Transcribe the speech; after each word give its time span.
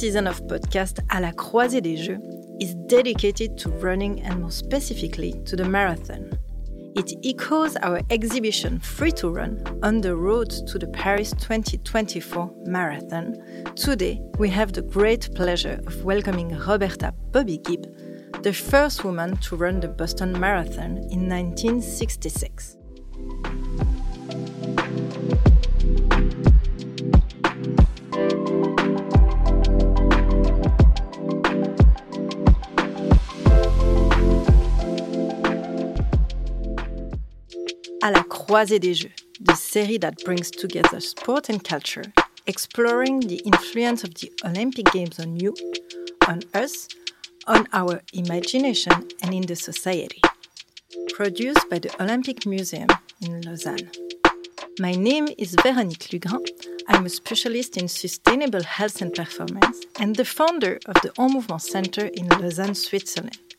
Season 0.00 0.26
of 0.26 0.46
podcast 0.46 1.02
À 1.10 1.20
la 1.20 1.30
croisée 1.30 1.82
des 1.82 1.98
jeux 1.98 2.20
is 2.58 2.74
dedicated 2.88 3.58
to 3.58 3.68
running 3.82 4.22
and 4.22 4.40
more 4.40 4.50
specifically 4.50 5.34
to 5.44 5.56
the 5.56 5.64
marathon. 5.68 6.30
It 6.96 7.12
echoes 7.22 7.76
our 7.82 8.00
exhibition 8.08 8.78
Free 8.80 9.12
to 9.12 9.28
Run 9.28 9.62
on 9.82 10.00
the 10.00 10.16
road 10.16 10.48
to 10.68 10.78
the 10.78 10.86
Paris 10.86 11.34
2024 11.40 12.50
marathon. 12.64 13.34
Today, 13.76 14.22
we 14.38 14.48
have 14.48 14.72
the 14.72 14.80
great 14.80 15.34
pleasure 15.34 15.78
of 15.86 16.02
welcoming 16.02 16.58
Roberta 16.66 17.12
Bobbi 17.30 17.62
Gibb, 17.62 17.84
the 18.42 18.54
first 18.54 19.04
woman 19.04 19.36
to 19.42 19.54
run 19.54 19.80
the 19.80 19.88
Boston 19.88 20.32
Marathon 20.32 20.96
in 21.10 21.28
1966. 21.28 22.79
Croisée 38.50 38.80
des 38.80 38.94
jeux, 38.94 39.12
the 39.40 39.54
series 39.54 40.00
that 40.00 40.24
brings 40.24 40.50
together 40.50 40.98
sport 40.98 41.48
and 41.50 41.62
culture, 41.62 42.02
exploring 42.48 43.20
the 43.20 43.36
influence 43.46 44.02
of 44.02 44.12
the 44.14 44.32
Olympic 44.44 44.90
Games 44.90 45.20
on 45.20 45.36
you, 45.36 45.54
on 46.26 46.40
us, 46.52 46.88
on 47.46 47.68
our 47.72 48.02
imagination, 48.12 49.06
and 49.22 49.32
in 49.32 49.42
the 49.42 49.54
society. 49.54 50.20
Produced 51.14 51.70
by 51.70 51.78
the 51.78 51.94
Olympic 52.02 52.44
Museum 52.44 52.88
in 53.22 53.40
Lausanne. 53.42 53.88
My 54.80 54.96
name 54.96 55.28
is 55.38 55.54
Véronique 55.54 56.10
Lugrin. 56.10 56.44
I'm 56.88 57.06
a 57.06 57.08
specialist 57.08 57.76
in 57.76 57.86
sustainable 57.86 58.64
health 58.64 59.00
and 59.00 59.14
performance 59.14 59.78
and 60.00 60.16
the 60.16 60.24
founder 60.24 60.80
of 60.86 60.94
the 61.02 61.12
En 61.20 61.30
Mouvement 61.34 61.62
Center 61.62 62.06
in 62.06 62.26
Lausanne, 62.26 62.74
Switzerland. 62.74 63.49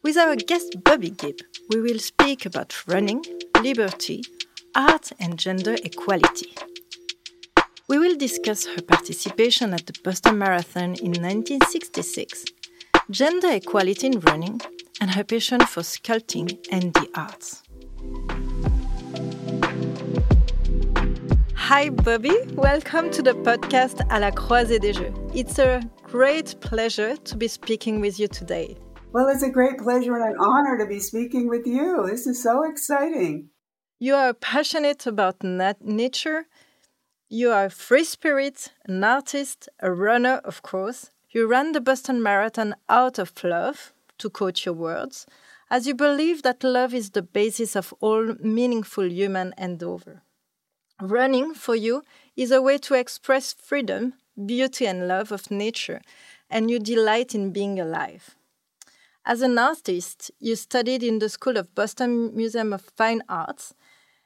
With 0.00 0.16
our 0.16 0.36
guest 0.36 0.76
Bobbi 0.84 1.16
Gibb, 1.16 1.40
we 1.70 1.80
will 1.80 1.98
speak 1.98 2.46
about 2.46 2.86
running, 2.86 3.24
liberty, 3.60 4.22
art, 4.76 5.10
and 5.18 5.36
gender 5.36 5.74
equality. 5.82 6.54
We 7.88 7.98
will 7.98 8.16
discuss 8.16 8.64
her 8.64 8.80
participation 8.80 9.74
at 9.74 9.86
the 9.86 9.94
Boston 10.04 10.38
Marathon 10.38 10.94
in 11.02 11.20
1966, 11.20 12.44
gender 13.10 13.50
equality 13.50 14.06
in 14.06 14.20
running, 14.20 14.60
and 15.00 15.10
her 15.10 15.24
passion 15.24 15.60
for 15.62 15.82
sculpting 15.82 16.56
and 16.70 16.94
the 16.94 17.08
arts. 17.16 17.64
Hi, 21.56 21.90
Bobbi. 21.90 22.52
Welcome 22.52 23.10
to 23.10 23.20
the 23.20 23.34
podcast 23.34 24.00
À 24.10 24.20
la 24.20 24.30
croisée 24.30 24.78
des 24.78 24.92
jeux. 24.92 25.12
It's 25.34 25.58
a 25.58 25.82
great 26.04 26.54
pleasure 26.60 27.16
to 27.16 27.36
be 27.36 27.48
speaking 27.48 28.00
with 28.00 28.20
you 28.20 28.28
today. 28.28 28.76
Well, 29.10 29.28
it's 29.28 29.42
a 29.42 29.50
great 29.50 29.78
pleasure 29.78 30.14
and 30.16 30.24
an 30.24 30.36
honor 30.38 30.76
to 30.76 30.86
be 30.86 31.00
speaking 31.00 31.48
with 31.48 31.66
you. 31.66 32.06
This 32.06 32.26
is 32.26 32.42
so 32.42 32.62
exciting. 32.64 33.48
You 33.98 34.14
are 34.14 34.34
passionate 34.34 35.06
about 35.06 35.42
nat- 35.42 35.82
nature. 35.82 36.46
You 37.30 37.50
are 37.50 37.64
a 37.66 37.70
free 37.70 38.04
spirit, 38.04 38.72
an 38.86 39.02
artist, 39.02 39.68
a 39.80 39.90
runner, 39.90 40.42
of 40.44 40.62
course. 40.62 41.10
You 41.30 41.46
ran 41.46 41.72
the 41.72 41.80
Boston 41.80 42.22
Marathon 42.22 42.74
out 42.88 43.18
of 43.18 43.32
love, 43.42 43.92
to 44.18 44.28
quote 44.28 44.66
your 44.66 44.74
words, 44.74 45.26
as 45.70 45.86
you 45.86 45.94
believe 45.94 46.42
that 46.42 46.62
love 46.62 46.92
is 46.92 47.10
the 47.10 47.22
basis 47.22 47.76
of 47.76 47.94
all 48.00 48.34
meaningful 48.40 49.10
human 49.10 49.54
endeavor. 49.56 50.22
Running, 51.00 51.54
for 51.54 51.74
you, 51.74 52.02
is 52.36 52.50
a 52.50 52.60
way 52.60 52.76
to 52.78 52.94
express 52.94 53.54
freedom, 53.54 54.14
beauty, 54.46 54.86
and 54.86 55.08
love 55.08 55.32
of 55.32 55.50
nature, 55.50 56.02
and 56.50 56.70
you 56.70 56.78
delight 56.78 57.34
in 57.34 57.52
being 57.52 57.80
alive. 57.80 58.34
As 59.28 59.42
an 59.42 59.58
artist, 59.58 60.30
you 60.40 60.56
studied 60.56 61.02
in 61.02 61.18
the 61.18 61.28
School 61.28 61.58
of 61.58 61.74
Boston 61.74 62.34
Museum 62.34 62.72
of 62.72 62.80
Fine 62.80 63.22
Arts, 63.28 63.74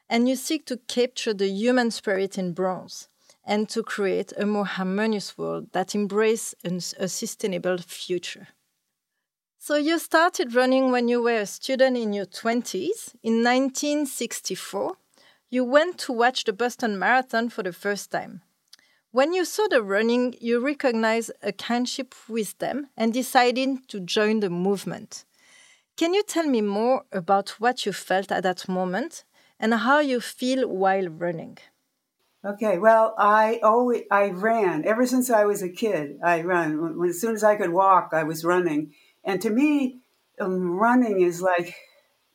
and 0.09 0.29
you 0.29 0.37
seek 0.37 0.65
to 0.67 0.77
capture 0.77 1.35
the 1.35 1.49
human 1.49 1.91
spirit 1.91 2.39
in 2.39 2.53
bronze 2.53 3.09
and 3.45 3.69
to 3.71 3.83
create 3.83 4.33
a 4.37 4.47
more 4.47 4.65
harmonious 4.65 5.37
world 5.37 5.73
that 5.73 5.97
embraces 5.97 6.95
a 7.01 7.09
sustainable 7.09 7.79
future. 7.79 8.47
So, 9.59 9.75
you 9.75 9.99
started 9.99 10.55
running 10.55 10.93
when 10.93 11.09
you 11.09 11.21
were 11.21 11.41
a 11.41 11.47
student 11.47 11.97
in 11.97 12.13
your 12.13 12.27
20s. 12.27 13.17
In 13.25 13.43
1964, 13.43 14.93
you 15.51 15.65
went 15.65 15.99
to 15.99 16.13
watch 16.13 16.45
the 16.45 16.53
Boston 16.53 16.97
Marathon 16.97 17.49
for 17.49 17.65
the 17.65 17.73
first 17.73 18.13
time. 18.13 18.43
When 19.13 19.35
you 19.35 19.45
saw 19.45 19.67
the 19.69 19.83
running, 19.83 20.37
you 20.41 20.59
recognized 20.59 21.33
a 21.43 21.53
kinship 21.53 22.15
with 22.31 22.57
them 22.61 22.89
and 22.97 23.13
decided 23.13 23.87
to 23.89 24.01
join 24.01 24.41
the 24.41 24.49
movement. 24.49 25.27
Can 25.99 26.15
you 26.15 26.23
tell 26.23 26.47
me 26.47 26.63
more 26.63 27.05
about 27.13 27.61
what 27.61 27.85
you 27.85 27.93
felt 27.93 28.33
at 28.33 28.43
that 28.45 28.67
moment 28.71 29.25
and 29.61 29.75
how 29.75 29.99
you 29.99 30.19
feel 30.19 30.67
while 30.67 31.09
running? 31.09 31.59
Okay, 32.43 32.79
well, 32.79 33.15
I 33.19 33.61
always 33.63 34.05
I 34.11 34.31
ran 34.31 34.87
ever 34.87 35.07
since 35.07 35.29
I 35.29 35.45
was 35.45 35.63
a 35.63 35.69
kid. 35.69 36.19
I 36.25 36.41
run 36.41 36.99
when, 36.99 37.11
as 37.11 37.21
soon 37.21 37.35
as 37.35 37.45
I 37.45 37.57
could 37.57 37.71
walk, 37.71 38.13
I 38.15 38.23
was 38.23 38.47
running, 38.47 38.95
and 39.23 39.43
to 39.43 39.51
me, 39.51 40.01
um, 40.41 40.71
running 40.71 41.21
is 41.21 41.43
like 41.43 41.77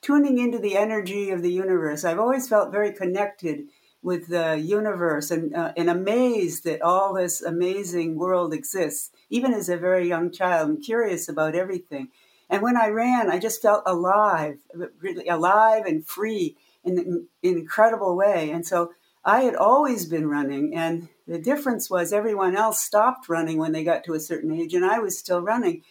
tuning 0.01 0.37
into 0.37 0.59
the 0.59 0.77
energy 0.77 1.31
of 1.31 1.41
the 1.41 1.51
universe. 1.51 2.05
I've 2.05 2.19
always 2.19 2.47
felt 2.47 2.71
very 2.71 2.93
connected 2.93 3.65
with 4.07 4.27
the 4.27 4.57
universe 4.57 5.29
and, 5.29 5.53
uh, 5.53 5.73
and 5.75 5.89
amazed 5.89 6.63
that 6.63 6.81
all 6.81 7.13
this 7.13 7.41
amazing 7.41 8.15
world 8.15 8.53
exists. 8.53 9.11
Even 9.29 9.53
as 9.53 9.67
a 9.67 9.75
very 9.75 10.07
young 10.07 10.31
child, 10.31 10.69
I'm 10.69 10.81
curious 10.81 11.27
about 11.27 11.55
everything. 11.55 12.07
And 12.49 12.61
when 12.61 12.77
I 12.77 12.87
ran, 12.87 13.29
I 13.29 13.37
just 13.37 13.61
felt 13.61 13.83
alive, 13.85 14.59
really 15.01 15.27
alive 15.27 15.83
and 15.85 16.07
free 16.07 16.55
in 16.85 16.97
an 16.97 17.27
incredible 17.43 18.15
way. 18.15 18.49
And 18.49 18.65
so 18.65 18.93
I 19.25 19.41
had 19.41 19.55
always 19.55 20.05
been 20.05 20.29
running, 20.29 20.73
and 20.73 21.09
the 21.27 21.37
difference 21.37 21.89
was 21.89 22.13
everyone 22.13 22.55
else 22.55 22.79
stopped 22.79 23.27
running 23.27 23.57
when 23.57 23.73
they 23.73 23.83
got 23.83 24.05
to 24.05 24.13
a 24.13 24.21
certain 24.21 24.53
age, 24.53 24.73
and 24.73 24.85
I 24.85 24.99
was 24.99 25.17
still 25.17 25.41
running 25.41 25.83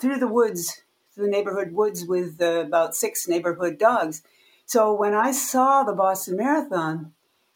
through 0.00 0.18
the 0.20 0.26
woods, 0.26 0.80
through 1.12 1.26
the 1.26 1.30
neighborhood 1.30 1.72
woods 1.72 2.06
with 2.06 2.40
uh, 2.40 2.64
about 2.66 2.96
six 2.96 3.28
neighborhood 3.28 3.78
dogs. 3.78 4.22
So 4.64 4.94
when 4.94 5.12
I 5.12 5.32
saw 5.32 5.82
the 5.82 5.92
Boston 5.92 6.38
Marathon, 6.38 7.12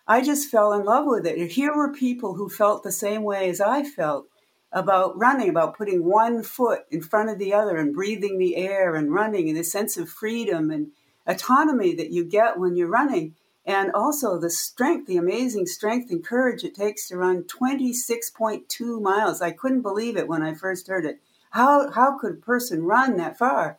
I 0.07 0.23
just 0.23 0.51
fell 0.51 0.73
in 0.73 0.85
love 0.85 1.07
with 1.07 1.27
it. 1.27 1.53
Here 1.53 1.75
were 1.75 1.93
people 1.93 2.35
who 2.35 2.49
felt 2.49 2.83
the 2.83 2.93
same 2.93 3.23
way 3.23 3.49
as 3.49 3.61
I 3.61 3.85
felt 3.85 4.27
about 4.73 5.17
running, 5.19 5.49
about 5.49 5.77
putting 5.77 6.05
one 6.05 6.43
foot 6.43 6.85
in 6.91 7.03
front 7.03 7.31
of 7.31 7.39
the 7.39 7.53
other 7.53 7.77
and 7.77 7.95
breathing 7.95 8.39
the 8.39 8.57
air 8.57 8.95
and 8.95 9.13
running 9.13 9.49
and 9.49 9.57
the 9.57 9.65
sense 9.65 9.97
of 9.97 10.09
freedom 10.09 10.71
and 10.71 10.89
autonomy 11.27 11.95
that 11.95 12.11
you 12.11 12.25
get 12.25 12.59
when 12.59 12.75
you're 12.75 12.89
running. 12.89 13.35
And 13.65 13.93
also 13.93 14.39
the 14.39 14.51
strength, 14.51 15.07
the 15.07 15.19
amazing 15.19 15.67
strength 15.67 16.11
and 16.11 16.25
courage 16.25 16.65
it 16.65 16.75
takes 16.75 17.09
to 17.09 17.17
run 17.17 17.45
26.2 17.45 19.01
miles. 19.01 19.41
I 19.41 19.53
couldn't 19.53 19.83
believe 19.83 20.17
it 20.17 20.27
when 20.27 20.43
I 20.43 20.55
first 20.55 20.89
heard 20.89 21.05
it. 21.05 21.21
How, 21.51 21.91
how 21.91 22.19
could 22.19 22.33
a 22.33 22.37
person 22.37 22.83
run 22.83 23.19
that 23.19 23.39
far? 23.39 23.79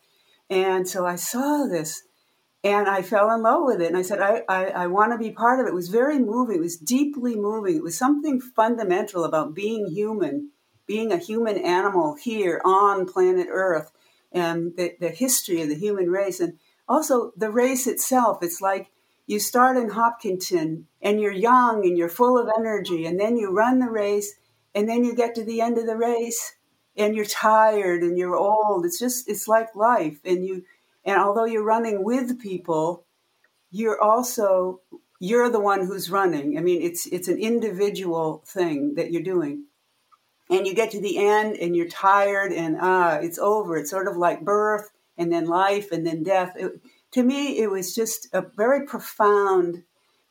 And 0.50 0.88
so 0.88 1.06
I 1.06 1.16
saw 1.16 1.66
this 1.66 2.04
and 2.63 2.88
I 2.88 3.01
fell 3.01 3.29
in 3.34 3.41
love 3.41 3.63
with 3.66 3.81
it. 3.81 3.88
And 3.88 3.97
I 3.97 4.03
said, 4.03 4.22
I, 4.22 4.44
I, 4.47 4.66
I 4.68 4.88
want 4.88 5.12
to 5.12 5.18
be 5.18 5.31
part 5.31 5.59
of 5.59 5.66
it. 5.66 5.69
It 5.69 5.75
was 5.75 5.90
very 5.90 6.18
moving. 6.18 6.57
It 6.57 6.62
was 6.62 6.78
deeply 6.78 7.35
moving. 7.35 7.75
It 7.75 7.84
was 7.84 7.97
something 7.97 8.40
fundamental 8.40 9.25
about 9.25 9.53
being 9.53 9.88
human, 9.88 10.51
being 10.88 11.12
a 11.12 11.18
human 11.18 11.57
animal 11.57 12.15
here 12.15 12.62
on 12.63 13.06
planet 13.06 13.48
Earth, 13.50 13.92
and 14.31 14.75
the, 14.77 14.95
the 15.00 15.10
history 15.10 15.62
of 15.62 15.69
the 15.69 15.75
human 15.75 16.10
race. 16.10 16.39
And 16.39 16.57
also 16.88 17.31
the 17.36 17.51
race 17.51 17.86
itself. 17.86 18.39
It's 18.42 18.62
like 18.62 18.92
you 19.25 19.39
start 19.39 19.77
in 19.77 19.89
Hopkinton 19.89 20.88
and 21.01 21.19
you're 21.19 21.31
young 21.31 21.86
and 21.86 21.98
you're 21.98 22.09
full 22.09 22.38
of 22.38 22.50
energy, 22.57 23.06
and 23.06 23.19
then 23.19 23.38
you 23.38 23.51
run 23.51 23.80
the 23.80 23.89
race, 23.89 24.33
and 24.74 24.88
then 24.88 25.04
you 25.04 25.16
get 25.16 25.36
to 25.36 25.44
the 25.44 25.62
end 25.62 25.77
of 25.77 25.86
the 25.86 25.98
race 25.98 26.56
and 26.95 27.16
you're 27.16 27.25
tired 27.25 28.04
and 28.04 28.18
you're 28.18 28.36
old. 28.36 28.86
It's 28.86 29.00
just, 29.00 29.27
it's 29.27 29.48
like 29.48 29.75
life. 29.75 30.19
And 30.24 30.45
you, 30.45 30.63
and 31.06 31.18
although 31.18 31.46
you're 31.46 31.64
running 31.64 32.04
with 32.04 32.40
people, 32.40 33.06
you're 33.72 34.02
also 34.02 34.82
you're 35.20 35.50
the 35.50 35.60
one 35.60 35.86
who's 35.86 36.10
running. 36.10 36.58
I 36.58 36.62
mean, 36.62 36.82
it's 36.82 37.06
it's 37.08 37.28
an 37.28 37.40
individual 37.40 38.44
thing 38.46 38.96
that 38.96 39.12
you're 39.12 39.22
doing. 39.22 39.66
And 40.50 40.68
you 40.68 40.76
get 40.76 40.92
to 40.92 41.02
the 41.02 41.18
end 41.18 41.56
and 41.56 41.76
you're 41.76 41.88
tired 41.88 42.52
and 42.52 42.78
ah, 42.80 43.16
it's 43.16 43.40
over. 43.40 43.78
It's 43.78 43.90
sort 43.90 44.08
of 44.08 44.18
like 44.18 44.44
birth 44.44 44.92
and 45.18 45.32
then 45.32 45.46
life 45.46 45.92
and 45.92 46.06
then 46.06 46.24
death. 46.24 46.54
It, 46.58 46.82
to 47.12 47.24
me, 47.24 47.60
it 47.60 47.70
was 47.70 47.96
just 47.96 48.28
a 48.34 48.42
very 48.42 48.86
profound, 48.86 49.84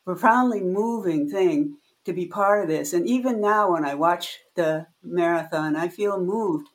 profoundly 0.05 0.61
moving 0.61 1.29
thing 1.29 1.77
to 2.05 2.13
be 2.13 2.27
part 2.27 2.61
of 2.61 2.67
this. 2.67 2.93
And 2.93 3.07
even 3.07 3.41
now, 3.41 3.71
when 3.71 3.85
I 3.85 3.95
watch 3.95 4.39
the 4.55 4.87
marathon, 5.01 5.75
I 5.75 5.87
feel 5.87 6.19
moved 6.19 6.69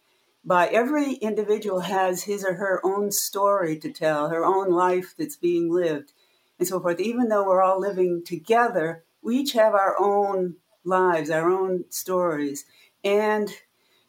by 0.48 0.68
every 0.68 1.14
individual 1.14 1.80
has 1.80 2.24
his 2.24 2.44
or 2.44 2.54
her 2.54 2.80
own 2.84 3.12
story 3.12 3.78
to 3.80 3.92
tell, 3.92 4.30
her 4.30 4.44
own 4.44 4.70
life 4.72 5.14
that's 5.18 5.36
being 5.36 5.70
lived, 5.72 6.12
and 6.58 6.68
so 6.68 6.80
forth. 6.80 7.00
Even 7.00 7.28
though 7.28 7.46
we're 7.46 7.62
all 7.62 7.80
living 7.80 8.22
together, 8.24 9.04
we 9.22 9.38
each 9.38 9.52
have 9.54 9.74
our 9.74 9.96
own 10.00 10.56
lives, 10.84 11.30
our 11.30 11.50
own 11.50 11.84
stories. 11.90 12.64
And 13.04 13.50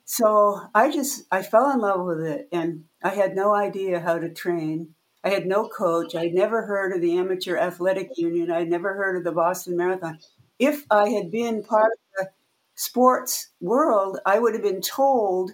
So 0.06 0.62
I 0.74 0.92
just 0.92 1.26
I 1.32 1.44
fell 1.44 1.70
in 1.72 1.80
love 1.80 2.06
with 2.06 2.22
it, 2.22 2.50
and 2.52 2.86
I 3.04 3.10
had 3.10 3.36
no 3.36 3.54
idea 3.54 4.00
how 4.00 4.18
to 4.20 4.30
train. 4.34 4.96
I 5.24 5.30
had 5.30 5.46
no 5.46 5.68
coach. 5.70 6.16
I'd 6.16 6.34
never 6.34 6.66
heard 6.66 6.94
of 6.94 7.02
the 7.02 7.18
Amateur 7.18 7.58
Athletic 7.58 8.18
Union. 8.18 8.52
I'd 8.52 8.70
never 8.70 8.96
heard 8.96 9.18
of 9.18 9.24
the 9.24 9.32
Boston 9.32 9.78
Marathon. 9.78 10.20
If 10.58 10.86
I 10.92 11.10
had 11.10 11.30
been 11.32 11.64
part 11.64 11.92
of 11.94 12.00
the 12.18 12.32
sports 12.76 13.50
world, 13.62 14.20
I 14.26 14.40
would 14.40 14.54
have 14.54 14.64
been 14.64 14.82
told 14.82 15.52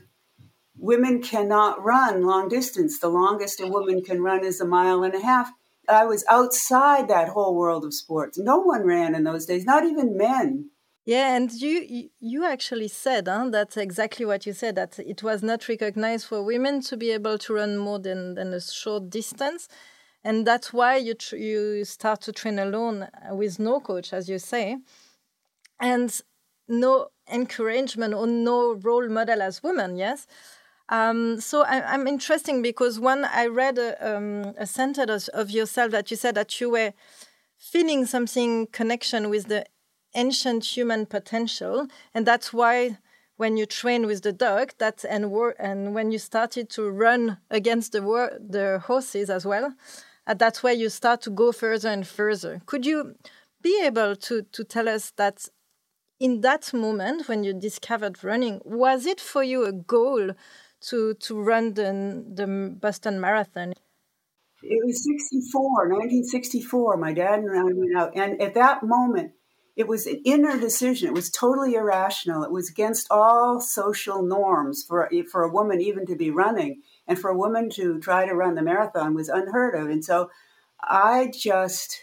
women 0.77 1.21
cannot 1.21 1.83
run 1.83 2.23
long 2.23 2.47
distance. 2.49 2.99
The 2.99 3.09
longest 3.09 3.59
a 3.59 3.67
woman 3.67 4.03
can 4.03 4.21
run 4.21 4.43
is 4.43 4.61
a 4.61 4.65
mile 4.65 5.03
and 5.03 5.13
a 5.13 5.21
half. 5.21 5.51
I 5.87 6.05
was 6.05 6.25
outside 6.29 7.07
that 7.07 7.29
whole 7.29 7.55
world 7.55 7.85
of 7.85 7.93
sports. 7.93 8.37
No 8.37 8.57
one 8.57 8.83
ran 8.83 9.15
in 9.15 9.23
those 9.23 9.45
days, 9.45 9.65
not 9.65 9.85
even 9.85 10.17
men. 10.17 10.69
Yeah, 11.05 11.35
and 11.35 11.51
you 11.51 12.09
you 12.19 12.45
actually 12.45 12.87
said 12.87 13.27
huh, 13.27 13.49
that's 13.51 13.77
exactly 13.77 14.25
what 14.25 14.47
you 14.47 14.53
said 14.53 14.73
that 14.75 14.97
it 14.97 15.21
was 15.21 15.43
not 15.43 15.69
recognized 15.69 16.25
for 16.25 16.43
women 16.43 16.81
to 16.81 16.97
be 16.97 17.11
able 17.11 17.37
to 17.37 17.53
run 17.53 17.77
more 17.77 17.99
than, 17.99 18.33
than 18.33 18.51
a 18.53 18.59
short 18.59 19.11
distance, 19.11 19.67
and 20.23 20.47
that's 20.47 20.73
why 20.73 20.97
you 20.97 21.13
you 21.33 21.85
start 21.85 22.21
to 22.21 22.31
train 22.31 22.57
alone 22.57 23.07
with 23.29 23.59
no 23.59 23.79
coach, 23.79 24.13
as 24.13 24.27
you 24.27 24.39
say, 24.39 24.77
and 25.79 26.21
no 26.67 27.09
encouragement 27.31 28.15
or 28.15 28.25
no 28.25 28.73
role 28.73 29.07
model 29.07 29.43
as 29.43 29.61
women. 29.61 29.97
Yes. 29.97 30.25
Um, 30.89 31.39
so 31.41 31.63
I, 31.63 31.95
am 31.95 32.07
interesting 32.07 32.61
because 32.61 32.99
when 32.99 33.25
I 33.25 33.47
read 33.47 33.79
a, 33.79 34.17
um, 34.17 34.53
a 34.57 34.67
sentence 34.67 35.27
of, 35.29 35.49
yourself 35.49 35.91
that 35.91 36.11
you 36.11 36.17
said 36.17 36.35
that 36.35 36.61
you 36.61 36.69
were 36.69 36.93
feeling 37.57 38.05
something 38.05 38.67
connection 38.67 39.29
with 39.29 39.47
the 39.47 39.65
ancient 40.13 40.63
human 40.77 41.07
potential, 41.07 41.87
and 42.13 42.25
that's 42.25 42.53
why 42.53 42.99
when 43.37 43.57
you 43.57 43.65
train 43.65 44.05
with 44.05 44.21
the 44.21 44.31
dog, 44.31 44.73
that 44.77 45.03
and 45.09 45.31
wor- 45.31 45.55
and 45.59 45.93
when 45.95 46.11
you 46.11 46.19
started 46.19 46.69
to 46.69 46.89
run 46.89 47.37
against 47.49 47.91
the 47.91 48.01
wor- 48.01 48.37
the 48.39 48.79
horses 48.85 49.29
as 49.29 49.45
well, 49.45 49.73
uh, 50.27 50.35
that's 50.35 50.61
where 50.61 50.73
you 50.73 50.89
start 50.89 51.21
to 51.21 51.29
go 51.31 51.51
further 51.51 51.89
and 51.89 52.07
further. 52.07 52.61
Could 52.67 52.85
you 52.85 53.15
be 53.61 53.81
able 53.83 54.15
to 54.15 54.43
to 54.43 54.63
tell 54.63 54.87
us 54.87 55.11
that 55.17 55.47
in 56.19 56.41
that 56.41 56.73
moment 56.73 57.27
when 57.27 57.43
you 57.43 57.53
discovered 57.53 58.23
running, 58.23 58.61
was 58.63 59.05
it 59.05 59.19
for 59.19 59.43
you 59.43 59.65
a 59.65 59.73
goal 59.73 60.31
to 60.89 61.13
to 61.15 61.41
run 61.41 61.73
the 61.73 61.89
the 62.35 62.75
Boston 62.79 63.19
Marathon? 63.19 63.73
It 64.63 64.83
was 64.83 65.03
64, 65.03 65.89
1964. 65.89 66.97
My 66.97 67.13
dad 67.13 67.39
and 67.39 67.51
I 67.51 67.63
went 67.63 67.97
out, 67.97 68.11
and 68.15 68.41
at 68.41 68.55
that 68.55 68.81
moment, 68.81 69.33
it 69.75 69.87
was 69.87 70.07
an 70.07 70.21
inner 70.25 70.59
decision. 70.59 71.09
It 71.09 71.13
was 71.13 71.29
totally 71.29 71.75
irrational. 71.75 72.43
It 72.43 72.51
was 72.51 72.69
against 72.69 73.07
all 73.11 73.59
social 73.59 74.23
norms 74.23 74.83
for 74.87 75.09
for 75.31 75.43
a 75.43 75.51
woman 75.51 75.81
even 75.81 76.05
to 76.07 76.15
be 76.15 76.31
running, 76.31 76.81
and 77.07 77.19
for 77.19 77.29
a 77.29 77.37
woman 77.37 77.69
to 77.71 77.99
try 77.99 78.25
to 78.25 78.33
run 78.33 78.55
the 78.55 78.61
marathon 78.61 79.13
was 79.13 79.29
unheard 79.29 79.75
of. 79.75 79.89
And 79.89 80.03
so, 80.03 80.29
I 80.81 81.31
just 81.33 82.01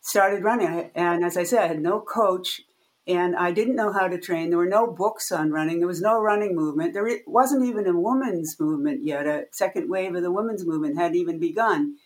started 0.00 0.44
running. 0.44 0.90
And 0.94 1.24
as 1.24 1.36
I 1.36 1.44
said, 1.44 1.62
I 1.62 1.68
had 1.68 1.80
no 1.80 2.00
coach, 2.00 2.60
and 3.06 3.34
I 3.34 3.50
didn't 3.50 3.76
know 3.76 3.92
how 3.92 4.06
to 4.06 4.18
train. 4.18 4.50
There 4.50 4.58
were 4.58 4.66
no 4.66 4.86
books 4.86 5.32
on 5.32 5.50
running. 5.50 5.78
There 5.78 5.88
was 5.88 6.00
no 6.00 6.20
running 6.20 6.54
movement. 6.54 6.94
There 6.94 7.20
wasn't 7.26 7.64
even 7.64 7.86
a 7.86 7.98
women's 7.98 8.58
movement 8.60 9.04
yet. 9.04 9.26
A 9.26 9.46
second 9.50 9.90
wave 9.90 10.14
of 10.14 10.22
the 10.22 10.30
women's 10.30 10.64
movement 10.64 10.96
hadn't 10.96 11.16
even 11.16 11.40
begun. 11.40 11.96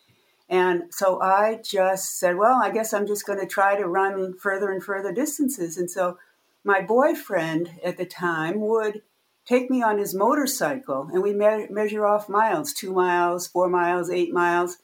And 0.49 0.85
so 0.91 1.21
I 1.21 1.61
just 1.63 2.19
said, 2.19 2.37
well, 2.37 2.61
I 2.63 2.71
guess 2.71 2.95
I'm 2.95 3.07
just 3.07 3.27
going 3.27 3.41
to 3.41 3.47
try 3.47 3.77
to 3.77 3.87
run 3.87 4.35
further 4.35 4.71
and 4.71 4.83
further 4.83 5.13
distances. 5.13 5.77
And 5.77 5.91
so 5.91 6.19
my 6.65 6.81
boyfriend 6.81 7.73
at 7.85 7.97
the 7.97 8.07
time 8.07 8.61
would 8.61 9.03
take 9.45 9.71
me 9.71 9.83
on 9.83 9.99
his 9.99 10.15
motorcycle 10.15 11.09
and 11.13 11.23
we 11.23 11.33
me- 11.33 11.67
measure 11.69 12.07
off 12.07 12.29
miles 12.29 12.73
two 12.73 12.93
miles, 12.93 13.47
four 13.47 13.69
miles, 13.69 14.11
eight 14.11 14.33
miles, 14.33 14.79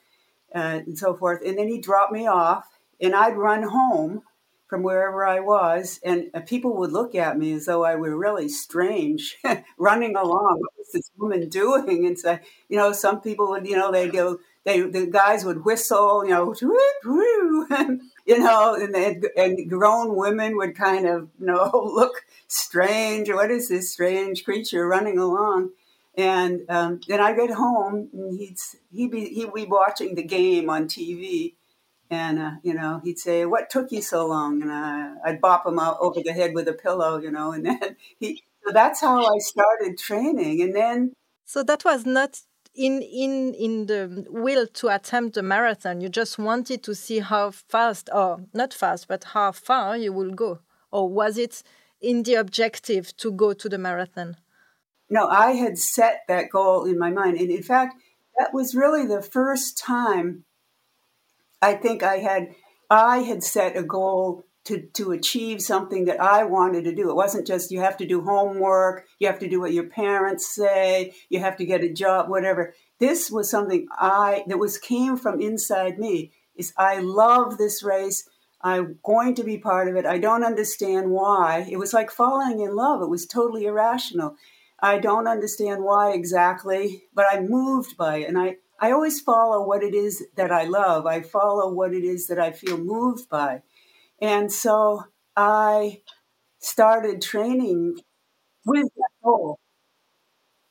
uh, 0.55 0.81
and 0.87 0.99
so 0.99 1.15
forth. 1.15 1.41
And 1.45 1.57
then 1.59 1.69
he'd 1.69 1.83
drop 1.83 2.11
me 2.11 2.27
off 2.27 2.67
and 3.01 3.15
I'd 3.15 3.37
run 3.37 3.63
home 3.63 4.23
from 4.73 4.83
wherever 4.83 5.27
I 5.27 5.41
was. 5.41 6.01
And 6.03 6.31
uh, 6.33 6.41
people 6.41 6.79
would 6.79 6.93
look 6.93 7.15
at 7.15 7.37
me 7.37 7.53
as 7.53 7.67
though 7.67 7.85
I 7.85 7.95
were 7.95 8.17
really 8.17 8.49
strange 8.49 9.37
running 9.79 10.17
along. 10.17 10.61
What 10.61 10.73
is 10.81 10.93
this 10.95 11.11
woman 11.19 11.51
doing? 11.51 12.07
And 12.07 12.19
say, 12.19 12.41
you 12.71 12.79
know, 12.79 12.93
some 12.93 13.21
people 13.21 13.51
would, 13.51 13.67
you 13.67 13.77
know, 13.77 13.93
they'd 13.93 14.11
go, 14.11 14.39
they 14.65 14.81
the 14.81 15.05
guys 15.09 15.45
would 15.45 15.67
whistle, 15.67 16.25
you 16.25 16.31
know, 16.31 16.55
you 18.27 18.39
know, 18.39 18.75
and 18.75 18.95
they, 18.95 19.21
and 19.37 19.69
grown 19.69 20.17
women 20.17 20.57
would 20.57 20.75
kind 20.75 21.07
of 21.07 21.29
you 21.39 21.49
know 21.49 21.71
look 21.95 22.25
strange. 22.49 23.29
What 23.29 23.51
is 23.51 23.69
this 23.69 23.93
strange 23.93 24.43
creature 24.43 24.87
running 24.89 25.19
along? 25.19 25.73
And 26.17 26.63
um, 26.71 27.01
then 27.09 27.21
I 27.21 27.35
get 27.35 27.51
home, 27.51 28.09
and 28.15 28.39
he'd 28.39 28.57
he'd 28.91 29.11
be 29.11 29.27
he'd 29.35 29.53
be 29.53 29.67
watching 29.67 30.15
the 30.15 30.23
game 30.23 30.71
on 30.71 30.87
TV, 30.87 31.57
and 32.13 32.39
uh, 32.39 32.51
you 32.63 32.75
know 32.75 33.01
he'd 33.03 33.19
say, 33.19 33.47
"What 33.47 33.71
took 33.71 33.91
you 33.91 34.03
so 34.03 34.27
long?" 34.27 34.63
And 34.63 34.71
uh, 34.71 35.15
I'd 35.25 35.41
bop 35.41 35.67
him 35.67 35.79
out 35.79 35.97
over 36.01 36.21
the 36.23 36.33
head 36.33 36.55
with 36.55 36.69
a 36.69 36.73
pillow, 36.73 37.19
you 37.19 37.31
know, 37.31 37.53
and 37.53 37.67
then 37.67 37.97
he. 38.21 38.43
So 38.65 38.73
that's 38.73 39.01
how 39.01 39.21
I 39.21 39.39
started 39.39 39.99
training, 39.99 40.63
and 40.63 40.75
then. 40.75 41.13
So 41.45 41.63
that 41.65 41.85
was 41.85 42.07
not 42.07 42.41
in 42.75 43.03
in 43.03 43.55
in 43.55 43.87
the 43.87 44.27
will 44.29 44.67
to 44.67 44.89
attempt 44.89 45.35
the 45.35 45.43
marathon 45.43 46.01
you 46.01 46.09
just 46.09 46.39
wanted 46.39 46.83
to 46.83 46.95
see 46.95 47.19
how 47.19 47.51
fast 47.51 48.09
or 48.15 48.41
not 48.55 48.73
fast 48.73 49.09
but 49.09 49.25
how 49.25 49.53
far 49.53 49.97
you 49.97 50.11
will 50.11 50.31
go 50.31 50.59
or 50.91 51.07
was 51.07 51.37
it 51.37 51.63
in 52.01 52.23
the 52.23 52.35
objective 52.35 53.15
to 53.19 53.31
go 53.31 53.53
to 53.53 53.69
the 53.69 53.77
marathon 53.77 54.37
no 55.11 55.29
i 55.29 55.51
had 55.51 55.77
set 55.77 56.23
that 56.29 56.49
goal 56.49 56.87
in 56.87 56.99
my 56.99 57.11
mind 57.11 57.39
and 57.39 57.51
in 57.51 57.63
fact 57.63 57.95
that 58.39 58.55
was 58.55 58.75
really 58.75 59.07
the 59.07 59.21
first 59.21 59.77
time 59.77 60.45
i 61.63 61.73
think 61.73 62.03
i 62.03 62.19
had 62.19 62.55
i 62.91 63.19
had 63.19 63.43
set 63.43 63.77
a 63.77 63.83
goal 63.83 64.45
to, 64.65 64.81
to 64.95 65.11
achieve 65.11 65.61
something 65.61 66.05
that 66.05 66.21
I 66.21 66.45
wanted 66.45 66.85
to 66.85 66.95
do. 66.95 67.11
It 67.11 67.17
wasn't 67.17 67.47
just 67.47 67.71
you 67.71 67.81
have 67.81 67.97
to 67.97 68.07
do 68.07 68.23
homework, 68.23 69.07
you 69.19 69.27
have 69.27 69.41
to 69.41 69.49
do 69.49 69.61
what 69.61 69.73
your 69.73 69.89
parents 69.89 70.55
say, 70.55 71.15
you 71.29 71.41
have 71.41 71.57
to 71.57 71.65
get 71.65 71.83
a 71.83 71.93
job, 71.93 72.29
whatever. 72.29 72.75
This 72.99 73.31
was 73.31 73.51
something 73.51 73.87
I 73.91 74.45
that 74.47 74.59
was 74.59 74.79
came 74.79 75.17
from 75.17 75.41
inside 75.41 75.99
me. 75.99 76.33
Is 76.55 76.73
I 76.77 77.01
love 77.01 77.59
this 77.59 77.83
race. 77.83 78.29
I'm 78.61 78.99
going 79.03 79.35
to 79.35 79.43
be 79.43 79.59
part 79.59 79.89
of 79.89 79.97
it. 79.97 80.07
I 80.07 80.19
don't 80.19 80.45
understand 80.45 81.11
why. 81.11 81.67
It 81.69 81.79
was 81.79 81.93
like 81.93 82.13
falling 82.13 82.61
in 82.61 82.77
love. 82.77 83.03
It 83.03 83.09
was 83.09 83.27
totally 83.27 83.65
irrational. 83.65 84.37
I 84.79 84.99
don't 84.99 85.27
understand 85.27 85.83
why 85.83 86.13
exactly, 86.13 87.05
but 87.15 87.27
I'm 87.31 87.49
moved 87.49 87.97
by 87.97 88.19
it. 88.19 88.29
And 88.29 88.39
I, 88.39 88.57
I 88.83 88.91
always 88.93 89.21
follow 89.21 89.65
what 89.67 89.85
it 89.85 89.95
is 89.95 90.27
that 90.37 90.53
I 90.53 90.65
love. 90.65 91.07
I 91.07 91.23
follow 91.23 91.73
what 91.73 91.95
it 91.95 92.05
is 92.05 92.27
that 92.27 92.41
I 92.41 92.53
feel 92.53 92.79
moved 92.79 93.31
by. 93.31 93.63
And 94.21 94.53
so 94.53 95.05
I 95.37 96.03
started 96.61 97.23
training 97.23 97.99
with 98.67 98.89
that 98.97 99.11
goal. 99.25 99.59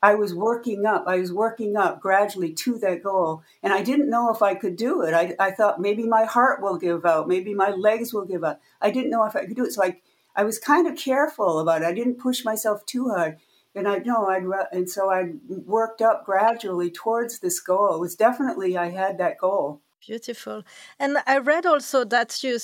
I 0.04 0.16
was 0.16 0.34
working 0.34 0.86
up, 0.86 1.06
I 1.08 1.20
was 1.20 1.32
working 1.32 1.78
up 1.78 2.02
gradually 2.02 2.54
to 2.54 2.78
that 2.80 3.04
goal. 3.04 3.44
And 3.62 3.72
I 3.72 3.84
didn't 3.84 4.10
know 4.10 4.32
if 4.34 4.42
I 4.42 4.56
could 4.56 4.76
do 4.76 5.04
it. 5.04 5.14
I, 5.14 5.36
I 5.40 5.52
thought 5.52 5.80
maybe 5.80 6.08
my 6.08 6.26
heart 6.26 6.62
will 6.62 6.78
give 6.78 7.06
out, 7.06 7.28
maybe 7.28 7.54
my 7.54 7.70
legs 7.70 8.14
will 8.14 8.26
give 8.26 8.44
up. 8.44 8.62
I 8.82 8.92
didn't 8.92 9.12
know 9.12 9.26
if 9.26 9.36
I 9.36 9.46
could 9.46 9.56
do 9.56 9.66
it. 9.66 9.74
So 9.74 9.84
I, 9.84 10.02
I 10.36 10.44
was 10.44 10.58
kind 10.60 10.88
of 10.88 10.96
careful 10.98 11.60
about 11.60 11.84
it. 11.84 11.86
I 11.86 11.94
didn't 11.94 12.20
push 12.20 12.44
myself 12.44 12.86
too 12.86 13.10
hard. 13.10 13.38
And 13.74 13.88
I 13.88 14.00
know 14.00 14.28
I'd, 14.28 14.44
and 14.72 14.90
so 14.90 15.10
I 15.10 15.32
worked 15.48 16.02
up 16.02 16.26
gradually 16.26 16.92
towards 16.92 17.40
this 17.40 17.60
goal. 17.60 17.96
It 17.96 18.00
was 18.00 18.16
definitely, 18.16 18.78
I 18.78 18.90
had 18.90 19.18
that 19.20 19.38
goal. 19.38 19.82
Beautiful. 20.06 20.64
And 21.00 21.18
I 21.28 21.38
read 21.38 21.66
also 21.66 22.04
that 22.06 22.44
you 22.44 22.58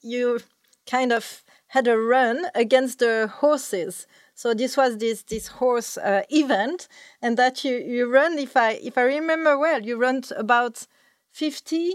you 0.00 0.40
kind 0.86 1.12
of 1.12 1.42
had 1.68 1.88
a 1.88 1.98
run 1.98 2.46
against 2.54 3.00
the 3.00 3.28
horses. 3.40 4.06
So 4.34 4.54
this 4.54 4.76
was 4.76 4.98
this 4.98 5.22
this 5.22 5.48
horse 5.48 5.96
uh, 5.96 6.22
event, 6.30 6.88
and 7.20 7.36
that 7.36 7.64
you 7.64 7.76
you 7.76 8.12
run. 8.12 8.38
If 8.38 8.56
I 8.56 8.72
if 8.72 8.96
I 8.96 9.02
remember 9.02 9.58
well, 9.58 9.82
you 9.82 9.96
run 9.96 10.22
about 10.36 10.86
50, 11.32 11.94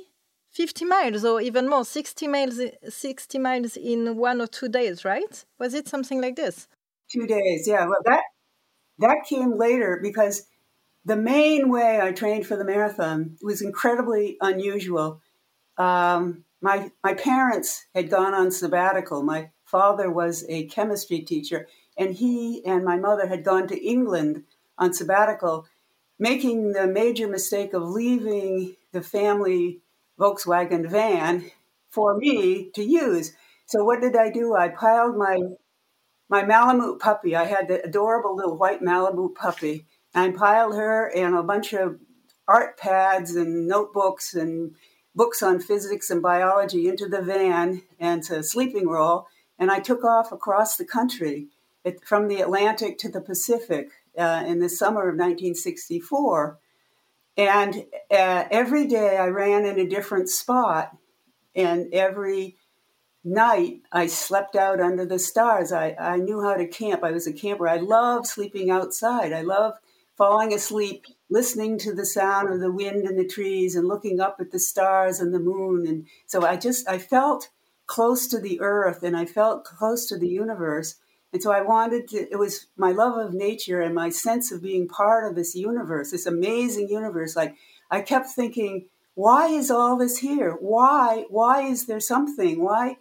50 0.51 0.85
miles 0.85 1.23
or 1.23 1.39
even 1.41 1.69
more, 1.69 1.85
sixty 1.85 2.27
miles 2.27 2.59
sixty 2.89 3.39
miles 3.39 3.77
in 3.77 4.17
one 4.17 4.41
or 4.41 4.47
two 4.47 4.67
days, 4.69 5.05
right? 5.05 5.45
Was 5.59 5.73
it 5.73 5.87
something 5.87 6.21
like 6.21 6.35
this? 6.35 6.67
Two 7.09 7.25
days, 7.25 7.67
yeah. 7.67 7.85
Well, 7.85 8.01
that 8.05 8.23
that 8.99 9.25
came 9.27 9.57
later 9.57 9.99
because 10.01 10.43
the 11.05 11.15
main 11.15 11.69
way 11.69 11.99
I 12.01 12.11
trained 12.11 12.45
for 12.45 12.55
the 12.55 12.65
marathon 12.65 13.37
was 13.41 13.61
incredibly 13.61 14.37
unusual. 14.41 15.21
Um, 15.77 16.43
my 16.61 16.91
my 17.03 17.13
parents 17.13 17.85
had 17.95 18.09
gone 18.09 18.33
on 18.33 18.51
sabbatical. 18.51 19.23
My 19.23 19.51
father 19.65 20.11
was 20.11 20.45
a 20.49 20.65
chemistry 20.67 21.19
teacher, 21.21 21.67
and 21.97 22.13
he 22.13 22.63
and 22.65 22.83
my 22.83 22.97
mother 22.97 23.27
had 23.27 23.43
gone 23.43 23.67
to 23.69 23.81
England 23.81 24.43
on 24.77 24.93
sabbatical, 24.93 25.65
making 26.17 26.73
the 26.73 26.87
major 26.87 27.27
mistake 27.27 27.73
of 27.73 27.83
leaving 27.83 28.75
the 28.91 29.01
family 29.01 29.79
Volkswagen 30.19 30.89
van 30.89 31.49
for 31.89 32.17
me 32.17 32.69
to 32.75 32.83
use. 32.83 33.33
So 33.65 33.83
what 33.83 34.01
did 34.01 34.15
I 34.15 34.29
do? 34.29 34.55
I 34.55 34.69
piled 34.69 35.15
my 35.15 35.39
my 36.29 36.43
Malamute 36.43 36.99
puppy. 36.99 37.35
I 37.35 37.45
had 37.45 37.67
the 37.67 37.83
adorable 37.83 38.35
little 38.35 38.57
white 38.57 38.81
Malamute 38.81 39.35
puppy. 39.35 39.85
And 40.13 40.33
I 40.33 40.37
piled 40.37 40.75
her 40.75 41.11
and 41.15 41.35
a 41.35 41.43
bunch 41.43 41.73
of 41.73 41.99
art 42.47 42.77
pads 42.77 43.35
and 43.35 43.67
notebooks 43.67 44.33
and 44.33 44.75
books 45.15 45.43
on 45.43 45.59
physics 45.59 46.09
and 46.09 46.21
biology 46.21 46.87
into 46.87 47.07
the 47.07 47.21
van 47.21 47.81
and 47.99 48.23
to 48.23 48.39
a 48.39 48.43
sleeping 48.43 48.87
roll. 48.87 49.27
And 49.57 49.71
I 49.71 49.79
took 49.79 50.03
off 50.03 50.31
across 50.31 50.77
the 50.77 50.85
country 50.85 51.47
it, 51.83 52.03
from 52.05 52.27
the 52.27 52.41
Atlantic 52.41 52.97
to 52.99 53.09
the 53.09 53.21
Pacific 53.21 53.89
uh, 54.17 54.43
in 54.47 54.59
the 54.59 54.69
summer 54.69 55.01
of 55.01 55.15
1964. 55.15 56.59
And 57.37 57.85
uh, 58.11 58.45
every 58.51 58.87
day 58.87 59.17
I 59.17 59.27
ran 59.27 59.65
in 59.65 59.79
a 59.79 59.87
different 59.87 60.29
spot. 60.29 60.95
And 61.55 61.93
every 61.93 62.55
night 63.29 63.81
I 63.91 64.07
slept 64.07 64.55
out 64.55 64.79
under 64.79 65.05
the 65.05 65.19
stars. 65.19 65.71
I, 65.71 65.95
I 65.99 66.17
knew 66.17 66.41
how 66.41 66.55
to 66.55 66.67
camp. 66.67 67.03
I 67.03 67.11
was 67.11 67.27
a 67.27 67.33
camper. 67.33 67.67
I 67.67 67.77
love 67.77 68.25
sleeping 68.25 68.69
outside. 68.69 69.31
I 69.33 69.41
love 69.41 69.75
falling 70.17 70.53
asleep, 70.53 71.05
listening 71.29 71.77
to 71.79 71.93
the 71.93 72.05
sound 72.05 72.51
of 72.51 72.59
the 72.59 72.71
wind 72.71 73.05
in 73.05 73.15
the 73.15 73.27
trees 73.27 73.75
and 73.75 73.87
looking 73.87 74.19
up 74.19 74.37
at 74.39 74.51
the 74.51 74.59
stars 74.59 75.19
and 75.19 75.33
the 75.33 75.39
moon. 75.39 75.87
And 75.87 76.07
so 76.25 76.45
I 76.45 76.57
just, 76.57 76.89
I 76.89 76.97
felt 76.97 77.49
close 77.87 78.27
to 78.27 78.39
the 78.39 78.59
earth 78.59 79.01
and 79.01 79.15
I 79.15 79.25
felt 79.25 79.63
close 79.63 80.07
to 80.07 80.17
the 80.17 80.27
universe. 80.27 80.95
And 81.31 81.41
so 81.41 81.51
I 81.51 81.61
wanted 81.61 82.07
to, 82.09 82.29
it 82.31 82.37
was 82.37 82.67
my 82.75 82.91
love 82.91 83.17
of 83.17 83.33
nature 83.33 83.81
and 83.81 83.95
my 83.95 84.09
sense 84.09 84.51
of 84.51 84.61
being 84.61 84.87
part 84.87 85.29
of 85.29 85.35
this 85.35 85.55
universe, 85.55 86.11
this 86.11 86.25
amazing 86.25 86.89
universe. 86.89 87.35
Like 87.35 87.55
I 87.89 88.01
kept 88.01 88.29
thinking, 88.29 88.87
why 89.13 89.47
is 89.47 89.71
all 89.71 89.97
this 89.97 90.17
here? 90.17 90.57
Why, 90.59 91.25
why 91.29 91.61
is 91.63 91.85
there 91.85 91.99
something? 91.99 92.63
Why, 92.63 92.97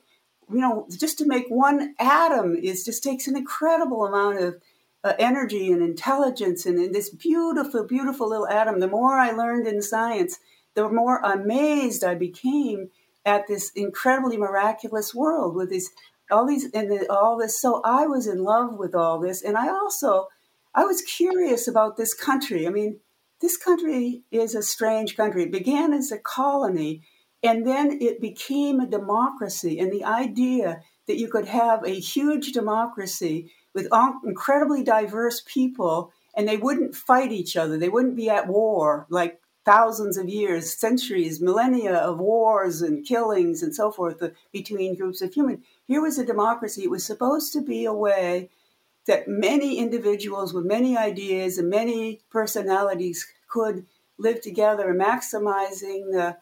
you 0.50 0.61
know, 0.61 0.87
just 0.90 1.19
to 1.19 1.26
make 1.26 1.47
one 1.49 1.95
atom 1.99 2.57
is 2.57 2.85
just 2.85 3.02
takes 3.02 3.26
an 3.26 3.37
incredible 3.37 4.07
amount 4.07 4.40
of 4.40 4.57
uh, 5.05 5.12
energy 5.19 5.71
and 5.71 5.83
intelligence 5.83 6.67
and, 6.67 6.78
and 6.78 6.95
this 6.95 7.11
beautiful, 7.11 7.85
beautiful 7.85 8.28
little 8.28 8.49
atom. 8.49 8.81
The 8.81 8.88
more 8.88 9.19
I 9.19 9.31
learned 9.31 9.67
in 9.67 9.83
science, 9.83 10.38
the 10.75 10.88
more 10.88 11.19
amazed 11.19 12.05
I 12.05 12.14
became 12.14 12.90
at 13.25 13.47
this 13.47 13.71
incredibly 13.75 14.37
miraculous 14.37 15.14
world 15.14 15.55
with 15.55 15.71
these 15.71 15.90
all 16.31 16.47
these 16.47 16.71
and 16.73 16.90
the, 16.90 17.11
all 17.11 17.38
this. 17.38 17.61
So 17.61 17.81
I 17.85 18.07
was 18.07 18.26
in 18.26 18.43
love 18.43 18.75
with 18.78 18.95
all 18.95 19.19
this, 19.19 19.43
and 19.43 19.57
I 19.57 19.69
also 19.69 20.28
I 20.75 20.85
was 20.85 21.02
curious 21.02 21.67
about 21.67 21.97
this 21.97 22.14
country. 22.14 22.67
I 22.67 22.71
mean, 22.71 23.00
this 23.40 23.57
country 23.57 24.23
is 24.31 24.55
a 24.55 24.62
strange 24.62 25.17
country. 25.17 25.45
It 25.45 25.52
began 25.52 25.93
as 25.93 26.12
a 26.12 26.19
colony, 26.19 27.02
and 27.42 27.66
then 27.66 27.99
it 28.00 28.21
became 28.21 28.80
a 28.80 28.87
democracy. 28.87 29.78
And 29.78 29.92
the 29.92 30.04
idea 30.04 30.83
that 31.07 31.18
you 31.18 31.28
could 31.28 31.47
have 31.47 31.85
a 31.85 31.99
huge 31.99 32.52
democracy 32.52 33.52
with 33.75 33.88
incredibly 34.25 34.83
diverse 34.83 35.42
people 35.47 36.12
and 36.37 36.49
they 36.49 36.57
wouldn't 36.57 36.95
fight 36.95 37.33
each 37.33 37.57
other. 37.57 37.78
They 37.78 37.88
wouldn't 37.88 38.16
be 38.16 38.28
at 38.28 38.47
war 38.47 39.07
like 39.09 39.40
thousands 39.64 40.16
of 40.16 40.28
years, 40.28 40.73
centuries, 40.73 41.40
millennia 41.40 41.95
of 41.95 42.18
wars 42.18 42.80
and 42.80 43.04
killings 43.04 43.62
and 43.62 43.75
so 43.75 43.90
forth 43.90 44.23
between 44.52 44.97
groups 44.97 45.21
of 45.21 45.33
humans. 45.33 45.64
Here 45.87 46.00
was 46.00 46.18
a 46.18 46.25
democracy. 46.25 46.85
It 46.85 46.90
was 46.90 47.04
supposed 47.04 47.52
to 47.52 47.61
be 47.61 47.85
a 47.85 47.92
way 47.92 48.50
that 49.07 49.28
many 49.28 49.78
individuals 49.78 50.52
with 50.52 50.64
many 50.64 50.97
ideas 50.97 51.59
and 51.59 51.71
many 51.71 52.21
personalities 52.30 53.26
could 53.49 53.87
live 54.18 54.40
together, 54.40 54.95
maximizing 54.95 56.12
the 56.12 56.37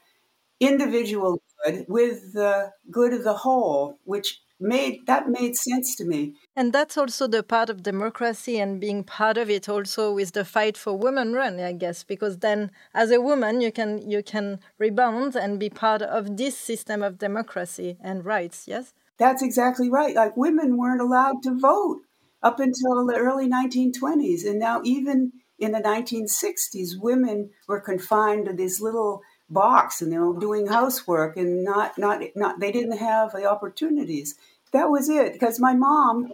individual 0.61 1.41
good 1.65 1.85
with 1.89 2.33
the 2.33 2.73
good 2.91 3.13
of 3.13 3.25
the 3.25 3.35
whole, 3.35 3.99
which 4.05 4.41
made 4.59 5.07
that 5.07 5.29
made 5.29 5.55
sense 5.55 5.95
to 5.97 6.05
me. 6.05 6.35
And 6.55 6.73
that's 6.73 6.97
also 6.97 7.27
the 7.27 7.43
part 7.43 7.69
of 7.69 7.83
democracy 7.83 8.59
and 8.59 8.81
being 8.81 9.05
part 9.05 9.37
of 9.37 9.51
it 9.51 9.69
also 9.69 10.15
with 10.15 10.33
the 10.33 10.45
fight 10.45 10.77
for 10.77 10.97
women 10.97 11.35
run, 11.35 11.61
I 11.61 11.73
guess, 11.73 12.05
because 12.05 12.39
then 12.39 12.71
as 12.95 13.11
a 13.11 13.21
woman 13.21 13.61
you 13.61 13.71
can 13.71 14.11
you 14.11 14.23
can 14.23 14.61
rebound 14.79 15.37
and 15.37 15.61
be 15.61 15.69
part 15.69 16.03
of 16.03 16.37
this 16.37 16.57
system 16.57 17.03
of 17.03 17.19
democracy 17.19 17.99
and 18.01 18.25
rights, 18.25 18.67
yes? 18.67 18.95
That's 19.19 19.43
exactly 19.43 19.91
right. 19.91 20.15
Like 20.15 20.37
women 20.37 20.77
weren't 20.77 21.01
allowed 21.01 21.43
to 21.45 21.59
vote 21.59 22.01
up 22.43 22.61
until 22.61 23.07
the 23.07 23.17
early 23.17 23.49
1920s 23.49 24.47
and 24.47 24.59
now 24.59 24.81
even 24.85 25.33
in 25.59 25.73
the 25.73 25.81
1960s 25.81 26.91
women 27.01 27.51
were 27.67 27.81
confined 27.81 28.47
to 28.47 28.53
this 28.53 28.81
little 28.81 29.23
box 29.49 30.03
and 30.03 30.13
they 30.13 30.19
were 30.19 30.39
doing 30.39 30.67
housework 30.67 31.37
and 31.37 31.65
not 31.65 31.97
not 31.99 32.23
not 32.35 32.61
they 32.61 32.73
didn't 32.73 32.99
have 32.99 33.33
the 33.33 33.45
opportunities. 33.45 34.35
That 34.73 34.91
was 34.91 35.09
it 35.09 35.33
because 35.33 35.61
my 35.61 35.75
mom 35.75 36.33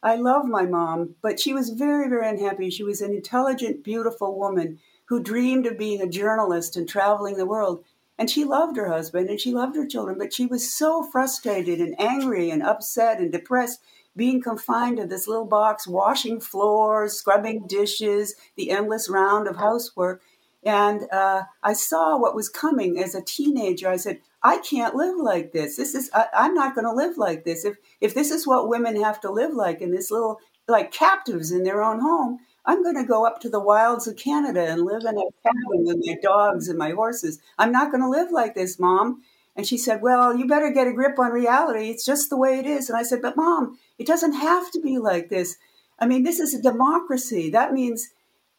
i 0.00 0.14
love 0.14 0.44
my 0.44 0.64
mom 0.64 1.16
but 1.22 1.40
she 1.40 1.52
was 1.52 1.70
very 1.70 2.08
very 2.08 2.28
unhappy. 2.28 2.70
She 2.70 2.84
was 2.84 3.00
an 3.00 3.14
intelligent 3.14 3.82
beautiful 3.82 4.38
woman 4.38 4.78
who 5.06 5.22
dreamed 5.22 5.66
of 5.66 5.78
being 5.78 6.02
a 6.02 6.08
journalist 6.08 6.76
and 6.76 6.88
traveling 6.88 7.36
the 7.36 7.46
world 7.46 7.84
and 8.18 8.28
she 8.28 8.44
loved 8.44 8.76
her 8.76 8.88
husband 8.88 9.30
and 9.30 9.40
she 9.40 9.52
loved 9.52 9.74
her 9.74 9.86
children 9.86 10.18
but 10.18 10.32
she 10.32 10.46
was 10.46 10.72
so 10.72 11.02
frustrated 11.02 11.80
and 11.80 11.98
angry 11.98 12.50
and 12.50 12.62
upset 12.62 13.18
and 13.18 13.32
depressed 13.32 13.80
being 14.14 14.42
confined 14.42 14.98
to 14.98 15.06
this 15.06 15.26
little 15.26 15.46
box 15.46 15.86
washing 15.88 16.40
floors 16.40 17.14
scrubbing 17.14 17.66
dishes 17.66 18.34
the 18.56 18.70
endless 18.70 19.08
round 19.08 19.48
of 19.48 19.56
housework 19.56 20.20
and 20.68 21.10
uh, 21.10 21.44
I 21.62 21.72
saw 21.72 22.18
what 22.18 22.34
was 22.34 22.50
coming 22.50 22.98
as 23.02 23.14
a 23.14 23.22
teenager. 23.22 23.88
I 23.88 23.96
said, 23.96 24.20
I 24.42 24.58
can't 24.58 24.94
live 24.94 25.16
like 25.16 25.52
this. 25.52 25.78
This 25.78 25.94
is 25.94 26.10
I, 26.12 26.26
am 26.34 26.52
not 26.52 26.74
going 26.74 26.84
to 26.84 26.92
live 26.92 27.16
like 27.16 27.44
this. 27.44 27.64
If 27.64 27.78
if 28.02 28.12
this 28.12 28.30
is 28.30 28.46
what 28.46 28.68
women 28.68 29.02
have 29.02 29.18
to 29.22 29.30
live 29.30 29.54
like 29.54 29.80
in 29.80 29.92
this 29.92 30.10
little 30.10 30.40
like 30.68 30.92
captives 30.92 31.52
in 31.52 31.62
their 31.62 31.82
own 31.82 32.00
home, 32.00 32.40
I'm 32.66 32.82
going 32.82 32.96
to 32.96 33.08
go 33.08 33.26
up 33.26 33.40
to 33.40 33.48
the 33.48 33.58
wilds 33.58 34.06
of 34.06 34.16
Canada 34.16 34.60
and 34.60 34.84
live 34.84 35.06
in 35.06 35.16
a 35.16 35.22
cabin 35.42 35.86
with 35.86 36.04
my 36.04 36.16
dogs 36.22 36.68
and 36.68 36.78
my 36.78 36.90
horses. 36.90 37.40
I'm 37.56 37.72
not 37.72 37.90
going 37.90 38.02
to 38.02 38.10
live 38.10 38.30
like 38.30 38.54
this, 38.54 38.78
mom. 38.78 39.22
And 39.56 39.66
she 39.66 39.78
said, 39.78 40.02
Well, 40.02 40.36
you 40.36 40.46
better 40.46 40.70
get 40.70 40.86
a 40.86 40.92
grip 40.92 41.18
on 41.18 41.32
reality. 41.32 41.88
It's 41.88 42.04
just 42.04 42.28
the 42.28 42.36
way 42.36 42.58
it 42.58 42.66
is. 42.66 42.90
And 42.90 42.98
I 42.98 43.04
said, 43.04 43.22
But 43.22 43.38
mom, 43.38 43.78
it 43.98 44.06
doesn't 44.06 44.34
have 44.34 44.70
to 44.72 44.80
be 44.82 44.98
like 44.98 45.30
this. 45.30 45.56
I 45.98 46.06
mean, 46.06 46.24
this 46.24 46.38
is 46.40 46.52
a 46.52 46.60
democracy. 46.60 47.48
That 47.48 47.72
means 47.72 48.10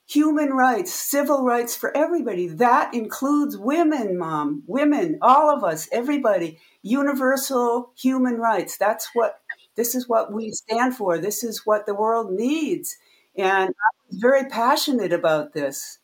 human 0.09 0.49
rights, 0.49 0.91
civil 0.91 1.43
rights 1.43 1.75
for 1.75 1.95
everybody. 1.95 2.47
That 2.47 2.93
includes 2.93 3.57
women, 3.57 4.17
mom, 4.17 4.63
women, 4.65 5.19
all 5.21 5.55
of 5.55 5.63
us, 5.63 5.87
everybody. 5.91 6.59
Universal 6.81 7.93
human 7.95 8.37
rights. 8.37 8.77
That's 8.77 9.09
what, 9.13 9.39
this 9.75 9.93
is 9.93 10.09
what 10.09 10.33
we 10.33 10.51
stand 10.51 10.95
for. 10.95 11.17
This 11.19 11.43
is 11.43 11.65
what 11.65 11.85
the 11.85 11.93
world 11.93 12.31
needs. 12.31 12.95
And 13.37 13.69
I'm 13.69 14.19
very 14.19 14.45
passionate 14.49 15.13
about 15.13 15.53
this. 15.53 15.99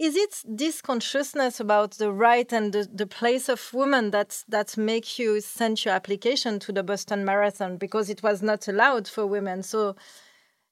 Is 0.00 0.16
it 0.16 0.42
this 0.44 0.82
consciousness 0.82 1.60
about 1.60 1.92
the 1.92 2.12
right 2.12 2.52
and 2.52 2.72
the, 2.72 2.88
the 2.92 3.06
place 3.06 3.48
of 3.48 3.72
women 3.72 4.10
that 4.10 4.42
that 4.48 4.76
make 4.76 5.20
you 5.20 5.40
send 5.40 5.84
your 5.84 5.94
application 5.94 6.58
to 6.58 6.72
the 6.72 6.82
Boston 6.82 7.24
Marathon 7.24 7.76
because 7.76 8.10
it 8.10 8.20
was 8.20 8.42
not 8.42 8.66
allowed 8.66 9.06
for 9.06 9.24
women? 9.24 9.62
So 9.62 9.94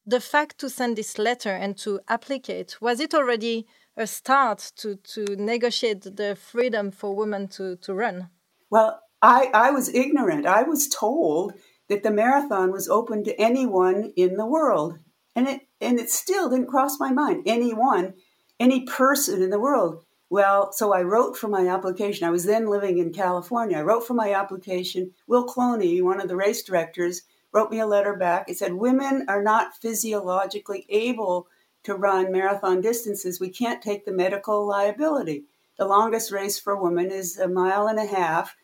the 0.07 0.21
fact 0.21 0.59
to 0.59 0.69
send 0.69 0.97
this 0.97 1.19
letter 1.19 1.51
and 1.51 1.77
to 1.79 2.01
applicate 2.09 2.81
was 2.81 3.01
it 3.01 3.15
already 3.15 3.67
a 3.97 4.07
start 4.07 4.73
to 4.77 4.97
to 4.97 5.25
negotiate 5.37 6.03
the 6.03 6.37
freedom 6.37 6.91
for 6.91 7.15
women 7.15 7.49
to 7.49 7.77
to 7.77 7.95
run? 7.95 8.29
Well 8.71 9.01
i 9.21 9.51
i 9.55 9.71
was 9.71 9.95
ignorant. 9.95 10.47
I 10.47 10.63
was 10.63 10.89
told 10.89 11.55
that 11.89 12.03
the 12.03 12.11
marathon 12.11 12.73
was 12.73 12.89
open 12.89 13.23
to 13.25 13.41
anyone 13.41 14.13
in 14.17 14.37
the 14.37 14.47
world. 14.47 14.99
And 15.37 15.49
it 15.49 15.61
and 15.81 15.99
it 16.01 16.11
still 16.11 16.49
didn't 16.49 16.69
cross 16.69 16.99
my 16.99 17.13
mind. 17.13 17.45
Anyone 17.47 18.15
any 18.59 18.85
person 18.85 19.43
in 19.43 19.51
the 19.51 19.61
world. 19.61 20.05
Well 20.31 20.73
so 20.73 20.93
i 20.93 21.03
wrote 21.03 21.37
for 21.37 21.49
my 21.49 21.69
application. 21.69 22.27
I 22.27 22.31
was 22.31 22.45
then 22.45 22.67
living 22.67 22.99
in 22.99 23.13
california. 23.13 23.79
I 23.79 23.83
wrote 23.83 24.07
for 24.07 24.15
my 24.15 24.33
application. 24.33 25.13
Will 25.27 25.47
cloney 25.47 26.03
one 26.03 26.21
of 26.21 26.29
the 26.29 26.37
race 26.37 26.63
directors 26.63 27.23
wrote 27.53 27.71
me 27.71 27.79
a 27.79 27.87
letter 27.87 28.17
back. 28.17 28.49
It 28.49 28.59
said, 28.59 28.75
Women 28.75 29.27
are 29.29 29.43
not 29.43 29.77
physiologically 29.77 30.87
able 30.89 31.49
to 31.85 31.95
run 31.95 32.33
marathon 32.33 32.81
distances. 32.81 33.41
We 33.41 33.51
can't 33.51 33.83
take 33.83 34.05
the 34.05 34.13
medical 34.13 34.67
liability. 34.67 35.45
The 35.79 35.87
longest 35.87 36.31
race 36.31 36.59
for 36.59 36.81
women 36.81 37.11
is 37.11 37.39
a 37.39 37.49
mile 37.49 37.87
and 37.87 37.99
a 37.99 38.07
half, 38.07 38.55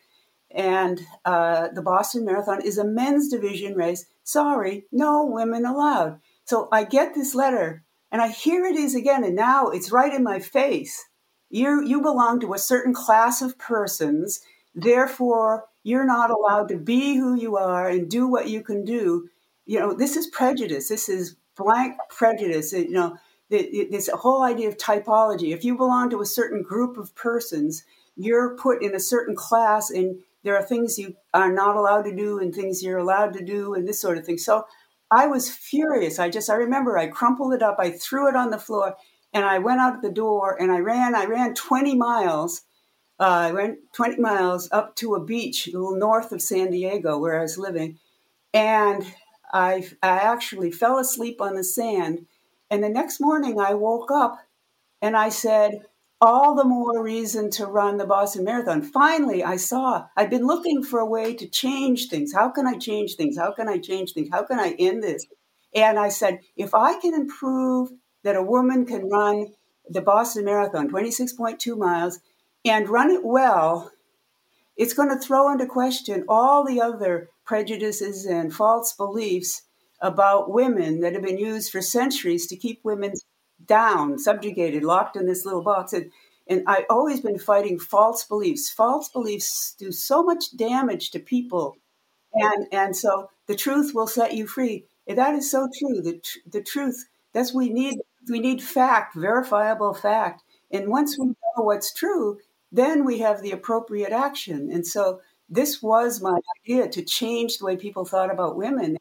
and 0.51 1.01
uh, 1.25 1.69
the 1.73 1.81
Boston 1.81 2.25
Marathon 2.25 2.61
is 2.61 2.77
a 2.77 2.85
men's 2.85 3.29
division 3.29 3.75
race. 3.75 4.05
Sorry, 4.23 4.85
no 4.91 5.25
women 5.25 5.65
allowed. 5.65 6.19
So 6.45 6.67
I 6.71 6.83
get 6.83 7.13
this 7.13 7.35
letter, 7.35 7.83
and 8.11 8.21
I 8.21 8.29
hear 8.29 8.65
it 8.65 8.75
is 8.75 8.95
again, 8.95 9.23
and 9.23 9.35
now 9.35 9.69
it's 9.69 9.91
right 9.91 10.13
in 10.13 10.23
my 10.23 10.39
face. 10.39 11.05
You, 11.49 11.83
you 11.83 12.01
belong 12.01 12.39
to 12.41 12.53
a 12.53 12.59
certain 12.59 12.93
class 12.93 13.41
of 13.41 13.57
persons, 13.57 14.39
therefore, 14.73 15.65
you're 15.89 16.05
not 16.05 16.29
allowed 16.29 16.67
to 16.69 16.77
be 16.77 17.17
who 17.17 17.33
you 17.33 17.57
are 17.57 17.89
and 17.89 18.09
do 18.09 18.27
what 18.27 18.47
you 18.47 18.61
can 18.61 18.85
do. 18.85 19.27
You 19.65 19.79
know, 19.79 19.93
this 19.93 20.15
is 20.15 20.27
prejudice. 20.27 20.87
This 20.87 21.09
is 21.09 21.35
blank 21.57 21.95
prejudice. 22.09 22.71
You 22.73 22.91
know, 22.91 23.17
this 23.49 24.09
whole 24.13 24.43
idea 24.43 24.67
of 24.67 24.77
typology. 24.77 25.53
If 25.53 25.65
you 25.65 25.75
belong 25.75 26.11
to 26.11 26.21
a 26.21 26.25
certain 26.25 26.61
group 26.61 26.97
of 26.97 27.15
persons, 27.15 27.83
you're 28.15 28.55
put 28.55 28.83
in 28.83 28.93
a 28.93 28.99
certain 28.99 29.35
class, 29.35 29.89
and 29.89 30.19
there 30.43 30.55
are 30.55 30.63
things 30.63 30.99
you 30.99 31.15
are 31.33 31.51
not 31.51 31.75
allowed 31.75 32.03
to 32.03 32.15
do 32.15 32.39
and 32.39 32.53
things 32.53 32.83
you're 32.83 32.99
allowed 32.99 33.33
to 33.33 33.43
do, 33.43 33.73
and 33.73 33.87
this 33.87 34.01
sort 34.01 34.17
of 34.17 34.25
thing. 34.25 34.37
So 34.37 34.65
I 35.09 35.25
was 35.27 35.49
furious. 35.49 36.19
I 36.19 36.29
just, 36.29 36.49
I 36.49 36.55
remember 36.55 36.97
I 36.97 37.07
crumpled 37.07 37.53
it 37.53 37.63
up, 37.63 37.77
I 37.79 37.89
threw 37.91 38.29
it 38.29 38.35
on 38.35 38.51
the 38.51 38.59
floor, 38.59 38.95
and 39.33 39.45
I 39.45 39.57
went 39.59 39.79
out 39.79 40.01
the 40.01 40.11
door 40.11 40.55
and 40.61 40.71
I 40.71 40.79
ran, 40.79 41.15
I 41.15 41.25
ran 41.25 41.53
20 41.53 41.95
miles. 41.95 42.61
Uh, 43.19 43.23
I 43.23 43.51
went 43.51 43.79
20 43.93 44.17
miles 44.17 44.69
up 44.71 44.95
to 44.97 45.15
a 45.15 45.23
beach 45.23 45.67
a 45.67 45.71
little 45.71 45.95
north 45.95 46.31
of 46.31 46.41
San 46.41 46.71
Diego 46.71 47.17
where 47.17 47.37
I 47.37 47.41
was 47.41 47.57
living. 47.57 47.99
And 48.53 49.05
I, 49.51 49.87
I 50.01 50.17
actually 50.17 50.71
fell 50.71 50.97
asleep 50.97 51.41
on 51.41 51.55
the 51.55 51.63
sand. 51.63 52.25
And 52.69 52.83
the 52.83 52.89
next 52.89 53.19
morning 53.19 53.59
I 53.59 53.73
woke 53.73 54.09
up 54.11 54.39
and 55.01 55.17
I 55.17 55.29
said, 55.29 55.85
all 56.21 56.53
the 56.55 56.65
more 56.65 57.01
reason 57.01 57.49
to 57.49 57.65
run 57.65 57.97
the 57.97 58.05
Boston 58.05 58.43
Marathon. 58.43 58.81
Finally, 58.81 59.43
I 59.43 59.55
saw 59.55 60.05
I've 60.17 60.29
been 60.29 60.45
looking 60.45 60.83
for 60.83 60.99
a 60.99 61.05
way 61.05 61.33
to 61.33 61.47
change 61.47 62.09
things. 62.09 62.33
How 62.33 62.49
can 62.49 62.67
I 62.67 62.77
change 62.77 63.15
things? 63.15 63.37
How 63.37 63.51
can 63.51 63.69
I 63.69 63.77
change 63.77 64.13
things? 64.13 64.29
How 64.31 64.43
can 64.43 64.59
I 64.59 64.75
end 64.77 65.01
this? 65.01 65.25
And 65.73 65.97
I 65.97 66.09
said, 66.09 66.39
if 66.57 66.73
I 66.73 66.99
can 66.99 67.13
improve 67.13 67.91
that 68.23 68.35
a 68.35 68.43
woman 68.43 68.85
can 68.85 69.09
run 69.09 69.47
the 69.87 70.01
Boston 70.01 70.45
Marathon, 70.45 70.89
26.2 70.89 71.77
miles, 71.77 72.19
and 72.65 72.89
run 72.89 73.09
it 73.09 73.23
well, 73.23 73.91
it's 74.77 74.93
going 74.93 75.09
to 75.09 75.19
throw 75.19 75.51
into 75.51 75.65
question 75.65 76.25
all 76.27 76.65
the 76.65 76.81
other 76.81 77.29
prejudices 77.45 78.25
and 78.25 78.53
false 78.53 78.93
beliefs 78.93 79.63
about 80.01 80.51
women 80.51 81.01
that 81.01 81.13
have 81.13 81.23
been 81.23 81.37
used 81.37 81.71
for 81.71 81.81
centuries 81.81 82.47
to 82.47 82.55
keep 82.55 82.79
women 82.83 83.13
down, 83.65 84.17
subjugated, 84.17 84.83
locked 84.83 85.15
in 85.15 85.25
this 85.25 85.45
little 85.45 85.61
box. 85.61 85.91
And, 85.91 86.11
and 86.47 86.63
I've 86.65 86.85
always 86.89 87.19
been 87.19 87.37
fighting 87.37 87.77
false 87.77 88.23
beliefs. 88.23 88.69
False 88.69 89.09
beliefs 89.09 89.75
do 89.77 89.91
so 89.91 90.23
much 90.23 90.55
damage 90.55 91.11
to 91.11 91.19
people. 91.19 91.75
And, 92.33 92.67
and 92.71 92.95
so 92.95 93.29
the 93.47 93.55
truth 93.55 93.93
will 93.93 94.07
set 94.07 94.33
you 94.33 94.47
free. 94.47 94.85
That 95.07 95.35
is 95.35 95.49
so 95.49 95.67
true. 95.77 96.01
The, 96.01 96.21
the 96.49 96.61
truth, 96.61 97.05
that's 97.33 97.53
we 97.53 97.69
need. 97.69 97.99
We 98.29 98.39
need 98.39 98.61
fact, 98.61 99.15
verifiable 99.15 99.93
fact. 99.93 100.43
And 100.71 100.89
once 100.89 101.17
we 101.17 101.27
know 101.27 101.63
what's 101.63 101.93
true, 101.93 102.37
then 102.71 103.05
we 103.05 103.19
have 103.19 103.41
the 103.41 103.51
appropriate 103.51 104.11
action. 104.11 104.69
And 104.71 104.85
so 104.85 105.21
this 105.49 105.81
was 105.81 106.21
my 106.21 106.39
idea 106.61 106.87
to 106.89 107.03
change 107.03 107.57
the 107.57 107.65
way 107.65 107.75
people 107.75 108.05
thought 108.05 108.31
about 108.31 108.55
women. 108.55 108.97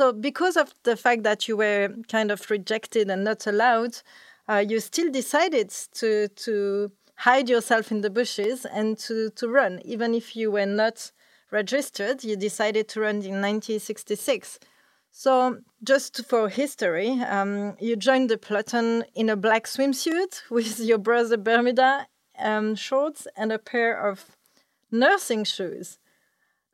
So, 0.00 0.12
because 0.12 0.56
of 0.56 0.74
the 0.84 0.96
fact 0.96 1.22
that 1.22 1.46
you 1.46 1.56
were 1.56 1.90
kind 2.08 2.30
of 2.30 2.50
rejected 2.50 3.08
and 3.10 3.24
not 3.24 3.46
allowed, 3.46 3.98
uh, 4.48 4.64
you 4.66 4.80
still 4.80 5.10
decided 5.10 5.70
to 5.94 6.28
to 6.28 6.90
hide 7.16 7.48
yourself 7.48 7.92
in 7.92 8.00
the 8.00 8.10
bushes 8.10 8.64
and 8.64 8.98
to, 8.98 9.30
to 9.30 9.48
run, 9.48 9.80
even 9.84 10.12
if 10.12 10.34
you 10.34 10.50
were 10.50 10.66
not 10.66 11.12
registered. 11.52 12.24
You 12.24 12.36
decided 12.36 12.88
to 12.88 13.00
run 13.00 13.16
in 13.16 13.40
1966. 13.40 14.58
So, 15.12 15.58
just 15.84 16.24
for 16.24 16.48
history, 16.48 17.10
um, 17.20 17.76
you 17.78 17.96
joined 17.96 18.30
the 18.30 18.38
platoon 18.38 19.04
in 19.14 19.28
a 19.28 19.36
black 19.36 19.66
swimsuit 19.66 20.42
with 20.50 20.80
your 20.80 20.98
brother 20.98 21.36
Bermuda 21.36 22.06
um, 22.42 22.74
shorts 22.74 23.26
and 23.36 23.52
a 23.52 23.58
pair 23.58 23.94
of 23.94 24.36
nursing 24.90 25.44
shoes 25.44 25.98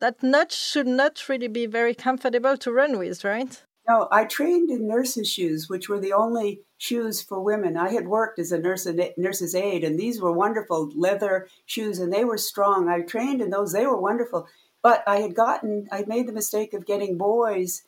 that 0.01 0.23
nut 0.23 0.53
should 0.53 0.87
not 0.87 1.29
really 1.29 1.49
be 1.49 1.67
very 1.67 1.95
comfortable 1.95 2.57
to 2.57 2.73
run 2.73 2.99
with, 2.99 3.25
right? 3.25 3.63
No, 3.89 4.07
I 4.11 4.25
trained 4.25 4.71
in 4.71 4.87
nurses' 4.87 5.33
shoes, 5.33 5.69
which 5.69 5.89
were 5.89 5.99
the 5.99 6.13
only 6.13 6.61
shoes 6.77 7.23
for 7.23 7.41
women. 7.41 7.77
I 7.77 7.91
had 7.91 8.07
worked 8.07 8.39
as 8.39 8.53
a 8.53 8.59
nurse 8.59 8.87
nurse's 9.17 9.55
aide, 9.55 9.83
and 9.83 9.99
these 9.99 10.21
were 10.21 10.33
wonderful 10.33 10.91
leather 10.95 11.49
shoes, 11.65 11.99
and 11.99 12.13
they 12.13 12.25
were 12.25 12.37
strong. 12.37 12.89
I 12.89 13.01
trained 13.01 13.41
in 13.41 13.49
those; 13.49 13.73
they 13.73 13.87
were 13.87 14.01
wonderful. 14.01 14.47
But 14.83 15.03
I 15.07 15.21
had 15.21 15.35
gotten, 15.35 15.89
I 15.91 16.05
made 16.07 16.29
the 16.29 16.33
mistake 16.33 16.75
of 16.75 16.87
getting 16.87 17.17
boys 17.17 17.83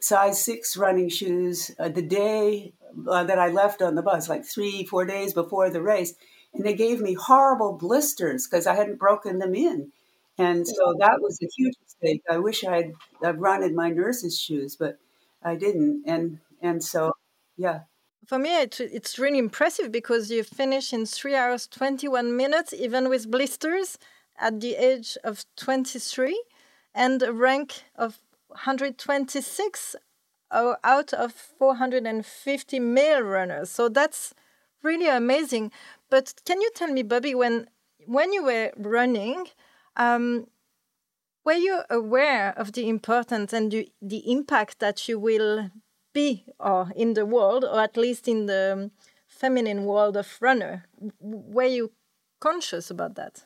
size 0.00 0.42
six 0.42 0.76
running 0.76 1.08
shoes 1.08 1.72
uh, 1.78 1.88
the 1.88 2.02
day 2.02 2.72
uh, 3.08 3.24
that 3.24 3.38
I 3.38 3.48
left 3.48 3.82
on 3.82 3.96
the 3.96 4.02
bus, 4.02 4.28
like 4.28 4.44
three, 4.44 4.84
four 4.84 5.04
days 5.04 5.34
before 5.34 5.68
the 5.70 5.82
race, 5.82 6.14
and 6.58 6.66
they 6.66 6.74
gave 6.74 7.00
me 7.00 7.14
horrible 7.14 7.72
blisters 7.72 8.46
because 8.46 8.66
I 8.66 8.74
hadn't 8.74 8.98
broken 8.98 9.38
them 9.38 9.54
in. 9.54 9.92
And 10.36 10.66
so 10.66 10.94
that 10.98 11.20
was 11.20 11.38
a 11.42 11.48
huge 11.56 11.74
mistake. 11.82 12.22
I 12.30 12.38
wish 12.38 12.64
I'd, 12.64 12.92
I'd 13.24 13.40
run 13.40 13.62
in 13.62 13.74
my 13.74 13.90
nurse's 13.90 14.38
shoes, 14.38 14.76
but 14.76 14.98
I 15.42 15.54
didn't. 15.54 16.02
And 16.06 16.40
and 16.60 16.82
so, 16.82 17.12
yeah. 17.56 17.82
For 18.26 18.38
me, 18.38 18.60
it, 18.60 18.80
it's 18.80 19.18
really 19.18 19.38
impressive 19.38 19.90
because 19.92 20.30
you 20.30 20.42
finish 20.42 20.92
in 20.92 21.06
three 21.06 21.34
hours, 21.34 21.66
21 21.68 22.36
minutes, 22.36 22.72
even 22.72 23.08
with 23.08 23.30
blisters 23.30 23.98
at 24.38 24.60
the 24.60 24.74
age 24.74 25.16
of 25.24 25.44
23, 25.56 26.40
and 26.94 27.22
a 27.22 27.32
rank 27.32 27.84
of 27.96 28.18
126 28.48 29.96
out 30.50 31.12
of 31.12 31.32
450 31.32 32.80
male 32.80 33.22
runners. 33.22 33.70
So 33.70 33.88
that's 33.88 34.34
really 34.82 35.08
amazing. 35.08 35.70
But 36.10 36.34
can 36.44 36.60
you 36.60 36.70
tell 36.74 36.92
me, 36.92 37.02
Bobbi, 37.02 37.34
when 37.34 37.68
when 38.06 38.32
you 38.32 38.42
were 38.42 38.72
running, 38.76 39.46
um, 39.96 40.46
were 41.44 41.52
you 41.52 41.82
aware 41.90 42.52
of 42.58 42.72
the 42.72 42.88
importance 42.88 43.52
and 43.52 43.70
the, 43.70 43.88
the 44.00 44.30
impact 44.30 44.78
that 44.78 45.08
you 45.08 45.18
will 45.18 45.70
be 46.14 46.46
or 46.58 46.90
in 46.96 47.14
the 47.14 47.26
world, 47.26 47.64
or 47.64 47.80
at 47.80 47.96
least 47.96 48.28
in 48.28 48.46
the 48.46 48.90
feminine 49.26 49.84
world 49.84 50.16
of 50.16 50.38
runner? 50.40 50.86
Were 51.20 51.64
you 51.64 51.92
conscious 52.40 52.90
about 52.90 53.14
that? 53.16 53.44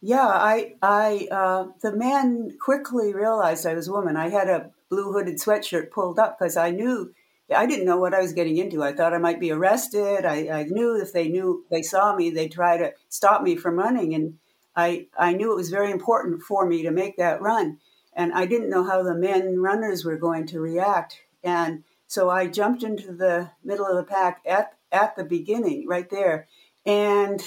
Yeah, 0.00 0.26
I, 0.26 0.74
I, 0.82 1.28
uh, 1.30 1.66
the 1.82 1.92
man 1.92 2.56
quickly 2.60 3.12
realized 3.12 3.66
I 3.66 3.74
was 3.74 3.88
a 3.88 3.92
woman. 3.92 4.16
I 4.16 4.30
had 4.30 4.48
a 4.48 4.70
blue 4.88 5.12
hooded 5.12 5.36
sweatshirt 5.36 5.90
pulled 5.90 6.18
up 6.18 6.38
because 6.38 6.56
I 6.56 6.70
knew 6.70 7.12
I 7.54 7.66
didn't 7.66 7.86
know 7.86 7.98
what 7.98 8.14
I 8.14 8.20
was 8.20 8.32
getting 8.32 8.56
into. 8.56 8.82
I 8.82 8.92
thought 8.92 9.14
I 9.14 9.18
might 9.18 9.40
be 9.40 9.50
arrested. 9.50 10.24
I, 10.24 10.48
I 10.48 10.62
knew 10.64 11.00
if 11.00 11.12
they 11.12 11.28
knew 11.28 11.64
they 11.70 11.82
saw 11.82 12.14
me, 12.14 12.30
they'd 12.30 12.52
try 12.52 12.76
to 12.76 12.92
stop 13.08 13.42
me 13.42 13.56
from 13.56 13.78
running. 13.78 14.14
And 14.14 14.38
I, 14.76 15.08
I 15.18 15.32
knew 15.32 15.52
it 15.52 15.56
was 15.56 15.70
very 15.70 15.90
important 15.90 16.42
for 16.42 16.66
me 16.66 16.82
to 16.82 16.90
make 16.90 17.16
that 17.16 17.40
run. 17.40 17.78
And 18.14 18.32
I 18.32 18.46
didn't 18.46 18.70
know 18.70 18.84
how 18.84 19.02
the 19.02 19.14
men 19.14 19.60
runners 19.60 20.04
were 20.04 20.16
going 20.16 20.46
to 20.48 20.60
react. 20.60 21.20
And 21.42 21.84
so 22.06 22.28
I 22.28 22.46
jumped 22.46 22.82
into 22.82 23.12
the 23.12 23.50
middle 23.64 23.86
of 23.86 23.96
the 23.96 24.04
pack 24.04 24.42
at, 24.46 24.74
at 24.92 25.16
the 25.16 25.24
beginning, 25.24 25.86
right 25.88 26.08
there. 26.10 26.48
And 26.84 27.40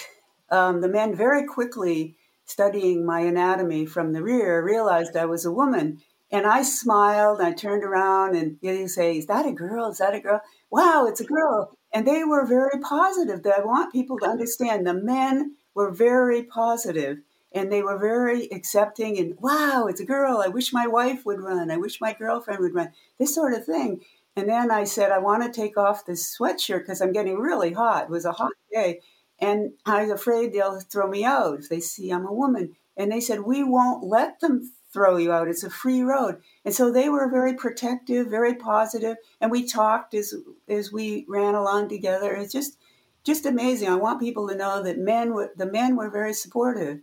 um, 0.50 0.82
the 0.82 0.88
men 0.88 1.16
very 1.16 1.46
quickly, 1.46 2.18
studying 2.46 3.06
my 3.06 3.22
anatomy 3.22 3.86
from 3.86 4.14
the 4.14 4.22
rear, 4.22 4.64
realized 4.64 5.16
I 5.16 5.26
was 5.26 5.46
a 5.46 5.52
woman. 5.52 6.02
And 6.34 6.48
I 6.48 6.64
smiled, 6.64 7.40
and 7.40 7.48
I 7.48 7.54
turned 7.54 7.84
around 7.84 8.36
and 8.36 8.58
they 8.64 8.88
say, 8.88 9.20
Is 9.20 9.28
that 9.28 9.46
a 9.46 9.52
girl? 9.52 9.90
Is 9.90 10.00
that 10.00 10.16
a 10.16 10.20
girl? 10.20 10.42
Wow, 10.72 11.06
it's 11.08 11.22
a 11.22 11.26
girl. 11.26 11.78
And 11.94 12.08
they 12.08 12.24
were 12.24 12.48
very 12.48 12.80
positive. 12.82 13.44
That 13.44 13.60
I 13.60 13.64
want 13.64 13.94
people 13.94 14.18
to 14.18 14.26
understand 14.26 14.86
the 14.88 14.96
men 14.96 15.56
were 15.76 15.92
very 15.92 16.42
positive 16.42 17.20
and 17.54 17.72
they 17.72 17.84
were 17.84 18.00
very 18.00 18.48
accepting 18.52 19.18
and 19.20 19.38
wow 19.40 19.86
it's 19.88 20.02
a 20.02 20.06
girl 20.06 20.42
i 20.44 20.48
wish 20.48 20.74
my 20.74 20.88
wife 20.88 21.26
would 21.26 21.40
run 21.40 21.70
i 21.70 21.78
wish 21.78 22.02
my 22.02 22.14
girlfriend 22.14 22.60
would 22.60 22.74
run 22.74 22.90
this 23.20 23.34
sort 23.34 23.54
of 23.54 23.66
thing 23.66 24.02
and 24.36 24.50
then 24.50 24.72
i 24.72 24.84
said 24.84 25.12
i 25.12 25.20
want 25.20 25.44
to 25.44 25.62
take 25.62 25.78
off 25.78 26.06
this 26.06 26.36
sweatshirt 26.36 26.80
because 26.80 27.02
i'm 27.02 27.14
getting 27.14 27.38
really 27.38 27.74
hot 27.74 28.06
it 28.06 28.10
was 28.10 28.26
a 28.26 28.32
hot 28.32 28.54
day 28.72 29.00
and 29.40 29.72
i 29.86 30.02
was 30.02 30.12
afraid 30.12 30.52
they'll 30.52 30.80
throw 30.80 31.08
me 31.08 31.24
out 31.24 31.60
if 31.60 31.70
they 31.70 31.80
see 31.80 32.12
i'm 32.12 32.26
a 32.26 32.34
woman 32.34 32.76
and 32.98 33.12
they 33.12 33.20
said 33.20 33.42
we 33.42 33.64
won't 33.64 34.04
let 34.04 34.40
them 34.40 34.72
throw 34.94 35.18
you 35.18 35.32
out 35.32 35.48
it's 35.48 35.64
a 35.64 35.70
free 35.70 36.02
road 36.02 36.36
and 36.64 36.74
so 36.74 36.92
they 36.92 37.10
were 37.10 37.30
very 37.30 37.56
protective 37.56 38.28
very 38.28 38.54
positive 38.56 39.18
and 39.42 39.50
we 39.50 39.66
talked 39.66 40.14
as 40.14 40.34
as 40.70 40.92
we 40.92 41.26
ran 41.28 41.56
along 41.56 41.90
together 41.90 42.34
it's 42.34 42.54
just 42.54 42.78
just 43.24 43.46
amazing. 43.46 43.88
I 43.88 43.96
want 43.96 44.20
people 44.20 44.48
to 44.50 44.56
know 44.56 44.84
that 44.84 44.98
men 44.98 45.34
were 45.34 45.52
the 45.56 45.66
men 45.66 45.96
were 45.96 46.10
very 46.10 46.34
supportive. 46.34 47.00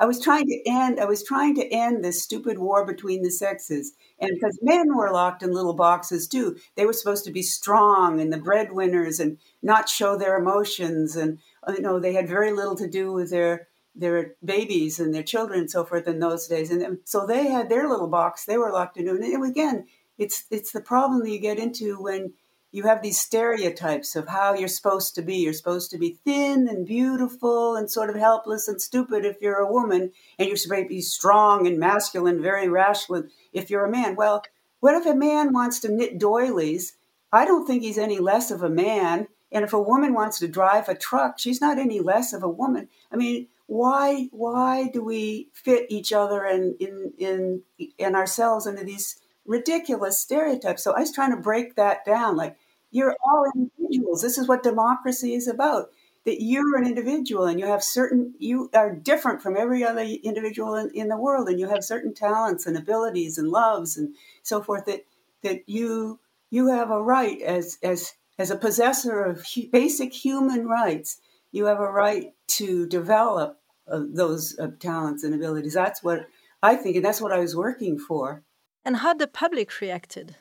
I 0.00 0.06
was 0.06 0.20
trying 0.20 0.46
to 0.46 0.62
end 0.66 1.00
I 1.00 1.06
was 1.06 1.24
trying 1.24 1.54
to 1.56 1.66
end 1.72 2.04
this 2.04 2.22
stupid 2.22 2.58
war 2.58 2.86
between 2.86 3.22
the 3.22 3.30
sexes. 3.30 3.92
And 4.20 4.30
because 4.34 4.58
men 4.62 4.94
were 4.94 5.10
locked 5.10 5.42
in 5.42 5.52
little 5.52 5.74
boxes 5.74 6.28
too. 6.28 6.56
They 6.76 6.86
were 6.86 6.92
supposed 6.92 7.24
to 7.24 7.32
be 7.32 7.42
strong 7.42 8.20
and 8.20 8.32
the 8.32 8.38
breadwinners 8.38 9.18
and 9.18 9.38
not 9.62 9.88
show 9.88 10.16
their 10.16 10.36
emotions 10.36 11.16
and 11.16 11.38
you 11.68 11.80
know 11.80 11.98
they 11.98 12.12
had 12.12 12.28
very 12.28 12.52
little 12.52 12.76
to 12.76 12.88
do 12.88 13.12
with 13.12 13.30
their 13.30 13.68
their 13.98 14.34
babies 14.44 15.00
and 15.00 15.14
their 15.14 15.22
children 15.22 15.60
and 15.60 15.70
so 15.70 15.84
forth 15.84 16.06
in 16.06 16.20
those 16.20 16.46
days. 16.46 16.70
And 16.70 16.98
so 17.04 17.26
they 17.26 17.48
had 17.48 17.68
their 17.68 17.88
little 17.88 18.08
box. 18.08 18.44
They 18.44 18.56
were 18.56 18.72
locked 18.72 18.96
into. 18.96 19.12
And 19.12 19.44
again, 19.44 19.86
it's 20.16 20.44
it's 20.50 20.72
the 20.72 20.80
problem 20.80 21.20
that 21.20 21.30
you 21.30 21.40
get 21.40 21.58
into 21.58 22.00
when 22.00 22.32
you 22.70 22.82
have 22.82 23.02
these 23.02 23.18
stereotypes 23.18 24.14
of 24.14 24.28
how 24.28 24.54
you're 24.54 24.68
supposed 24.68 25.14
to 25.14 25.22
be. 25.22 25.36
You're 25.36 25.52
supposed 25.52 25.90
to 25.90 25.98
be 25.98 26.18
thin 26.24 26.68
and 26.68 26.86
beautiful 26.86 27.76
and 27.76 27.90
sort 27.90 28.10
of 28.10 28.16
helpless 28.16 28.68
and 28.68 28.80
stupid 28.80 29.24
if 29.24 29.40
you're 29.40 29.56
a 29.56 29.72
woman, 29.72 30.12
and 30.38 30.48
you're 30.48 30.56
supposed 30.56 30.84
to 30.84 30.88
be 30.88 31.00
strong 31.00 31.66
and 31.66 31.78
masculine, 31.78 32.42
very 32.42 32.68
rational 32.68 33.24
if 33.52 33.70
you're 33.70 33.86
a 33.86 33.90
man. 33.90 34.16
Well, 34.16 34.42
what 34.80 34.94
if 34.94 35.06
a 35.06 35.14
man 35.14 35.52
wants 35.52 35.80
to 35.80 35.92
knit 35.92 36.18
doilies? 36.18 36.94
I 37.32 37.44
don't 37.44 37.66
think 37.66 37.82
he's 37.82 37.98
any 37.98 38.18
less 38.18 38.50
of 38.50 38.62
a 38.62 38.70
man. 38.70 39.28
And 39.50 39.64
if 39.64 39.72
a 39.72 39.80
woman 39.80 40.12
wants 40.12 40.38
to 40.40 40.48
drive 40.48 40.88
a 40.88 40.94
truck, 40.94 41.38
she's 41.38 41.60
not 41.60 41.78
any 41.78 42.00
less 42.00 42.32
of 42.34 42.42
a 42.42 42.48
woman. 42.48 42.88
I 43.10 43.16
mean, 43.16 43.48
why 43.68 44.28
why 44.32 44.88
do 44.88 45.04
we 45.04 45.48
fit 45.54 45.86
each 45.90 46.12
other 46.12 46.44
and 46.44 46.74
in 46.80 47.12
in 47.18 47.62
in 47.98 48.16
ourselves 48.16 48.66
into 48.66 48.84
these 48.84 49.20
ridiculous 49.48 50.20
stereotypes. 50.20 50.84
So 50.84 50.92
I 50.94 51.00
was 51.00 51.12
trying 51.12 51.30
to 51.32 51.36
break 51.42 51.74
that 51.74 52.04
down. 52.04 52.36
Like, 52.36 52.56
you're 52.92 53.16
all 53.24 53.50
individuals. 53.56 54.22
This 54.22 54.38
is 54.38 54.46
what 54.46 54.62
democracy 54.62 55.34
is 55.34 55.48
about. 55.48 55.90
That 56.26 56.42
you're 56.42 56.76
an 56.76 56.86
individual 56.86 57.46
and 57.46 57.58
you 57.58 57.66
have 57.66 57.82
certain, 57.82 58.34
you 58.38 58.68
are 58.74 58.94
different 58.94 59.42
from 59.42 59.56
every 59.56 59.82
other 59.82 60.02
individual 60.02 60.74
in, 60.74 60.90
in 60.90 61.08
the 61.08 61.16
world, 61.16 61.48
and 61.48 61.58
you 61.58 61.68
have 61.68 61.82
certain 61.82 62.12
talents 62.12 62.66
and 62.66 62.76
abilities 62.76 63.38
and 63.38 63.48
loves 63.48 63.96
and 63.96 64.14
so 64.42 64.62
forth. 64.62 64.84
That 64.84 65.06
that 65.42 65.62
you 65.66 66.18
you 66.50 66.68
have 66.68 66.90
a 66.90 67.02
right 67.02 67.40
as 67.40 67.78
as 67.82 68.14
as 68.38 68.50
a 68.50 68.56
possessor 68.56 69.22
of 69.22 69.46
basic 69.72 70.12
human 70.12 70.66
rights. 70.66 71.18
You 71.52 71.66
have 71.66 71.80
a 71.80 71.90
right 71.90 72.32
to 72.58 72.86
develop 72.86 73.58
uh, 73.90 74.02
those 74.08 74.58
uh, 74.58 74.68
talents 74.78 75.24
and 75.24 75.34
abilities. 75.34 75.74
That's 75.74 76.02
what 76.02 76.26
I 76.62 76.76
think, 76.76 76.96
and 76.96 77.04
that's 77.04 77.20
what 77.20 77.32
I 77.32 77.38
was 77.38 77.56
working 77.56 77.98
for. 77.98 78.42
And 78.84 78.96
how 78.96 79.14
the 79.14 79.26
public 79.26 79.80
reacted? 79.80 80.36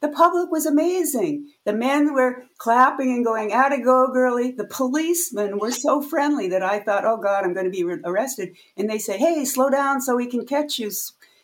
The 0.00 0.08
public 0.08 0.50
was 0.50 0.66
amazing. 0.66 1.52
The 1.64 1.72
men 1.72 2.12
were 2.12 2.44
clapping 2.58 3.12
and 3.12 3.24
going, 3.24 3.52
"At 3.52 3.72
a 3.72 3.80
go, 3.80 4.08
girlie!" 4.12 4.50
The 4.50 4.66
policemen 4.66 5.58
were 5.58 5.70
so 5.70 6.02
friendly 6.02 6.48
that 6.48 6.62
I 6.62 6.80
thought, 6.80 7.04
"Oh 7.04 7.18
God, 7.18 7.44
I'm 7.44 7.54
going 7.54 7.70
to 7.70 7.70
be 7.70 7.84
arrested." 7.84 8.56
And 8.76 8.90
they 8.90 8.98
say, 8.98 9.16
"Hey, 9.16 9.44
slow 9.44 9.70
down 9.70 10.00
so 10.00 10.16
we 10.16 10.26
can 10.26 10.44
catch 10.44 10.78
you, 10.80 10.90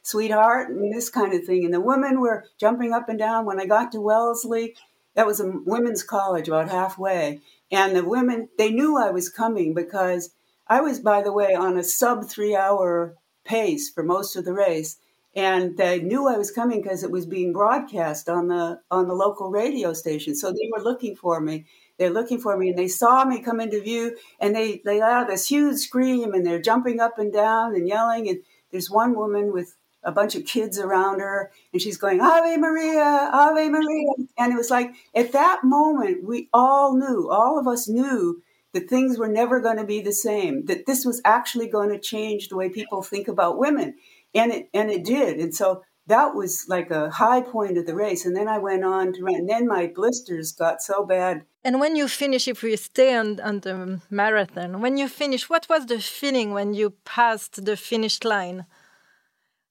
sweetheart," 0.03 0.71
and 0.71 0.92
this 0.92 1.09
kind 1.09 1.33
of 1.35 1.44
thing. 1.44 1.64
And 1.64 1.73
the 1.73 1.81
women 1.81 2.21
were 2.21 2.47
jumping 2.59 2.92
up 2.92 3.09
and 3.09 3.18
down. 3.18 3.47
When 3.47 3.61
I 3.61 3.66
got 3.66 3.92
to 3.92 4.01
Wellesley, 4.01 4.75
that 5.19 5.27
was 5.27 5.41
a 5.41 5.51
women's 5.67 6.05
college 6.05 6.47
about 6.47 6.71
halfway, 6.71 7.41
and 7.73 7.97
the 7.97 8.05
women 8.05 8.51
they 8.57 8.71
knew 8.71 8.97
I 8.97 9.11
was 9.11 9.29
coming 9.29 9.75
because 9.75 10.31
I 10.69 10.81
was, 10.81 11.01
by 11.01 11.23
the 11.23 11.33
way, 11.33 11.57
on 11.57 11.77
a 11.77 11.83
sub 11.83 12.31
three 12.31 12.55
hour 12.55 13.17
pace 13.43 13.91
for 13.91 14.05
most 14.05 14.37
of 14.37 14.45
the 14.45 14.53
race. 14.53 14.97
And 15.35 15.77
they 15.77 15.99
knew 15.99 16.29
I 16.29 16.39
was 16.39 16.53
coming 16.53 16.81
because 16.81 17.03
it 17.03 17.11
was 17.11 17.27
being 17.27 17.53
broadcast 17.53 18.29
on 18.29 18.47
the 18.47 18.81
on 18.93 19.09
the 19.09 19.15
local 19.15 19.51
radio 19.51 19.93
station. 19.93 20.37
So 20.37 20.53
they 20.53 20.71
were 20.71 20.85
looking 20.85 21.17
for 21.17 21.41
me. 21.41 21.65
They're 21.99 22.11
looking 22.11 22.39
for 22.39 22.57
me, 22.57 22.69
and 22.69 22.79
they 22.79 22.87
saw 22.87 23.25
me 23.25 23.43
come 23.43 23.59
into 23.59 23.81
view, 23.81 24.17
and 24.39 24.55
they 24.55 24.81
they 24.85 25.01
let 25.01 25.11
out 25.11 25.27
this 25.27 25.49
huge 25.49 25.79
scream, 25.79 26.33
and 26.33 26.47
they're 26.47 26.63
jumping 26.63 27.01
up 27.01 27.19
and 27.19 27.33
down 27.33 27.75
and 27.75 27.89
yelling. 27.89 28.29
And 28.29 28.39
there's 28.71 28.89
one 28.89 29.17
woman 29.17 29.53
with 29.53 29.75
a 30.03 30.13
bunch 30.13 30.35
of 30.35 30.45
kids 30.45 30.79
around 30.79 31.21
her, 31.21 31.51
and 31.73 31.83
she's 31.83 31.97
going 31.97 32.21
Ave 32.21 32.57
Maria, 32.57 33.31
Ave 33.33 33.69
Maria, 33.69 34.13
and 34.39 34.53
it 34.53 34.57
was 34.57 34.71
like 34.71 34.95
at 35.15 35.33
that 35.33 35.65
moment 35.65 36.25
we 36.25 36.49
all 36.53 36.97
knew, 36.97 37.29
all 37.31 37.59
of 37.59 37.67
us 37.67 37.89
knew 37.89 38.43
that 38.73 38.89
things 38.89 39.19
were 39.19 39.29
never 39.29 39.61
going 39.61 39.79
to 39.79 39.85
be 39.85 40.01
the 40.01 40.13
same, 40.13 40.67
that 40.67 40.87
this 40.87 41.05
was 41.05 41.21
actually 41.25 41.69
going 41.69 41.91
to 41.91 41.99
change 41.99 42.49
the 42.49 42.57
way 42.57 42.69
people 42.69 43.03
think 43.03 43.29
about 43.29 43.59
women. 43.59 43.95
And 44.35 44.53
it, 44.53 44.69
and 44.75 44.91
it 44.91 45.05
did. 45.05 45.39
And 45.39 45.55
so 45.55 45.83
that 46.07 46.35
was 46.35 46.67
like 46.69 46.91
a 46.91 47.11
high 47.11 47.41
point 47.41 47.79
of 47.79 47.87
the 47.87 47.95
race. 47.95 48.27
And 48.27 48.37
then 48.37 48.47
I 48.47 48.59
went 48.59 48.85
on 48.85 49.13
to 49.15 49.23
run, 49.23 49.37
and 49.37 49.49
then 49.49 49.67
my 49.67 49.87
blisters 49.87 50.53
got 50.53 50.83
so 50.83 51.05
bad. 51.05 51.45
And 51.65 51.81
when 51.81 51.97
you 51.97 52.09
finish, 52.09 52.47
if 52.47 52.63
we 52.63 52.77
stay 52.77 53.15
on, 53.15 53.41
on 53.41 53.61
the 53.61 54.01
marathon, 54.11 54.81
when 54.81 54.97
you 54.97 55.09
finish, 55.09 55.49
what 55.49 55.67
was 55.69 55.87
the 55.87 55.99
feeling 55.99 56.53
when 56.53 56.75
you 56.75 56.91
passed 57.05 57.65
the 57.65 57.77
finish 57.77 58.23
line? 58.23 58.67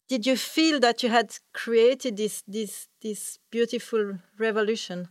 Did 0.08 0.26
you 0.26 0.38
feel 0.38 0.80
that 0.80 1.04
you 1.04 1.10
had 1.10 1.36
created 1.54 2.18
this, 2.18 2.44
this, 2.48 2.88
this 3.02 3.40
beautiful 3.52 4.20
revolution? 4.38 5.10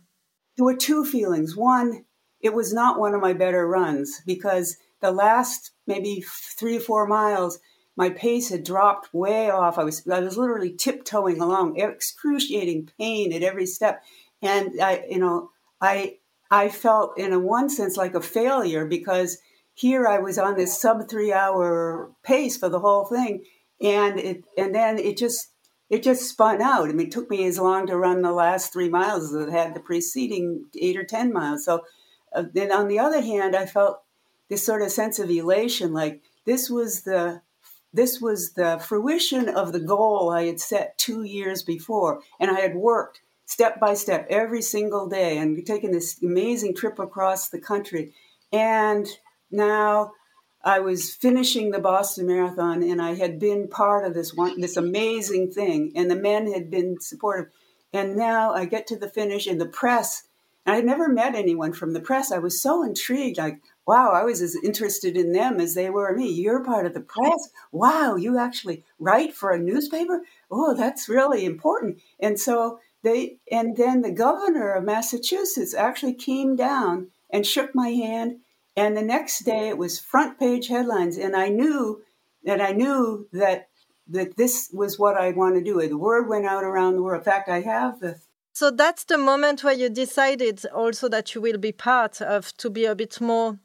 There 0.55 0.65
were 0.65 0.75
two 0.75 1.05
feelings. 1.05 1.55
One, 1.55 2.05
it 2.41 2.53
was 2.53 2.73
not 2.73 2.99
one 2.99 3.13
of 3.13 3.21
my 3.21 3.33
better 3.33 3.67
runs 3.67 4.21
because 4.25 4.77
the 5.01 5.11
last 5.11 5.71
maybe 5.85 6.23
three 6.57 6.77
or 6.77 6.81
four 6.81 7.07
miles, 7.07 7.59
my 7.95 8.09
pace 8.09 8.49
had 8.49 8.63
dropped 8.63 9.13
way 9.13 9.49
off. 9.49 9.77
I 9.77 9.83
was 9.83 10.07
I 10.07 10.19
was 10.19 10.37
literally 10.37 10.73
tiptoeing 10.73 11.39
along, 11.41 11.79
excruciating 11.79 12.89
pain 12.97 13.33
at 13.33 13.43
every 13.43 13.65
step, 13.65 14.03
and 14.41 14.81
I 14.81 15.05
you 15.09 15.19
know 15.19 15.51
I 15.81 16.17
I 16.49 16.69
felt 16.69 17.17
in 17.17 17.33
a 17.33 17.39
one 17.39 17.69
sense 17.69 17.97
like 17.97 18.15
a 18.15 18.21
failure 18.21 18.85
because 18.85 19.37
here 19.73 20.07
I 20.07 20.19
was 20.19 20.37
on 20.39 20.55
this 20.55 20.79
sub 20.79 21.09
three 21.09 21.33
hour 21.33 22.11
pace 22.23 22.57
for 22.57 22.69
the 22.69 22.79
whole 22.79 23.05
thing, 23.05 23.43
and 23.81 24.19
it 24.19 24.43
and 24.57 24.73
then 24.73 24.97
it 24.97 25.17
just 25.17 25.51
it 25.89 26.03
just 26.03 26.29
spun 26.29 26.61
out. 26.61 26.89
I 26.89 26.93
mean, 26.93 27.07
it 27.07 27.11
took 27.11 27.29
me 27.29 27.45
as 27.45 27.59
long 27.59 27.87
to 27.87 27.97
run 27.97 28.21
the 28.21 28.31
last 28.31 28.73
three 28.73 28.89
miles 28.89 29.33
as 29.33 29.47
it 29.47 29.51
had 29.51 29.73
the 29.73 29.79
preceding 29.79 30.65
eight 30.79 30.97
or 30.97 31.03
ten 31.03 31.31
miles. 31.31 31.65
So 31.65 31.83
uh, 32.33 32.43
then 32.53 32.71
on 32.71 32.87
the 32.87 32.99
other 32.99 33.21
hand, 33.21 33.55
I 33.55 33.65
felt 33.65 34.01
this 34.49 34.65
sort 34.65 34.81
of 34.81 34.91
sense 34.91 35.19
of 35.19 35.29
elation, 35.29 35.93
like 35.93 36.21
this 36.45 36.69
was 36.69 37.03
the 37.03 37.41
this 37.93 38.21
was 38.21 38.53
the 38.53 38.79
fruition 38.79 39.49
of 39.49 39.71
the 39.71 39.79
goal 39.79 40.29
I 40.29 40.45
had 40.45 40.59
set 40.59 40.97
two 40.97 41.23
years 41.23 41.63
before, 41.63 42.21
and 42.39 42.51
I 42.51 42.59
had 42.59 42.75
worked 42.75 43.21
step 43.45 43.79
by 43.79 43.93
step 43.93 44.27
every 44.29 44.61
single 44.61 45.07
day 45.07 45.37
and 45.37 45.65
taken 45.65 45.91
this 45.91 46.21
amazing 46.21 46.75
trip 46.75 46.99
across 46.99 47.49
the 47.49 47.59
country. 47.59 48.13
And 48.51 49.07
now 49.49 50.11
I 50.67 50.79
was 50.81 51.15
finishing 51.15 51.71
the 51.71 51.79
Boston 51.79 52.27
Marathon, 52.27 52.83
and 52.83 53.01
I 53.01 53.13
had 53.13 53.39
been 53.39 53.69
part 53.69 54.05
of 54.05 54.13
this 54.13 54.33
one, 54.33 54.59
this 54.59 54.75
amazing 54.75 55.51
thing, 55.51 55.93
and 55.95 56.11
the 56.11 56.15
men 56.15 56.51
had 56.51 56.69
been 56.69 56.99
supportive. 56.99 57.51
And 57.93 58.17
now 58.17 58.53
I 58.53 58.65
get 58.65 58.85
to 58.87 58.97
the 58.97 59.09
finish, 59.09 59.47
and 59.47 59.61
the 59.61 59.65
press 59.65 60.27
and 60.67 60.75
I'd 60.75 60.85
never 60.85 61.07
met 61.07 61.33
anyone 61.33 61.71
from 61.71 61.93
the 61.93 62.01
press. 62.01 62.29
I 62.29 62.39
was 62.39 62.61
so 62.61 62.83
intrigued, 62.83 63.37
like, 63.37 63.61
wow, 63.87 64.11
I 64.11 64.23
was 64.23 64.41
as 64.41 64.57
interested 64.61 65.15
in 65.15 65.31
them 65.31 65.61
as 65.61 65.75
they 65.75 65.89
were 65.89 66.09
in 66.09 66.17
me. 66.17 66.29
You're 66.29 66.61
part 66.61 66.85
of 66.85 66.93
the 66.93 66.99
press. 66.99 67.49
Wow, 67.71 68.17
you 68.17 68.37
actually 68.37 68.83
write 68.99 69.33
for 69.33 69.51
a 69.51 69.59
newspaper? 69.59 70.23
Oh, 70.51 70.75
that's 70.75 71.07
really 71.07 71.45
important. 71.45 72.01
And 72.19 72.37
so 72.37 72.81
they, 73.01 73.37
and 73.49 73.77
then 73.77 74.01
the 74.01 74.11
governor 74.11 74.73
of 74.73 74.83
Massachusetts 74.83 75.73
actually 75.73 76.15
came 76.15 76.57
down 76.57 77.11
and 77.29 77.45
shook 77.45 77.73
my 77.73 77.91
hand. 77.91 78.41
And 78.77 78.95
the 78.95 79.01
next 79.01 79.43
day 79.43 79.67
it 79.67 79.77
was 79.77 79.99
front 79.99 80.39
page 80.39 80.67
headlines. 80.67 81.17
And 81.17 81.35
I 81.35 81.49
knew 81.49 82.03
that 82.43 82.61
I 82.61 82.71
knew 82.71 83.27
that 83.33 83.67
that 84.09 84.37
this 84.37 84.69
was 84.71 84.97
what 84.97 85.17
I 85.17 85.31
want 85.31 85.55
to 85.55 85.61
do. 85.61 85.85
The 85.85 85.97
word 85.97 86.29
went 86.29 86.45
out 86.45 86.63
around 86.63 86.95
the 86.95 87.03
world. 87.03 87.19
In 87.19 87.25
fact, 87.25 87.49
I 87.49 87.59
have 87.61 87.99
the 87.99 88.15
so 88.53 88.71
that's 88.71 89.03
the 89.03 89.19
moment 89.19 89.63
where 89.63 89.75
you 89.75 89.87
decided 89.87 90.65
also 90.73 91.07
that 91.09 91.35
you 91.35 91.41
will 91.41 91.59
be 91.59 91.71
part 91.71 92.21
of 92.23 92.57
to 92.57 92.71
be 92.71 92.85
a 92.85 92.95
bit 92.95 93.21
more 93.21 93.59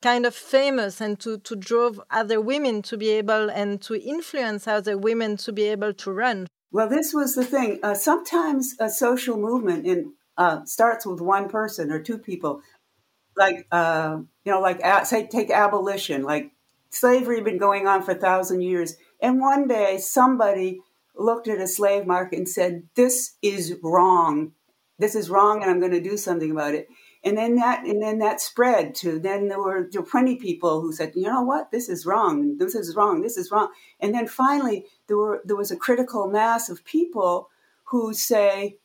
kind 0.00 0.26
of 0.26 0.34
famous 0.34 1.00
and 1.00 1.20
to, 1.20 1.38
to 1.38 1.54
draw 1.54 1.92
other 2.10 2.40
women 2.40 2.82
to 2.82 2.96
be 2.96 3.10
able 3.10 3.48
and 3.50 3.80
to 3.82 3.94
influence 3.94 4.66
other 4.66 4.98
women 4.98 5.36
to 5.36 5.52
be 5.52 5.62
able 5.62 5.94
to 5.94 6.10
run. 6.10 6.48
Well, 6.72 6.88
this 6.88 7.14
was 7.14 7.36
the 7.36 7.44
thing. 7.44 7.78
Uh, 7.84 7.94
sometimes 7.94 8.74
a 8.80 8.90
social 8.90 9.36
movement 9.36 9.86
in, 9.86 10.14
uh, 10.36 10.64
starts 10.64 11.06
with 11.06 11.20
one 11.20 11.48
person 11.48 11.92
or 11.92 12.02
two 12.02 12.18
people. 12.18 12.62
Like, 13.36 13.66
uh, 13.70 14.18
you 14.44 14.52
know, 14.52 14.60
like, 14.60 14.80
say, 15.06 15.26
take 15.26 15.50
abolition. 15.50 16.22
Like, 16.22 16.52
slavery 16.90 17.36
had 17.36 17.44
been 17.44 17.58
going 17.58 17.86
on 17.86 18.02
for 18.02 18.12
a 18.12 18.18
thousand 18.18 18.62
years. 18.62 18.96
And 19.20 19.40
one 19.40 19.68
day 19.68 19.98
somebody 19.98 20.80
looked 21.16 21.48
at 21.48 21.60
a 21.60 21.68
slave 21.68 22.06
market 22.06 22.38
and 22.38 22.48
said, 22.48 22.84
This 22.94 23.36
is 23.42 23.76
wrong. 23.82 24.52
This 24.98 25.14
is 25.14 25.30
wrong, 25.30 25.62
and 25.62 25.70
I'm 25.70 25.80
going 25.80 25.92
to 25.92 26.00
do 26.00 26.16
something 26.16 26.50
about 26.50 26.74
it. 26.74 26.88
And 27.24 27.38
then 27.38 27.54
that 27.56 27.84
and 27.84 28.02
then 28.02 28.18
that 28.18 28.40
spread 28.40 28.94
to 28.96 29.18
then 29.18 29.48
there 29.48 29.60
were, 29.60 29.88
there 29.90 30.00
were 30.02 30.08
20 30.08 30.36
people 30.36 30.80
who 30.80 30.92
said, 30.92 31.12
you 31.14 31.22
know 31.22 31.42
what, 31.42 31.70
this 31.70 31.88
is 31.88 32.04
wrong, 32.04 32.58
this 32.58 32.74
is 32.74 32.96
wrong, 32.96 33.22
this 33.22 33.36
is 33.36 33.50
wrong. 33.50 33.68
And 34.00 34.12
then 34.12 34.26
finally 34.26 34.86
there 35.06 35.16
were 35.16 35.40
there 35.44 35.56
was 35.56 35.70
a 35.70 35.76
critical 35.76 36.28
mass 36.28 36.68
of 36.68 36.84
people 36.84 37.48
who 37.84 38.12
say, 38.12 38.78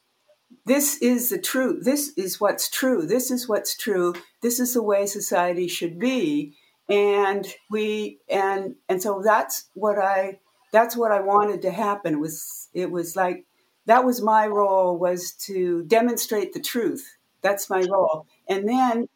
this 0.68 0.98
is 1.02 1.30
the 1.30 1.40
truth, 1.40 1.86
this 1.86 2.12
is 2.18 2.42
what's 2.42 2.70
true, 2.70 3.08
this 3.08 3.32
is 3.32 3.48
what's 3.48 3.76
true, 3.76 4.14
this 4.42 4.60
is 4.60 4.74
the 4.74 4.84
way 4.84 5.06
society 5.06 5.68
should 5.68 5.98
be. 5.98 6.56
And 6.90 7.48
we 7.70 8.20
and 8.30 8.76
and 8.88 9.02
so 9.02 9.22
that's 9.24 9.70
what 9.74 9.98
I 9.98 10.40
that's 10.72 10.96
what 10.96 11.12
I 11.12 11.22
wanted 11.22 11.62
to 11.64 11.72
happen. 11.72 12.16
It 12.16 12.20
was 12.20 12.70
it 12.74 12.92
was 12.92 13.16
like 13.16 13.46
that 13.86 14.06
was 14.06 14.22
my 14.22 14.48
role 14.48 14.98
was 14.98 15.32
to 15.48 15.84
demonstrate 15.84 16.54
the 16.54 16.62
truth. 16.62 17.18
That's 17.42 17.70
my 17.70 17.82
role. 17.90 18.26
And 18.50 18.68
then 18.68 19.08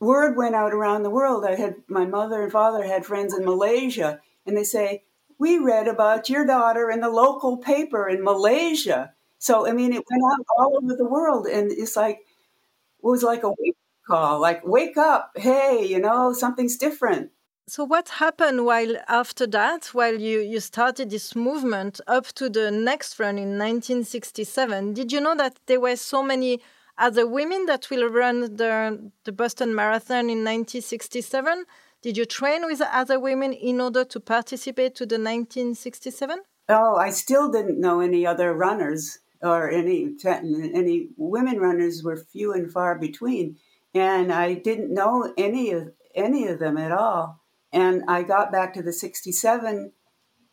word 0.00 0.36
went 0.36 0.54
out 0.54 0.72
around 0.72 1.02
the 1.02 1.10
world. 1.10 1.44
I 1.44 1.54
had 1.54 1.76
my 1.88 2.04
mother 2.04 2.42
and 2.42 2.52
father 2.52 2.84
had 2.84 3.06
friends 3.06 3.32
in 3.36 3.44
Malaysia, 3.44 4.20
and 4.44 4.56
they 4.56 4.64
say, 4.64 5.04
"We 5.38 5.58
read 5.58 5.88
about 5.88 6.28
your 6.28 6.46
daughter 6.46 6.90
in 6.90 7.00
the 7.00 7.10
local 7.10 7.58
paper 7.58 8.08
in 8.08 8.22
Malaysia." 8.22 9.15
So 9.38 9.66
I 9.66 9.72
mean, 9.72 9.92
it 9.92 10.04
went 10.10 10.22
out 10.24 10.46
all 10.58 10.78
over 10.82 10.94
the 10.96 11.08
world, 11.08 11.46
and 11.46 11.70
it's 11.70 11.96
like 11.96 12.18
it 12.18 13.06
was 13.06 13.22
like 13.22 13.42
a 13.42 13.50
wake 13.50 13.76
call, 14.06 14.40
like 14.40 14.66
wake 14.66 14.96
up, 14.96 15.32
hey, 15.36 15.84
you 15.84 15.98
know, 15.98 16.32
something's 16.32 16.76
different. 16.76 17.30
So 17.68 17.82
what 17.82 18.08
happened 18.08 18.64
while 18.64 18.94
after 19.08 19.44
that, 19.48 19.86
while 19.86 20.14
you, 20.14 20.38
you 20.38 20.60
started 20.60 21.10
this 21.10 21.34
movement 21.34 22.00
up 22.06 22.26
to 22.34 22.48
the 22.48 22.70
next 22.70 23.18
run 23.18 23.38
in 23.38 23.58
1967? 23.58 24.94
Did 24.94 25.10
you 25.10 25.20
know 25.20 25.34
that 25.34 25.58
there 25.66 25.80
were 25.80 25.96
so 25.96 26.22
many 26.22 26.60
other 26.96 27.26
women 27.26 27.66
that 27.66 27.90
will 27.90 28.08
run 28.08 28.54
the, 28.54 29.10
the 29.24 29.32
Boston 29.32 29.74
Marathon 29.74 30.30
in 30.30 30.44
1967? 30.44 31.64
Did 32.02 32.16
you 32.16 32.24
train 32.24 32.66
with 32.66 32.80
other 32.80 33.18
women 33.18 33.52
in 33.52 33.80
order 33.80 34.04
to 34.04 34.20
participate 34.20 34.94
to 34.94 35.04
the 35.04 35.16
1967? 35.16 36.38
Oh, 36.68 36.94
I 36.94 37.10
still 37.10 37.50
didn't 37.50 37.80
know 37.80 37.98
any 37.98 38.24
other 38.24 38.54
runners. 38.54 39.18
Or 39.42 39.70
any 39.70 40.14
any 40.24 41.08
women 41.16 41.58
runners 41.58 42.02
were 42.02 42.16
few 42.16 42.52
and 42.52 42.70
far 42.70 42.98
between, 42.98 43.56
and 43.94 44.32
I 44.32 44.54
didn't 44.54 44.92
know 44.92 45.32
any 45.36 45.70
of 45.72 45.92
any 46.14 46.46
of 46.46 46.58
them 46.58 46.76
at 46.76 46.92
all. 46.92 47.40
And 47.72 48.04
I 48.08 48.22
got 48.22 48.52
back 48.52 48.74
to 48.74 48.82
the 48.82 48.92
'67 48.92 49.92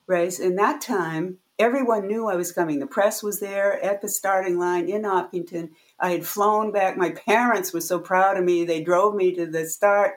race, 0.07 0.39
and 0.39 0.57
that 0.57 0.81
time 0.81 1.37
everyone 1.59 2.07
knew 2.07 2.27
I 2.27 2.35
was 2.35 2.51
coming. 2.51 2.79
The 2.79 2.87
press 2.87 3.23
was 3.23 3.39
there 3.39 3.81
at 3.83 4.01
the 4.01 4.09
starting 4.09 4.57
line 4.57 4.89
in 4.89 5.03
Hopkinton. 5.03 5.71
I 5.99 6.11
had 6.11 6.25
flown 6.25 6.71
back. 6.71 6.97
My 6.97 7.11
parents 7.11 7.73
were 7.73 7.81
so 7.81 7.99
proud 7.99 8.37
of 8.37 8.43
me; 8.43 8.65
they 8.65 8.83
drove 8.83 9.15
me 9.15 9.33
to 9.35 9.45
the 9.45 9.65
start, 9.65 10.15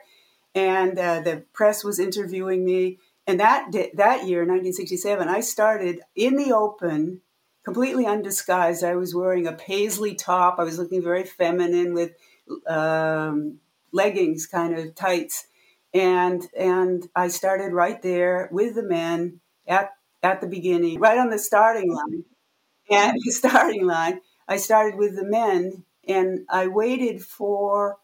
and 0.53 0.97
uh, 0.97 1.21
the 1.21 1.45
press 1.53 1.83
was 1.83 1.99
interviewing 1.99 2.65
me. 2.65 2.99
And 3.27 3.41
that 3.41 3.71
that 3.73 4.25
year, 4.25 4.39
1967, 4.39 5.27
I 5.27 5.41
started 5.41 5.99
in 6.15 6.37
the 6.37 6.53
open, 6.53 7.21
completely 7.67 8.05
undisguised. 8.05 8.81
I 8.81 8.95
was 8.95 9.13
wearing 9.13 9.45
a 9.45 9.51
paisley 9.51 10.15
top. 10.15 10.55
I 10.57 10.63
was 10.63 10.79
looking 10.79 11.03
very 11.03 11.25
feminine 11.25 11.93
with 11.93 12.11
um, 12.65 13.59
leggings, 13.91 14.47
kind 14.47 14.73
of 14.73 14.95
tights, 14.95 15.47
and 15.93 16.47
and 16.57 17.09
I 17.13 17.27
started 17.27 17.73
right 17.73 18.01
there 18.01 18.47
with 18.53 18.75
the 18.75 18.83
men 18.83 19.41
at 19.67 19.89
at 20.23 20.39
the 20.39 20.47
beginning, 20.47 21.01
right 21.01 21.17
on 21.17 21.29
the 21.29 21.37
starting 21.37 21.93
line. 21.93 22.23
And 22.89 23.17
the 23.25 23.33
starting 23.33 23.85
line, 23.85 24.21
I 24.47 24.55
started 24.55 24.95
with 24.97 25.17
the 25.17 25.25
men, 25.25 25.83
and 26.07 26.45
I 26.49 26.67
waited 26.67 27.21
for 27.21 27.97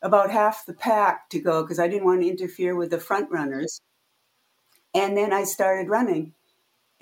about 0.00 0.30
half 0.30 0.64
the 0.64 0.74
pack 0.74 1.28
to 1.30 1.40
go 1.40 1.62
because 1.62 1.80
I 1.80 1.88
didn't 1.88 2.04
want 2.04 2.20
to 2.20 2.28
interfere 2.28 2.76
with 2.76 2.90
the 2.90 3.00
front 3.00 3.32
runners. 3.32 3.80
And 4.94 5.16
then 5.16 5.32
I 5.32 5.42
started 5.42 5.88
running. 5.88 6.34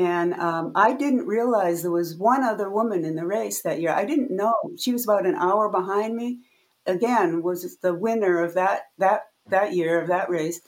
And 0.01 0.33
um, 0.33 0.73
I 0.75 0.95
didn't 0.95 1.27
realize 1.27 1.83
there 1.83 1.91
was 1.91 2.17
one 2.17 2.43
other 2.43 2.71
woman 2.71 3.05
in 3.05 3.17
the 3.17 3.27
race 3.27 3.61
that 3.61 3.83
year. 3.83 3.93
I 3.93 4.07
didn't 4.07 4.31
know. 4.31 4.55
She 4.79 4.95
was 4.95 5.05
about 5.05 5.27
an 5.27 5.35
hour 5.35 5.69
behind 5.69 6.17
me. 6.17 6.39
Again, 6.87 7.43
was 7.43 7.77
the 7.77 7.93
winner 7.93 8.43
of 8.43 8.55
that 8.55 8.85
that 8.97 9.25
that 9.51 9.75
year 9.75 10.01
of 10.01 10.09
that 10.09 10.31
race. 10.31 10.63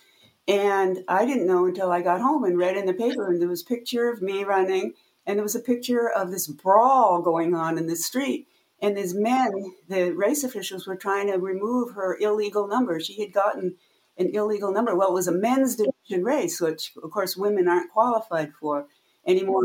And 0.47 0.99
I 1.09 1.25
didn't 1.25 1.47
know 1.47 1.65
until 1.65 1.91
I 1.91 2.03
got 2.03 2.21
home 2.21 2.45
and 2.45 2.59
read 2.59 2.77
in 2.77 2.85
the 2.85 2.93
paper, 2.93 3.31
and 3.31 3.41
there 3.41 3.49
was 3.49 3.63
a 3.63 3.75
picture 3.75 4.11
of 4.11 4.21
me 4.21 4.45
running, 4.45 4.93
and 5.25 5.39
there 5.39 5.43
was 5.43 5.57
a 5.57 5.61
picture 5.61 6.11
of 6.11 6.31
this 6.31 6.47
brawl 6.47 7.23
going 7.23 7.55
on 7.55 7.79
in 7.79 7.87
the 7.87 7.97
street. 7.97 8.49
And 8.83 8.99
these 8.99 9.15
men, 9.15 9.73
the 9.89 10.11
race 10.11 10.45
officials, 10.45 10.87
were 10.87 10.97
trying 10.97 11.29
to 11.29 11.39
remove 11.39 11.95
her 11.95 12.19
illegal 12.21 12.69
number. 12.69 13.01
She 13.01 13.19
had 13.19 13.33
gotten 13.33 13.77
an 14.19 14.35
illegal 14.35 14.73
number. 14.73 14.95
Well, 14.95 15.09
it 15.09 15.15
was 15.15 15.29
a 15.29 15.33
men's 15.33 15.77
division 15.77 16.23
race, 16.23 16.61
which 16.61 16.93
of 17.03 17.11
course 17.11 17.35
women 17.35 17.67
aren't 17.67 17.93
qualified 17.93 18.53
for 18.61 18.89
anymore. 19.27 19.65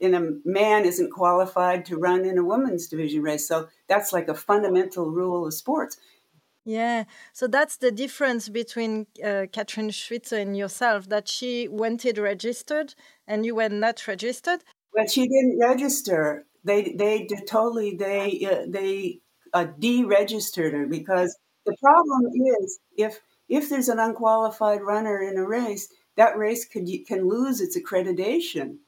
And 0.00 0.14
a 0.14 0.32
man 0.44 0.84
isn't 0.84 1.10
qualified 1.10 1.84
to 1.86 1.96
run 1.96 2.24
in 2.24 2.38
a 2.38 2.44
women's 2.44 2.88
division 2.88 3.22
race. 3.22 3.48
So 3.48 3.68
that's 3.88 4.12
like 4.12 4.28
a 4.28 4.34
fundamental 4.34 5.10
rule 5.10 5.46
of 5.46 5.54
sports. 5.54 5.98
Yeah, 6.66 7.04
so 7.34 7.46
that's 7.46 7.76
the 7.76 7.92
difference 7.92 8.48
between 8.48 9.06
uh, 9.22 9.46
Kathrine 9.52 9.92
Switzer 9.92 10.38
and 10.38 10.56
yourself. 10.56 11.08
That 11.10 11.28
she 11.28 11.68
wanted 11.68 12.16
registered 12.16 12.94
and 13.26 13.44
you 13.44 13.54
were 13.54 13.68
not 13.68 14.06
registered. 14.08 14.64
But 14.94 15.10
she 15.10 15.22
didn't 15.22 15.58
register. 15.60 16.46
They 16.64 16.94
they 16.96 17.26
totally 17.46 17.96
they 17.96 18.48
uh, 18.50 18.64
they 18.66 19.20
uh, 19.52 19.66
deregistered 19.78 20.72
her 20.72 20.86
because 20.86 21.36
the 21.66 21.76
problem 21.82 22.30
is 22.62 22.78
if 22.96 23.20
if 23.48 23.68
there's 23.68 23.90
an 23.90 23.98
unqualified 23.98 24.80
runner 24.80 25.20
in 25.20 25.36
a 25.36 25.46
race, 25.46 25.88
that 26.16 26.38
race 26.38 26.64
can 26.64 26.86
can 27.06 27.28
lose 27.28 27.60
its 27.60 27.78
accreditation. 27.78 28.78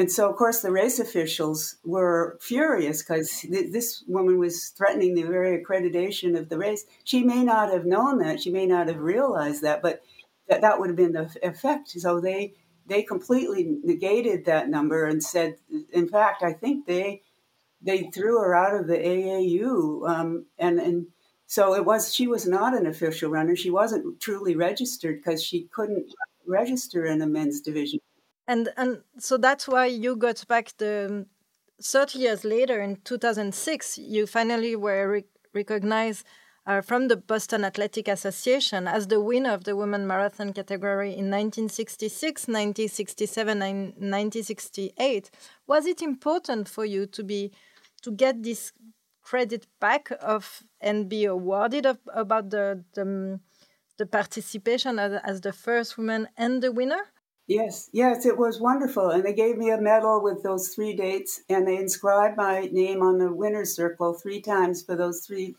And 0.00 0.10
so, 0.10 0.30
of 0.30 0.36
course, 0.36 0.62
the 0.62 0.72
race 0.72 0.98
officials 0.98 1.76
were 1.84 2.38
furious 2.40 3.02
because 3.02 3.40
th- 3.40 3.70
this 3.70 4.02
woman 4.08 4.38
was 4.38 4.68
threatening 4.68 5.14
the 5.14 5.24
very 5.24 5.62
accreditation 5.62 6.38
of 6.38 6.48
the 6.48 6.56
race. 6.56 6.86
She 7.04 7.22
may 7.22 7.44
not 7.44 7.70
have 7.70 7.84
known 7.84 8.16
that, 8.20 8.40
she 8.40 8.50
may 8.50 8.64
not 8.64 8.88
have 8.88 8.96
realized 8.96 9.60
that, 9.60 9.82
but 9.82 10.00
that, 10.48 10.62
that 10.62 10.80
would 10.80 10.88
have 10.88 10.96
been 10.96 11.12
the 11.12 11.30
effect. 11.42 11.90
So 11.90 12.18
they 12.18 12.54
they 12.86 13.02
completely 13.02 13.76
negated 13.84 14.46
that 14.46 14.70
number 14.70 15.04
and 15.04 15.22
said, 15.22 15.58
in 15.92 16.08
fact, 16.08 16.42
I 16.42 16.54
think 16.54 16.86
they 16.86 17.20
they 17.82 18.04
threw 18.04 18.40
her 18.40 18.54
out 18.54 18.80
of 18.80 18.86
the 18.86 18.96
AAU, 18.96 20.08
um, 20.08 20.46
and 20.58 20.80
and 20.80 21.08
so 21.46 21.74
it 21.74 21.84
was 21.84 22.14
she 22.14 22.26
was 22.26 22.46
not 22.46 22.72
an 22.72 22.86
official 22.86 23.30
runner. 23.30 23.54
She 23.54 23.70
wasn't 23.70 24.18
truly 24.18 24.56
registered 24.56 25.18
because 25.18 25.44
she 25.44 25.68
couldn't 25.70 26.14
register 26.46 27.04
in 27.04 27.20
a 27.20 27.26
men's 27.26 27.60
division. 27.60 28.00
And 28.50 28.68
and 28.76 29.02
so 29.16 29.36
that's 29.36 29.68
why 29.68 29.86
you 29.86 30.16
got 30.16 30.44
back 30.48 30.76
the 30.78 31.24
30 31.80 32.18
years 32.18 32.44
later 32.44 32.80
in 32.80 32.96
2006 33.04 33.96
you 33.96 34.26
finally 34.26 34.74
were 34.74 35.08
re 35.08 35.24
recognized 35.54 36.26
uh, 36.66 36.80
from 36.80 37.06
the 37.06 37.16
Boston 37.16 37.64
Athletic 37.64 38.08
Association 38.08 38.88
as 38.88 39.06
the 39.06 39.20
winner 39.20 39.52
of 39.52 39.62
the 39.62 39.76
women 39.76 40.04
marathon 40.04 40.52
category 40.52 41.10
in 41.10 41.30
1966, 41.30 42.48
1967, 42.48 43.62
and 43.62 43.78
1968. 43.94 45.30
Was 45.68 45.86
it 45.86 46.02
important 46.02 46.68
for 46.68 46.84
you 46.84 47.06
to 47.06 47.22
be 47.22 47.52
to 48.02 48.10
get 48.10 48.42
this 48.42 48.72
credit 49.22 49.68
back 49.80 50.10
of 50.20 50.64
and 50.80 51.08
be 51.08 51.24
awarded 51.24 51.86
of, 51.86 51.98
about 52.12 52.50
the, 52.50 52.84
the, 52.94 53.38
the 53.96 54.06
participation 54.06 54.98
as, 54.98 55.20
as 55.24 55.40
the 55.40 55.52
first 55.52 55.96
woman 55.96 56.26
and 56.36 56.62
the 56.62 56.72
winner? 56.72 57.04
Yes, 57.50 57.90
yes, 57.92 58.24
it 58.26 58.38
was 58.38 58.60
wonderful. 58.60 59.10
And 59.10 59.24
they 59.24 59.32
gave 59.32 59.58
me 59.58 59.70
a 59.70 59.80
medal 59.80 60.22
with 60.22 60.44
those 60.44 60.68
three 60.68 60.94
dates, 60.94 61.40
and 61.48 61.66
they 61.66 61.78
inscribed 61.78 62.36
my 62.36 62.68
name 62.70 63.02
on 63.02 63.18
the 63.18 63.32
winner's 63.32 63.74
circle 63.74 64.14
three 64.14 64.40
times 64.40 64.84
for 64.84 64.94
those 64.94 65.26
three 65.26 65.56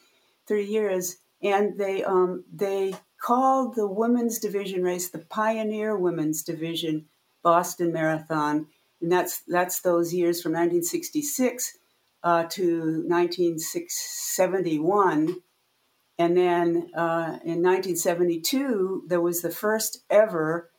three 0.47 0.63
years. 0.63 1.17
And 1.43 1.77
they 1.77 2.01
um, 2.05 2.45
they 2.53 2.95
called 3.21 3.75
the 3.75 3.87
women's 3.87 4.39
division 4.39 4.83
race 4.83 5.09
the 5.09 5.19
Pioneer 5.19 5.97
Women's 5.97 6.43
Division 6.43 7.07
Boston 7.43 7.91
Marathon, 7.91 8.67
and 9.01 9.11
that's 9.11 9.41
that's 9.45 9.81
those 9.81 10.13
years 10.13 10.41
from 10.41 10.53
1966 10.53 11.77
uh, 12.23 12.45
to 12.45 13.03
1971. 13.05 15.41
And 16.17 16.37
then 16.37 16.89
uh, 16.95 17.39
in 17.43 17.61
1972, 17.61 19.03
there 19.09 19.19
was 19.19 19.41
the 19.41 19.51
first 19.51 20.05
ever 20.09 20.70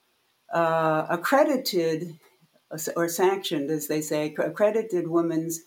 uh, 0.52 1.06
accredited 1.08 2.18
or 2.96 3.08
sanctioned, 3.08 3.70
as 3.70 3.86
they 3.86 4.00
say, 4.00 4.34
accredited 4.38 5.08
women's 5.08 5.60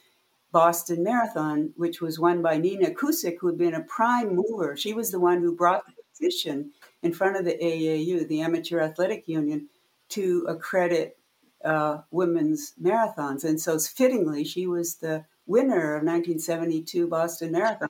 Boston 0.52 1.04
Marathon, 1.04 1.74
which 1.76 2.02
was 2.02 2.20
won 2.20 2.42
by 2.42 2.58
Nina 2.58 2.92
Kuscsik, 2.92 3.38
who 3.40 3.48
had 3.48 3.58
been 3.58 3.74
a 3.74 3.84
prime 3.84 4.36
mover. 4.36 4.76
She 4.78 4.94
was 4.94 5.12
the 5.12 5.20
one 5.20 5.42
who 5.42 5.56
brought 5.56 5.86
the 5.86 5.94
petition 6.14 6.72
in 7.04 7.14
front 7.14 7.36
of 7.36 7.46
the 7.46 7.58
AAU, 7.62 8.28
the 8.28 8.42
Amateur 8.42 8.80
Athletic 8.80 9.28
Union, 9.28 9.68
to 10.10 10.46
accredit 10.48 11.18
uh, 11.64 12.00
women's 12.10 12.74
marathons. 12.82 13.44
And 13.44 13.60
so, 13.60 13.78
fittingly, 13.80 14.46
she 14.46 14.66
was 14.66 14.96
the 14.96 15.26
winner 15.46 15.96
of 15.96 16.04
1972 16.04 17.08
Boston 17.08 17.52
Marathon. 17.52 17.90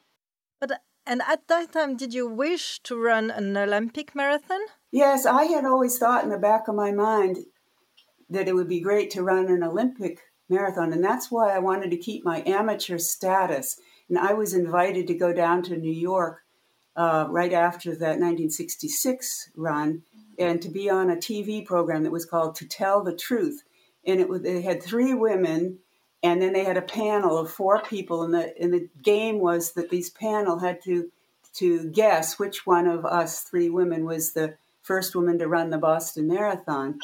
But 0.60 0.82
and 1.06 1.22
at 1.28 1.48
that 1.48 1.72
time, 1.74 1.96
did 1.96 2.14
you 2.14 2.28
wish 2.28 2.80
to 2.84 2.96
run 2.96 3.32
an 3.32 3.56
Olympic 3.56 4.16
marathon? 4.16 4.60
Yes, 4.92 5.26
I 5.26 5.46
had 5.46 5.66
always 5.66 5.98
thought 5.98 6.24
in 6.24 6.30
the 6.30 6.38
back 6.38 6.68
of 6.68 6.76
my 6.76 6.92
mind 6.92 7.38
that 8.30 8.48
it 8.48 8.56
would 8.56 8.70
be 8.70 8.82
great 8.82 9.12
to 9.12 9.24
run 9.24 9.48
an 9.48 9.64
Olympic 9.64 10.20
marathon, 10.50 10.94
and 10.94 11.04
that's 11.04 11.32
why 11.32 11.56
I 11.56 11.60
wanted 11.60 11.92
to 11.92 11.98
keep 11.98 12.24
my 12.24 12.44
amateur 12.46 12.98
status. 12.98 13.78
And 14.10 14.18
I 14.18 14.34
was 14.34 14.54
invited 14.54 15.08
to 15.08 15.18
go 15.18 15.34
down 15.34 15.64
to 15.64 15.78
New 15.78 15.92
York 15.92 16.42
uh, 16.96 17.28
right 17.30 17.54
after 17.54 17.92
that 17.92 18.20
1966 18.20 19.52
run 19.56 20.04
and 20.38 20.62
to 20.62 20.70
be 20.70 20.90
on 20.90 21.10
a 21.10 21.16
TV 21.16 21.66
program 21.66 22.04
that 22.04 22.12
was 22.12 22.26
called 22.26 22.56
To 22.56 22.68
Tell 22.68 23.04
the 23.04 23.16
Truth. 23.16 23.64
And 24.06 24.22
it, 24.22 24.44
they 24.44 24.62
had 24.62 24.84
three 24.84 25.14
women 25.14 25.80
and 26.26 26.42
then 26.42 26.54
they 26.54 26.64
had 26.64 26.76
a 26.76 26.82
panel 26.82 27.38
of 27.38 27.52
four 27.52 27.84
people 27.84 28.24
and 28.24 28.34
the 28.34 28.60
and 28.60 28.74
the 28.74 28.90
game 29.04 29.40
was 29.40 29.74
that 29.74 29.92
these 29.92 30.10
panel 30.10 30.60
had 30.60 30.82
to 30.84 31.12
to 31.54 31.88
guess 31.90 32.40
which 32.40 32.66
one 32.66 32.88
of 32.88 33.06
us 33.06 33.42
three 33.42 33.70
women 33.70 34.06
was 34.06 34.34
the 34.34 34.56
first 34.82 35.16
woman 35.16 35.38
to 35.38 35.48
run 35.48 35.70
the 35.70 35.78
Boston 35.78 36.28
Marathon. 36.28 37.00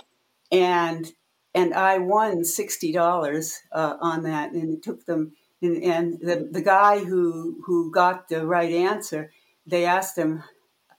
And 0.52 1.14
and 1.54 1.74
I 1.74 2.00
won 2.00 2.44
sixty 2.44 2.92
dollars 2.92 3.60
uh, 3.72 3.98
on 4.02 4.24
that 4.24 4.54
and 4.54 4.74
it 4.74 4.82
took 4.82 5.06
them 5.06 5.34
and, 5.62 5.84
and 5.84 6.20
the, 6.20 6.50
the 6.52 6.62
guy 6.62 7.00
who 7.00 7.62
who 7.66 7.92
got 7.92 8.28
the 8.28 8.46
right 8.46 8.74
answer 8.74 9.32
they 9.68 9.86
asked 9.86 10.18
him 10.18 10.44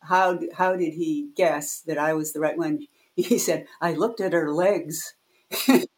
how 0.00 0.38
how 0.54 0.76
did 0.76 0.94
he 0.94 1.30
guess 1.34 1.80
that 1.80 1.98
I 1.98 2.14
was 2.14 2.32
the 2.32 2.40
right 2.40 2.56
one? 2.56 2.86
He 3.14 3.36
said 3.36 3.66
I 3.80 3.92
looked 3.92 4.20
at 4.20 4.32
her 4.32 4.50
legs 4.50 5.14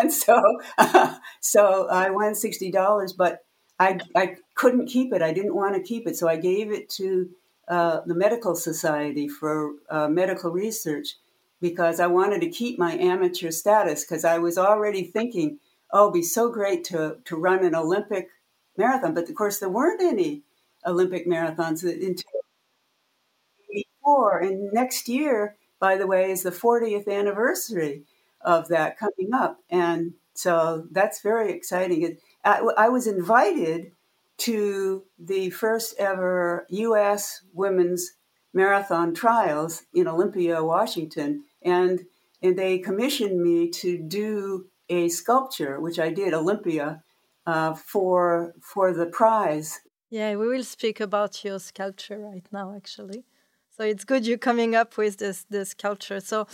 and 0.00 0.12
so 0.24 0.40
uh, 0.78 1.16
so 1.40 1.88
I 1.88 2.10
won 2.10 2.34
sixty 2.34 2.70
dollars, 2.70 3.12
but 3.12 3.44
I 3.78 4.00
I 4.14 4.36
couldn't 4.54 4.86
keep 4.86 5.12
it. 5.12 5.22
I 5.22 5.32
didn't 5.32 5.54
want 5.54 5.74
to 5.76 5.82
keep 5.82 6.06
it, 6.06 6.16
so 6.16 6.28
I 6.28 6.36
gave 6.36 6.70
it 6.72 6.88
to 6.90 7.28
uh, 7.68 8.00
the 8.06 8.14
medical 8.14 8.54
society 8.54 9.28
for 9.28 9.72
uh, 9.90 10.08
medical 10.08 10.50
research 10.50 11.16
because 11.60 12.00
I 12.00 12.06
wanted 12.06 12.40
to 12.42 12.50
keep 12.50 12.78
my 12.78 12.94
amateur 12.96 13.50
status 13.50 14.04
because 14.04 14.24
I 14.24 14.38
was 14.38 14.58
already 14.58 15.04
thinking 15.04 15.58
oh, 15.92 16.04
it'd 16.04 16.14
be 16.14 16.22
so 16.22 16.50
great 16.50 16.84
to, 16.84 17.16
to 17.24 17.36
run 17.36 17.64
an 17.64 17.74
Olympic 17.74 18.28
marathon. 18.76 19.14
But 19.14 19.28
of 19.28 19.34
course, 19.34 19.58
there 19.58 19.68
weren't 19.68 20.02
any 20.02 20.42
Olympic 20.86 21.26
marathons 21.26 21.82
until 21.82 22.24
before. 23.72 24.38
And 24.38 24.72
next 24.72 25.08
year, 25.08 25.56
by 25.80 25.96
the 25.96 26.06
way, 26.06 26.30
is 26.30 26.42
the 26.42 26.50
40th 26.50 27.08
anniversary 27.08 28.04
of 28.46 28.68
that 28.68 28.98
coming 28.98 29.34
up. 29.34 29.58
And 29.68 30.14
so 30.32 30.86
that's 30.90 31.20
very 31.20 31.52
exciting. 31.52 32.16
I, 32.44 32.60
I 32.78 32.88
was 32.88 33.06
invited 33.06 33.90
to 34.38 35.04
the 35.18 35.50
first 35.50 35.94
ever 35.98 36.66
U.S. 36.70 37.42
women's 37.52 38.12
marathon 38.54 39.12
trials 39.14 39.82
in 39.92 40.06
Olympia, 40.06 40.64
Washington, 40.64 41.44
and 41.62 42.06
and 42.42 42.56
they 42.56 42.78
commissioned 42.78 43.42
me 43.42 43.70
to 43.70 43.98
do 43.98 44.66
a 44.88 45.08
sculpture, 45.08 45.80
which 45.80 45.98
I 45.98 46.10
did, 46.10 46.34
Olympia, 46.34 47.02
uh, 47.46 47.74
for 47.74 48.54
for 48.60 48.92
the 48.92 49.06
prize. 49.06 49.80
Yeah, 50.10 50.36
we 50.36 50.46
will 50.46 50.64
speak 50.64 51.00
about 51.00 51.44
your 51.44 51.58
sculpture 51.58 52.18
right 52.18 52.46
now, 52.52 52.74
actually. 52.76 53.24
So 53.76 53.84
it's 53.84 54.04
good 54.04 54.26
you're 54.26 54.38
coming 54.38 54.74
up 54.74 54.96
with 54.96 55.16
this 55.16 55.44
this 55.50 55.70
sculpture. 55.70 56.20
So 56.20 56.46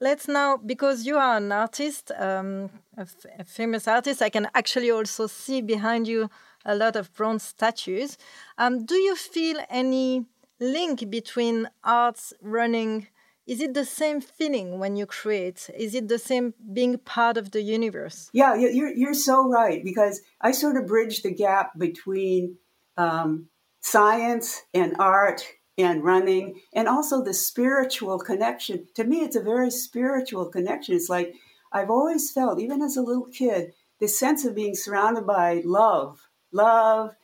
let's 0.00 0.26
now, 0.28 0.56
because 0.56 1.06
you 1.06 1.16
are 1.16 1.36
an 1.36 1.52
artist, 1.52 2.10
um, 2.18 2.70
a, 2.96 3.44
famous 3.44 3.86
artist, 3.86 4.22
I 4.22 4.30
can 4.30 4.48
actually 4.54 4.90
also 4.90 5.26
see 5.26 5.60
behind 5.60 6.08
you 6.08 6.30
a 6.64 6.74
lot 6.74 6.96
of 6.96 7.12
bronze 7.14 7.42
statues. 7.42 8.18
Um, 8.58 8.84
do 8.84 8.94
you 8.94 9.16
feel 9.16 9.58
any 9.68 10.26
link 10.58 11.08
between 11.10 11.68
arts, 11.84 12.32
running? 12.40 13.08
Is 13.46 13.60
it 13.60 13.74
the 13.74 13.84
same 13.84 14.20
feeling 14.20 14.78
when 14.78 14.96
you 14.96 15.06
create? 15.06 15.70
Is 15.76 15.94
it 15.94 16.08
the 16.08 16.18
same 16.18 16.54
being 16.72 16.98
part 16.98 17.36
of 17.36 17.50
the 17.50 17.62
universe? 17.62 18.30
Yeah, 18.32 18.54
you're, 18.54 18.94
you're 18.94 19.14
so 19.14 19.48
right 19.48 19.82
because 19.82 20.20
I 20.40 20.52
sort 20.52 20.76
of 20.76 20.86
bridge 20.86 21.22
the 21.22 21.34
gap 21.34 21.78
between 21.78 22.56
um, 22.96 23.48
science 23.80 24.62
and 24.74 24.96
art 24.98 25.44
and 25.82 26.04
running 26.04 26.60
and 26.72 26.88
also 26.88 27.22
the 27.22 27.34
spiritual 27.34 28.18
connection. 28.18 28.86
To 28.94 29.04
me, 29.04 29.18
it's 29.18 29.36
a 29.36 29.42
very 29.42 29.70
spiritual 29.70 30.46
connection. 30.46 30.94
It's 30.94 31.08
like 31.08 31.34
I've 31.72 31.90
always 31.90 32.30
felt, 32.32 32.60
even 32.60 32.82
as 32.82 32.96
a 32.96 33.02
little 33.02 33.26
kid, 33.26 33.72
this 34.00 34.18
sense 34.18 34.44
of 34.44 34.54
being 34.54 34.74
surrounded 34.74 35.26
by 35.26 35.62
love, 35.64 36.28
love, 36.52 37.14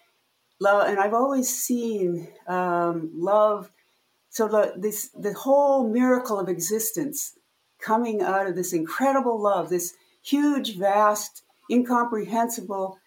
love. 0.61 0.88
And 0.88 0.99
I've 0.99 1.14
always 1.14 1.49
seen 1.49 2.29
um, 2.47 3.11
love. 3.14 3.71
So 4.31 4.47
the, 4.47 4.75
this, 4.77 5.09
the 5.09 5.33
whole 5.33 5.88
miracle 5.88 6.38
of 6.38 6.49
existence 6.49 7.38
coming 7.81 8.23
out 8.23 8.47
of 8.47 8.55
this 8.55 8.73
incredible 8.73 9.40
love, 9.40 9.71
this 9.71 9.95
huge, 10.23 10.77
vast, 10.77 11.42
incomprehensible 11.71 12.99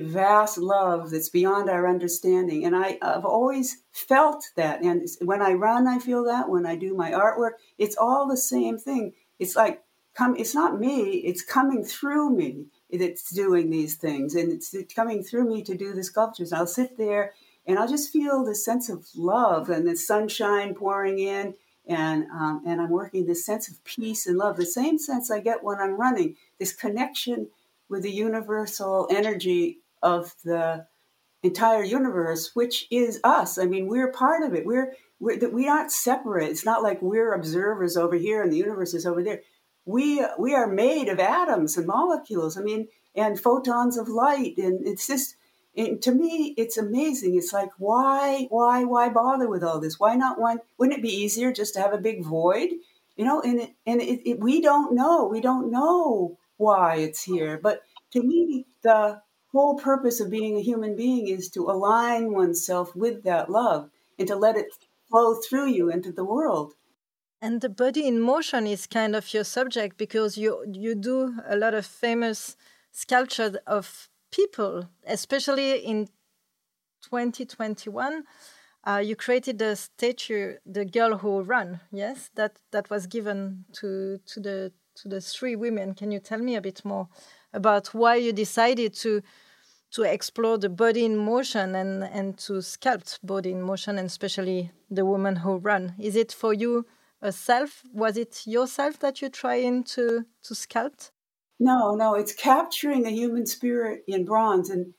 vast 0.00 0.58
love 0.58 1.10
that's 1.10 1.28
beyond 1.28 1.70
our 1.70 1.88
understanding. 1.88 2.64
And 2.64 2.74
I, 2.76 2.98
have 3.02 3.24
always 3.24 3.82
felt 3.92 4.44
that. 4.56 4.82
And 4.82 5.06
when 5.20 5.42
I 5.42 5.52
run, 5.52 5.86
I 5.86 5.98
feel 5.98 6.24
that. 6.24 6.48
When 6.48 6.66
I 6.66 6.76
do 6.76 6.94
my 6.94 7.12
artwork, 7.12 7.52
it's 7.78 7.96
all 7.96 8.28
the 8.28 8.36
same 8.36 8.78
thing. 8.78 9.12
It's 9.38 9.56
like, 9.56 9.82
come, 10.14 10.36
it's 10.36 10.54
not 10.54 10.78
me, 10.78 11.18
it's 11.18 11.42
coming 11.42 11.84
through 11.84 12.30
me 12.30 12.66
that's 12.92 13.30
doing 13.30 13.70
these 13.70 13.96
things. 13.96 14.34
And 14.34 14.52
it's 14.52 14.74
coming 14.94 15.22
through 15.22 15.48
me 15.48 15.62
to 15.62 15.76
do 15.76 15.92
the 15.94 16.04
sculptures. 16.04 16.52
I'll 16.52 16.66
sit 16.66 16.98
there 16.98 17.32
and 17.66 17.78
I'll 17.78 17.88
just 17.88 18.12
feel 18.12 18.44
the 18.44 18.54
sense 18.54 18.88
of 18.88 19.06
love 19.16 19.70
and 19.70 19.86
the 19.86 19.96
sunshine 19.96 20.74
pouring 20.74 21.18
in. 21.18 21.54
And, 21.86 22.26
um, 22.30 22.62
and 22.64 22.80
I'm 22.80 22.90
working 22.90 23.26
this 23.26 23.44
sense 23.44 23.68
of 23.68 23.82
peace 23.84 24.26
and 24.26 24.38
love, 24.38 24.56
the 24.56 24.66
same 24.66 24.98
sense 24.98 25.30
I 25.30 25.40
get 25.40 25.64
when 25.64 25.80
I'm 25.80 25.98
running, 25.98 26.36
this 26.60 26.72
connection 26.72 27.48
with 27.92 28.02
the 28.02 28.10
universal 28.10 29.06
energy 29.10 29.78
of 30.02 30.34
the 30.44 30.86
entire 31.42 31.84
universe, 31.84 32.50
which 32.54 32.86
is 32.90 33.20
us. 33.22 33.58
I 33.58 33.66
mean, 33.66 33.86
we're 33.86 34.10
part 34.10 34.42
of 34.42 34.54
it. 34.54 34.64
We're, 34.64 34.94
we're 35.20 35.38
we 35.50 35.68
aren't 35.68 35.92
separate. 35.92 36.50
It's 36.50 36.64
not 36.64 36.82
like 36.82 37.00
we're 37.02 37.34
observers 37.34 37.96
over 37.96 38.16
here 38.16 38.42
and 38.42 38.50
the 38.50 38.56
universe 38.56 38.94
is 38.94 39.06
over 39.06 39.22
there. 39.22 39.42
We 39.84 40.24
we 40.38 40.54
are 40.54 40.66
made 40.66 41.08
of 41.08 41.20
atoms 41.20 41.76
and 41.76 41.86
molecules. 41.86 42.56
I 42.56 42.62
mean, 42.62 42.88
and 43.14 43.38
photons 43.38 43.96
of 43.96 44.08
light, 44.08 44.56
and 44.58 44.84
it's 44.84 45.06
just. 45.06 45.36
And 45.74 46.02
to 46.02 46.12
me, 46.12 46.52
it's 46.58 46.76
amazing. 46.76 47.34
It's 47.34 47.50
like, 47.50 47.70
why, 47.78 48.46
why, 48.50 48.84
why 48.84 49.08
bother 49.08 49.48
with 49.48 49.64
all 49.64 49.80
this? 49.80 49.98
Why 49.98 50.16
not 50.16 50.38
one? 50.38 50.58
Wouldn't 50.76 50.98
it 50.98 51.02
be 51.02 51.08
easier 51.08 51.50
just 51.50 51.72
to 51.72 51.80
have 51.80 51.94
a 51.94 51.98
big 51.98 52.22
void? 52.22 52.68
You 53.16 53.24
know, 53.24 53.40
and 53.40 53.58
it, 53.58 53.70
and 53.86 54.02
it, 54.02 54.28
it, 54.28 54.38
we 54.38 54.60
don't 54.60 54.94
know. 54.94 55.26
We 55.26 55.40
don't 55.40 55.70
know 55.70 56.36
why 56.62 56.96
it's 56.96 57.22
here. 57.24 57.58
But 57.62 57.82
to 58.12 58.22
me, 58.22 58.66
the 58.82 59.20
whole 59.52 59.76
purpose 59.78 60.20
of 60.20 60.30
being 60.30 60.56
a 60.56 60.62
human 60.62 60.96
being 60.96 61.28
is 61.28 61.48
to 61.50 61.70
align 61.70 62.32
oneself 62.32 62.94
with 62.96 63.22
that 63.24 63.50
love 63.50 63.90
and 64.18 64.28
to 64.28 64.36
let 64.36 64.56
it 64.56 64.68
flow 65.10 65.34
through 65.34 65.68
you 65.68 65.90
into 65.90 66.12
the 66.12 66.24
world. 66.24 66.74
And 67.40 67.60
the 67.60 67.68
body 67.68 68.06
in 68.06 68.20
motion 68.20 68.66
is 68.66 68.86
kind 68.86 69.16
of 69.16 69.34
your 69.34 69.44
subject 69.44 69.98
because 69.98 70.38
you 70.38 70.64
you 70.72 70.94
do 70.94 71.34
a 71.44 71.56
lot 71.56 71.74
of 71.74 71.84
famous 71.84 72.56
sculptures 72.92 73.56
of 73.66 74.08
people, 74.30 74.88
especially 75.06 75.78
in 75.84 76.06
2021. 77.02 78.24
Uh, 78.84 79.02
you 79.04 79.16
created 79.16 79.58
the 79.58 79.76
statue, 79.76 80.54
the 80.64 80.84
girl 80.84 81.18
who 81.18 81.42
ran. 81.42 81.80
Yes, 81.90 82.30
that 82.34 82.58
that 82.70 82.90
was 82.90 83.06
given 83.06 83.64
to 83.80 84.18
to 84.26 84.40
the 84.40 84.72
to 84.96 85.08
the 85.08 85.20
three 85.20 85.56
women. 85.56 85.94
Can 85.94 86.10
you 86.10 86.20
tell 86.20 86.38
me 86.38 86.56
a 86.56 86.60
bit 86.60 86.84
more 86.84 87.08
about 87.52 87.94
why 87.94 88.16
you 88.16 88.32
decided 88.32 88.94
to 88.94 89.22
to 89.92 90.02
explore 90.04 90.56
the 90.56 90.70
body 90.70 91.04
in 91.04 91.16
motion 91.16 91.74
and 91.74 92.04
and 92.04 92.38
to 92.38 92.54
sculpt 92.54 93.18
body 93.22 93.50
in 93.50 93.62
motion, 93.62 93.98
and 93.98 94.06
especially 94.06 94.70
the 94.90 95.04
women 95.04 95.36
who 95.36 95.56
run? 95.56 95.94
Is 95.98 96.16
it 96.16 96.32
for 96.32 96.54
you 96.54 96.86
a 97.20 97.32
self? 97.32 97.82
Was 97.92 98.16
it 98.16 98.42
yourself 98.46 98.98
that 99.00 99.20
you're 99.20 99.30
trying 99.30 99.84
to 99.84 100.24
to 100.44 100.54
sculpt? 100.54 101.10
No, 101.60 101.94
no, 101.94 102.14
it's 102.14 102.34
capturing 102.34 103.06
a 103.06 103.10
human 103.10 103.46
spirit 103.46 104.02
in 104.08 104.24
bronze, 104.24 104.68
and 104.70 104.94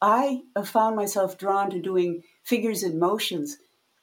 I 0.00 0.42
have 0.56 0.68
found 0.68 0.94
myself 0.96 1.36
drawn 1.36 1.70
to 1.70 1.80
doing 1.80 2.22
figures 2.44 2.82
in 2.82 2.98
motions. 2.98 3.56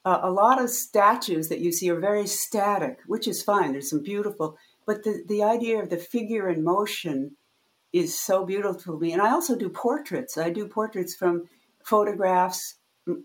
Uh, 0.04 0.20
a 0.24 0.32
lot 0.32 0.60
of 0.62 0.70
statues 0.70 1.48
that 1.50 1.60
you 1.60 1.72
see 1.72 1.90
are 1.90 2.00
very 2.00 2.28
static, 2.28 3.00
which 3.06 3.28
is 3.28 3.44
fine. 3.44 3.72
There's 3.72 3.90
some 3.90 4.04
beautiful, 4.04 4.58
but 4.86 5.04
the, 5.04 5.24
the 5.28 5.44
idea 5.44 5.82
of 5.82 5.90
the 5.90 5.98
figure 5.98 6.50
in 6.50 6.64
motion 6.64 7.36
is 7.94 8.18
so 8.20 8.46
beautiful 8.46 8.80
to 8.80 9.00
me. 9.00 9.12
And 9.14 9.22
I 9.22 9.32
also 9.32 9.56
do 9.56 9.70
portraits. 9.70 10.38
I 10.38 10.50
do 10.50 10.68
portraits 10.68 11.16
from 11.16 11.50
photographs. 11.84 12.76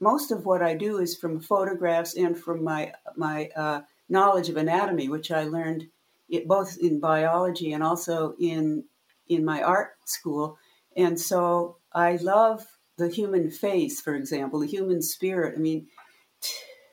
Most 0.00 0.32
of 0.32 0.44
what 0.44 0.62
I 0.62 0.74
do 0.74 0.98
is 0.98 1.16
from 1.16 1.40
photographs 1.40 2.16
and 2.16 2.36
from 2.36 2.64
my 2.64 2.92
my 3.16 3.50
uh, 3.56 3.82
knowledge 4.08 4.48
of 4.48 4.56
anatomy, 4.56 5.08
which 5.08 5.30
I 5.30 5.44
learned 5.44 5.88
it, 6.28 6.48
both 6.48 6.76
in 6.78 7.00
biology 7.00 7.72
and 7.72 7.82
also 7.82 8.34
in 8.38 8.84
in 9.28 9.44
my 9.44 9.62
art 9.62 9.96
school. 10.04 10.58
And 10.96 11.20
so 11.20 11.76
I 11.92 12.16
love 12.16 12.66
the 12.96 13.08
human 13.08 13.50
face, 13.50 14.00
for 14.00 14.14
example, 14.14 14.60
the 14.60 14.66
human 14.66 15.02
spirit. 15.02 15.54
I 15.56 15.60
mean, 15.60 15.88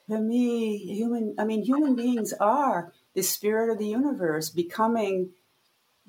to 0.09 0.19
me, 0.19 0.77
human. 0.77 1.35
I 1.39 1.45
mean, 1.45 1.63
human 1.63 1.95
beings 1.95 2.33
are 2.33 2.91
the 3.13 3.23
spirit 3.23 3.71
of 3.71 3.77
the 3.77 3.87
universe, 3.87 4.49
becoming 4.49 5.31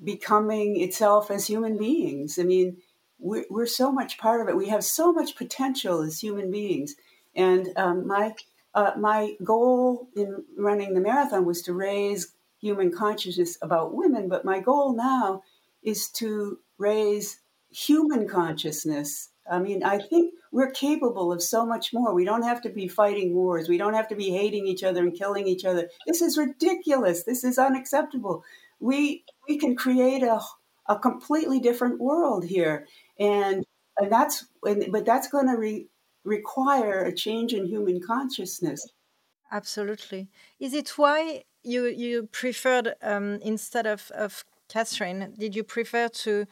becoming 0.03 0.79
itself 0.81 1.31
as 1.31 1.47
human 1.47 1.77
beings. 1.77 2.37
I 2.37 2.43
mean, 2.43 2.77
we're, 3.17 3.45
we're 3.49 3.65
so 3.65 3.91
much 3.91 4.17
part 4.17 4.41
of 4.41 4.49
it. 4.49 4.57
We 4.57 4.67
have 4.67 4.83
so 4.83 5.13
much 5.13 5.37
potential 5.37 6.01
as 6.01 6.19
human 6.19 6.51
beings. 6.51 6.95
And 7.33 7.69
um, 7.77 8.05
my 8.07 8.33
uh, 8.73 8.91
my 8.97 9.35
goal 9.43 10.09
in 10.15 10.43
running 10.57 10.93
the 10.93 11.01
marathon 11.01 11.45
was 11.45 11.61
to 11.61 11.73
raise 11.73 12.33
human 12.59 12.91
consciousness 12.91 13.57
about 13.61 13.93
women, 13.93 14.27
but 14.27 14.43
my 14.43 14.59
goal 14.59 14.93
now 14.93 15.43
is 15.81 16.09
to 16.09 16.59
raise 16.77 17.39
human 17.69 18.27
consciousness. 18.27 19.29
I 19.49 19.59
mean, 19.59 19.83
I 19.83 19.99
think 19.99 20.33
we're 20.51 20.71
capable 20.71 21.31
of 21.31 21.41
so 21.41 21.65
much 21.65 21.93
more. 21.93 22.13
We 22.13 22.25
don't 22.25 22.43
have 22.43 22.61
to 22.61 22.69
be 22.69 22.87
fighting 22.87 23.35
wars. 23.35 23.69
We 23.69 23.77
don't 23.77 23.93
have 23.93 24.07
to 24.07 24.15
be 24.15 24.31
hating 24.31 24.65
each 24.67 24.83
other 24.83 25.01
and 25.01 25.13
killing 25.13 25.47
each 25.47 25.65
other. 25.65 25.89
This 26.07 26.21
is 26.21 26.37
ridiculous. 26.37 27.23
This 27.23 27.43
is 27.43 27.57
unacceptable. 27.57 28.43
We 28.79 29.23
we 29.47 29.57
can 29.57 29.75
create 29.75 30.23
a, 30.23 30.39
a 30.87 30.97
completely 30.97 31.59
different 31.59 31.99
world 31.99 32.45
here. 32.45 32.87
And, 33.19 33.63
and 33.97 34.11
that's, 34.11 34.45
but 34.63 35.05
that's 35.05 35.27
going 35.27 35.47
to 35.47 35.57
re, 35.57 35.87
require 36.23 37.03
a 37.03 37.13
change 37.13 37.53
in 37.53 37.67
human 37.67 38.01
consciousness. 38.01 38.87
Absolutely. 39.51 40.29
Is 40.59 40.73
it 40.73 40.97
why 40.97 41.43
you, 41.63 41.85
you 41.85 42.27
preferred, 42.31 42.95
um, 43.01 43.39
instead 43.41 43.85
of, 43.85 44.11
of 44.15 44.43
Kathrine, 44.69 45.37
did 45.37 45.55
you 45.55 45.63
prefer 45.63 46.07
to, 46.09 46.45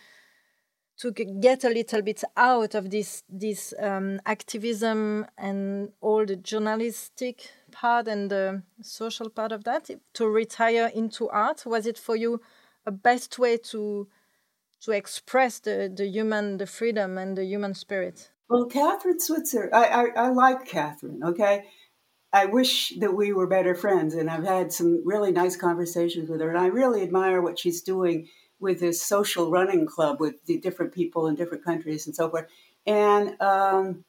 to 0.98 1.12
get 1.12 1.64
a 1.64 1.70
little 1.70 2.02
bit 2.02 2.24
out 2.38 2.76
of 2.76 2.90
this 2.90 3.24
this 3.28 3.74
um, 3.80 4.20
activism 4.26 5.26
and 5.38 5.90
all 6.02 6.26
the 6.26 6.36
journalistic 6.36 7.50
part 7.72 8.08
and 8.08 8.30
the 8.30 8.62
social 8.82 9.30
part 9.30 9.52
of 9.52 9.64
that 9.64 9.90
to 10.14 10.28
retire 10.28 10.92
into 10.94 11.28
art 11.30 11.66
was 11.66 11.88
it 11.88 11.98
for 11.98 12.16
you 12.16 12.40
a 12.86 12.92
best 12.92 13.40
way 13.40 13.58
to 13.58 14.08
to 14.84 14.92
express 14.92 15.60
the, 15.60 15.92
the 15.96 16.06
human, 16.06 16.58
the 16.58 16.68
freedom 16.68 17.18
and 17.18 17.38
the 17.38 17.46
human 17.46 17.74
spirit? 17.74 18.32
Well, 18.50 18.68
Kathrine 18.68 19.20
Switzer, 19.20 19.70
I, 19.74 19.86
I, 19.86 20.06
I 20.16 20.30
like 20.30 20.68
Kathrine 20.68 21.24
okay? 21.24 21.66
I 22.34 22.48
wish 22.48 22.94
that 23.00 23.16
we 23.16 23.32
were 23.32 23.46
better 23.48 23.76
friends, 23.76 24.16
and 24.16 24.28
I've 24.30 24.44
had 24.44 24.74
some 24.74 25.04
really 25.06 25.32
nice 25.32 25.56
conversations 25.56 26.30
with 26.30 26.42
her, 26.42 26.50
and 26.50 26.58
I 26.58 26.66
really 26.66 27.04
admire 27.04 27.42
what 27.42 27.60
she's 27.60 27.82
doing 27.82 28.28
with 28.64 28.80
this 28.80 29.04
social 29.04 29.52
running 29.52 29.86
club 29.86 30.20
with 30.20 30.44
the 30.46 30.58
different 30.58 30.94
people 30.94 31.28
in 31.28 31.36
different 31.36 31.64
countries 31.64 32.08
and 32.08 32.16
so 32.16 32.30
forth. 32.30 32.48
And 32.88 33.40
um, 33.40 34.06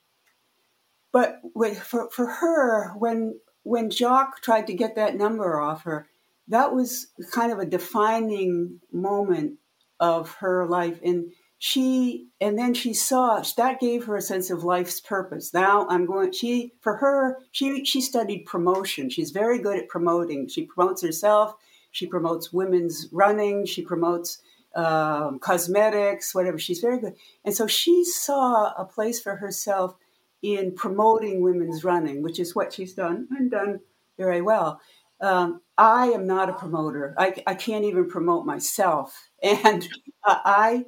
but 1.13 1.41
with, 1.55 1.79
for 1.79 2.09
for 2.11 2.27
her, 2.27 2.95
when 2.95 3.39
when 3.65 3.91
Jock 3.91 4.41
tried 4.41 4.67
to 4.69 4.75
get 4.75 4.97
that 4.97 5.17
number 5.17 5.61
off 5.61 5.85
her, 5.85 6.09
that 6.49 6.75
was 6.75 7.09
kind 7.33 7.53
of 7.53 7.59
a 7.59 7.67
defining 7.67 8.81
moment 8.93 9.59
of 10.01 10.37
her 10.37 10.67
life. 10.67 11.01
And 11.05 11.33
she, 11.59 12.29
and 12.41 12.59
then 12.59 12.75
she 12.75 12.93
saw 12.93 13.43
that 13.57 13.81
gave 13.81 14.05
her 14.05 14.17
a 14.17 14.23
sense 14.23 14.51
of 14.51 14.65
life's 14.65 15.01
purpose. 15.01 15.55
Now 15.55 15.87
I'm 15.89 16.05
going. 16.05 16.33
She, 16.33 16.73
for 16.81 16.97
her, 16.97 17.39
she 17.53 17.85
she 17.85 18.01
studied 18.01 18.45
promotion. 18.45 19.09
She's 19.09 19.31
very 19.31 19.59
good 19.59 19.79
at 19.79 19.89
promoting. 19.89 20.49
She 20.49 20.65
promotes 20.65 21.01
herself. 21.03 21.55
She 21.95 22.09
promotes 22.09 22.53
women's 22.53 23.07
running. 23.13 23.67
She 23.67 23.81
promotes 23.81 24.41
um, 24.75 25.39
cosmetics, 25.39 26.35
whatever. 26.35 26.59
She's 26.59 26.81
very 26.81 26.99
good. 26.99 27.15
And 27.45 27.55
so 27.55 27.69
she 27.69 28.05
saw 28.05 28.73
a 28.77 28.85
place 28.85 29.21
for 29.21 29.37
herself 29.37 29.95
in 30.43 30.75
promoting 30.75 31.41
women's 31.41 31.85
running, 31.85 32.21
which 32.21 32.41
is 32.41 32.53
what 32.53 32.73
she's 32.73 32.95
done 32.95 33.29
and 33.31 33.49
done 33.49 33.79
very 34.19 34.43
well. 34.43 34.81
Um, 35.21 35.61
I 35.79 36.07
am 36.09 36.27
not 36.27 36.51
a 36.51 36.55
promoter. 36.55 37.15
I, 37.17 37.37
I, 37.47 37.55
can't 37.55 37.85
even 37.85 38.09
promote 38.09 38.45
myself. 38.45 39.29
And 39.45 39.87
uh, 40.27 40.39
I, 40.45 40.87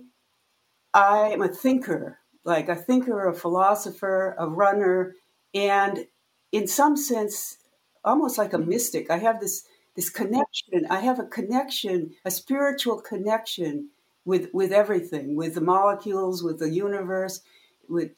I 0.93 1.29
am 1.29 1.43
a 1.43 1.49
thinker, 1.49 2.19
like 2.45 2.69
a 2.69 2.75
thinker, 2.75 3.29
a 3.29 3.35
philosopher, 3.35 4.35
a 4.41 4.49
runner, 4.49 5.15
and 5.55 6.07
in 6.51 6.67
some 6.67 6.97
sense, 6.97 7.59
almost 8.03 8.39
like 8.39 8.55
a 8.55 8.59
mystic. 8.59 9.09
I 9.09 9.19
have 9.19 9.39
this 9.41 9.65
this 9.97 10.11
connection. 10.11 10.87
I 10.91 11.01
have 11.01 11.19
a 11.19 11.25
connection, 11.25 12.13
a 12.25 12.31
spiritual 12.31 13.01
connection 13.01 13.89
with 14.25 14.51
with 14.53 14.73
everything, 14.73 15.35
with 15.35 15.55
the 15.55 15.61
molecules, 15.61 16.43
with 16.43 16.59
the 16.59 16.71
universe, 16.71 17.41
with 17.89 18.13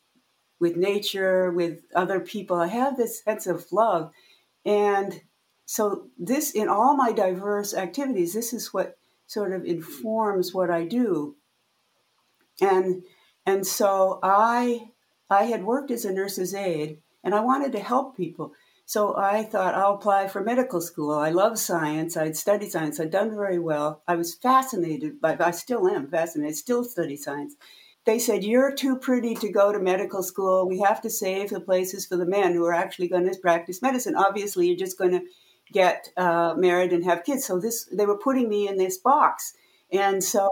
with 0.59 0.77
nature, 0.77 1.51
with 1.53 1.83
other 1.95 2.19
people. 2.19 2.57
I 2.57 2.67
have 2.67 2.97
this 2.97 3.23
sense 3.23 3.47
of 3.47 3.71
love, 3.71 4.11
and 4.65 5.23
so 5.67 6.09
this 6.19 6.51
in 6.51 6.69
all 6.69 6.97
my 6.97 7.13
diverse 7.13 7.75
activities, 7.75 8.35
this 8.35 8.53
is 8.53 8.75
what 8.75 8.99
sort 9.27 9.53
of 9.53 9.65
informs 9.65 10.53
what 10.53 10.71
I 10.71 10.85
do, 10.85 11.37
and 12.61 13.05
and 13.47 13.67
so 13.67 14.19
I 14.23 14.91
I 15.31 15.45
had 15.45 15.65
worked 15.65 15.91
as 15.91 16.05
a 16.05 16.13
nurse's 16.13 16.55
aide, 16.55 16.99
and 17.23 17.35
I 17.35 17.41
wanted 17.41 17.71
to 17.73 17.81
help 17.81 18.17
people. 18.17 18.53
So 18.89 19.15
I 19.19 19.45
thought 19.45 19.75
I'll 19.75 19.97
apply 19.97 20.29
for 20.29 20.43
medical 20.43 20.81
school. 20.81 21.13
I 21.13 21.29
love 21.29 21.59
science. 21.59 22.17
I'd 22.17 22.39
studied 22.39 22.71
science. 22.71 22.99
I'd 22.99 23.11
done 23.11 23.37
very 23.37 23.59
well. 23.59 24.03
I 24.09 24.17
was 24.17 24.35
fascinated 24.35 25.21
by, 25.21 25.37
I 25.39 25.51
still 25.51 25.87
am 25.87 26.09
fascinated, 26.09 26.57
still 26.57 26.85
study 26.85 27.15
science. 27.15 27.55
They 28.07 28.19
said, 28.19 28.45
You're 28.45 28.75
too 28.75 28.97
pretty 28.97 29.35
to 29.35 29.53
go 29.53 29.73
to 29.73 29.79
medical 29.79 30.23
school. 30.23 30.67
We 30.67 30.79
have 30.79 31.03
to 31.03 31.11
save 31.11 31.51
the 31.51 31.61
places 31.61 32.07
for 32.07 32.17
the 32.17 32.25
men 32.25 32.55
who 32.55 32.65
are 32.65 32.73
actually 32.73 33.09
going 33.09 33.31
to 33.31 33.39
practice 33.39 33.83
medicine. 33.83 34.17
Obviously, 34.17 34.69
you're 34.69 34.77
just 34.79 34.97
going 34.97 35.11
to 35.11 35.23
get 35.71 36.09
uh, 36.17 36.55
married 36.57 36.95
and 36.95 37.05
have 37.05 37.25
kids. 37.25 37.45
So 37.45 37.61
this, 37.61 37.85
they 37.93 38.07
were 38.07 38.17
putting 38.17 38.49
me 38.49 38.69
in 38.69 38.79
this 38.79 38.97
box. 38.97 39.53
And 39.93 40.25
so 40.25 40.49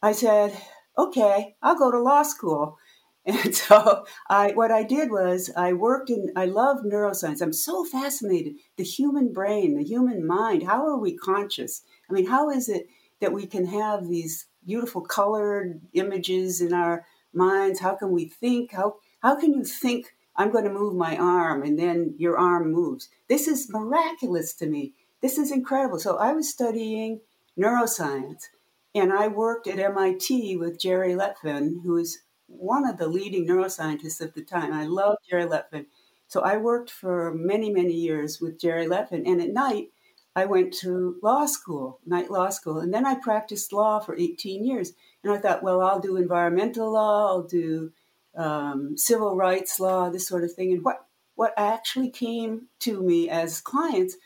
I 0.00 0.12
said, 0.12 0.56
Okay, 0.96 1.56
I'll 1.60 1.76
go 1.76 1.90
to 1.90 1.98
law 1.98 2.22
school. 2.22 2.78
And 3.44 3.56
so 3.56 4.04
I 4.28 4.52
what 4.52 4.70
I 4.70 4.82
did 4.82 5.10
was 5.10 5.50
I 5.56 5.72
worked 5.72 6.10
in 6.10 6.30
I 6.36 6.44
love 6.44 6.80
neuroscience. 6.84 7.40
I'm 7.40 7.54
so 7.54 7.82
fascinated. 7.82 8.56
The 8.76 8.84
human 8.84 9.32
brain, 9.32 9.78
the 9.78 9.84
human 9.84 10.26
mind, 10.26 10.64
how 10.64 10.86
are 10.86 10.98
we 10.98 11.16
conscious? 11.16 11.82
I 12.08 12.12
mean, 12.12 12.26
how 12.26 12.50
is 12.50 12.68
it 12.68 12.86
that 13.20 13.32
we 13.32 13.46
can 13.46 13.64
have 13.66 14.08
these 14.08 14.46
beautiful 14.66 15.00
colored 15.00 15.80
images 15.94 16.60
in 16.60 16.74
our 16.74 17.06
minds? 17.32 17.80
How 17.80 17.94
can 17.94 18.12
we 18.12 18.28
think? 18.28 18.72
How 18.72 18.96
how 19.20 19.40
can 19.40 19.54
you 19.54 19.64
think 19.64 20.14
I'm 20.36 20.52
going 20.52 20.64
to 20.64 20.70
move 20.70 20.94
my 20.94 21.16
arm 21.16 21.62
and 21.62 21.78
then 21.78 22.14
your 22.18 22.36
arm 22.36 22.72
moves? 22.72 23.08
This 23.28 23.48
is 23.48 23.70
miraculous 23.70 24.52
to 24.54 24.66
me. 24.66 24.92
This 25.22 25.38
is 25.38 25.50
incredible. 25.50 25.98
So 25.98 26.18
I 26.18 26.34
was 26.34 26.50
studying 26.50 27.20
neuroscience 27.58 28.48
and 28.94 29.14
I 29.14 29.28
worked 29.28 29.66
at 29.66 29.78
MIT 29.78 30.56
with 30.58 30.78
Jerry 30.78 31.14
Lettvin, 31.14 31.82
who 31.82 31.96
is 31.96 32.18
one 32.58 32.88
of 32.88 32.98
the 32.98 33.08
leading 33.08 33.46
neuroscientists 33.46 34.20
of 34.20 34.34
the 34.34 34.42
time. 34.42 34.72
I 34.72 34.86
love 34.86 35.16
Jerry 35.28 35.44
Lettvin. 35.44 35.86
So 36.26 36.40
I 36.40 36.56
worked 36.56 36.90
for 36.90 37.34
many, 37.34 37.70
many 37.70 37.92
years 37.92 38.40
with 38.40 38.60
Jerry 38.60 38.86
Lettvin. 38.86 39.26
And 39.26 39.40
at 39.40 39.50
night, 39.50 39.88
I 40.36 40.46
went 40.46 40.72
to 40.80 41.16
law 41.22 41.46
school, 41.46 42.00
night 42.04 42.30
law 42.30 42.50
school. 42.50 42.78
And 42.78 42.92
then 42.92 43.06
I 43.06 43.14
practiced 43.14 43.72
law 43.72 44.00
for 44.00 44.16
18 44.16 44.64
years. 44.64 44.92
And 45.22 45.32
I 45.32 45.38
thought, 45.38 45.62
well, 45.62 45.80
I'll 45.80 46.00
do 46.00 46.16
environmental 46.16 46.92
law, 46.92 47.28
I'll 47.28 47.42
do 47.42 47.92
um, 48.36 48.96
civil 48.96 49.36
rights 49.36 49.78
law, 49.78 50.10
this 50.10 50.26
sort 50.26 50.44
of 50.44 50.52
thing. 50.52 50.72
And 50.72 50.84
what, 50.84 51.06
what 51.36 51.54
actually 51.56 52.10
came 52.10 52.66
to 52.80 53.02
me 53.02 53.28
as 53.28 53.60
clients 53.60 54.16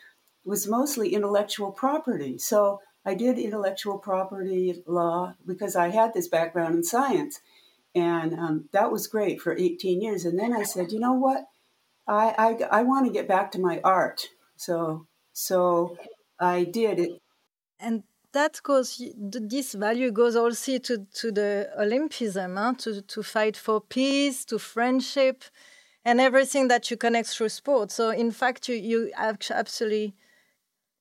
was 0.45 0.67
mostly 0.67 1.15
intellectual 1.15 1.73
property. 1.73 2.39
So 2.39 2.81
I 3.05 3.15
did 3.15 3.39
intellectual 3.39 3.99
property 3.99 4.83
law 4.87 5.35
because 5.47 5.77
I 5.77 5.89
had 5.89 6.15
this 6.15 6.29
background 6.29 6.75
in 6.75 6.85
science. 6.85 7.41
And 7.99 8.35
um, 8.39 8.69
that 8.73 8.91
was 8.91 9.07
great 9.07 9.41
for 9.41 9.57
18 9.57 10.01
years. 10.01 10.25
And 10.25 10.39
then 10.39 10.53
I 10.53 10.63
said, 10.63 10.93
you 10.93 11.01
know 11.01 11.15
what? 11.15 11.45
I, 12.07 12.35
I, 12.39 12.79
I 12.79 12.83
want 12.83 13.07
to 13.07 13.13
get 13.13 13.29
back 13.29 13.53
to 13.53 13.61
my 13.61 13.81
art. 13.85 14.23
So, 14.57 15.07
so 15.33 15.97
I 16.41 16.65
did 16.65 16.99
it. 16.99 17.21
And 17.79 18.03
that 18.33 18.61
goes, 18.63 19.03
this 19.17 19.75
value 19.75 20.11
goes 20.11 20.37
also 20.37 20.79
to, 20.79 21.07
to 21.15 21.33
the 21.33 21.71
Olympism, 21.79 22.57
huh? 22.57 22.75
to, 22.79 23.03
to 23.03 23.23
fight 23.23 23.57
for 23.57 23.81
peace, 23.81 24.45
to 24.47 24.59
friendship, 24.59 25.45
and 26.05 26.21
everything 26.21 26.69
that 26.69 26.91
you 26.91 26.97
connect 26.97 27.29
through 27.29 27.49
sport. 27.49 27.91
So, 27.91 28.11
in 28.11 28.31
fact, 28.31 28.69
you, 28.69 28.77
you 28.77 29.13
absolutely 29.17 30.15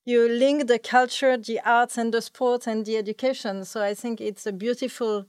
you 0.06 0.30
link 0.30 0.68
the 0.68 0.80
culture, 0.80 1.36
the 1.38 1.60
arts, 1.66 1.98
and 1.98 2.14
the 2.14 2.22
sport 2.22 2.66
and 2.66 2.86
the 2.86 2.98
education. 2.98 3.66
So, 3.66 3.82
I 3.82 3.94
think 3.94 4.22
it's 4.22 4.46
a 4.46 4.54
beautiful 4.54 5.26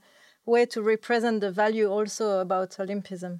way 0.49 0.65
to 0.67 0.81
represent 0.81 1.41
the 1.41 1.51
value 1.51 1.89
also 1.89 2.39
about 2.39 2.71
Olympism. 2.79 3.39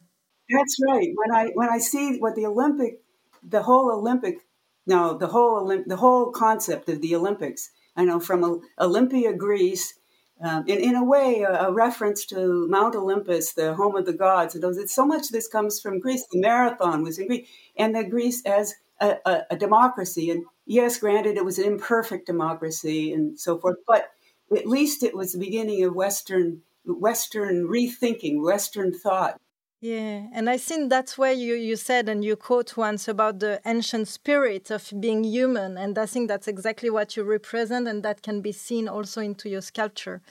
That's 0.49 0.77
right. 0.87 1.09
When 1.15 1.31
I 1.35 1.51
when 1.53 1.69
I 1.69 1.77
see 1.79 2.17
what 2.17 2.35
the 2.35 2.45
Olympic, 2.45 3.01
the 3.43 3.63
whole 3.63 3.91
Olympic, 3.91 4.39
no, 4.87 5.17
the 5.17 5.27
whole 5.27 5.61
Olymp, 5.61 5.85
the 5.85 5.97
whole 5.97 6.31
concept 6.31 6.89
of 6.89 7.01
the 7.01 7.15
Olympics. 7.15 7.69
I 7.95 8.05
know 8.05 8.19
from 8.19 8.61
Olympia, 8.79 9.33
Greece, 9.33 9.93
um, 10.41 10.63
in, 10.67 10.79
in 10.79 10.95
a 10.95 11.03
way, 11.03 11.41
a, 11.41 11.67
a, 11.67 11.71
reference 11.71 12.25
to 12.27 12.65
Mount 12.69 12.95
Olympus, 12.95 13.53
the 13.53 13.73
home 13.73 13.95
of 13.95 14.05
the 14.05 14.13
gods. 14.13 14.55
And 14.55 14.63
those, 14.63 14.77
it's 14.77 14.95
so 14.95 15.05
much 15.05 15.29
this 15.29 15.49
comes 15.49 15.81
from 15.81 15.99
Greece. 15.99 16.25
The 16.31 16.39
marathon 16.39 17.03
was 17.03 17.19
in 17.19 17.27
Greece, 17.27 17.47
and 17.75 17.93
the 17.93 18.05
Greece 18.05 18.41
as 18.45 18.75
a, 19.01 19.17
a, 19.25 19.41
a 19.51 19.57
democracy. 19.57 20.29
And 20.29 20.45
yes, 20.65 20.97
granted, 20.97 21.35
it 21.35 21.43
was 21.43 21.59
an 21.59 21.65
imperfect 21.65 22.25
democracy 22.25 23.11
and 23.11 23.37
so 23.37 23.57
forth, 23.57 23.77
but 23.85 24.11
at 24.55 24.65
least 24.65 25.03
it 25.03 25.15
was 25.15 25.33
the 25.33 25.39
beginning 25.39 25.83
of 25.83 25.93
Western 25.93 26.61
Western 26.89 27.67
rethinking, 27.67 28.41
Western 28.43 28.93
thought. 28.93 29.37
Yeah, 29.81 30.27
and 30.33 30.49
I 30.49 30.57
think 30.57 30.89
that's 30.89 31.17
where 31.17 31.31
you, 31.31 31.55
you 31.55 31.77
said 31.77 32.09
and 32.09 32.23
you 32.23 32.35
quote 32.35 32.75
once 32.75 33.07
about 33.07 33.39
the 33.39 33.61
ancient 33.65 34.09
spirit 34.09 34.69
of 34.71 34.91
being 34.99 35.23
human. 35.23 35.77
And 35.77 35.97
I 35.97 36.05
think 36.05 36.27
that's 36.27 36.49
exactly 36.49 36.89
what 36.89 37.15
you 37.15 37.23
represent, 37.23 37.87
and 37.87 38.03
that 38.03 38.21
can 38.21 38.41
be 38.41 38.51
seen 38.51 38.89
also 38.89 39.21
into 39.21 39.47
your 39.47 39.61
sculpture. 39.61 40.21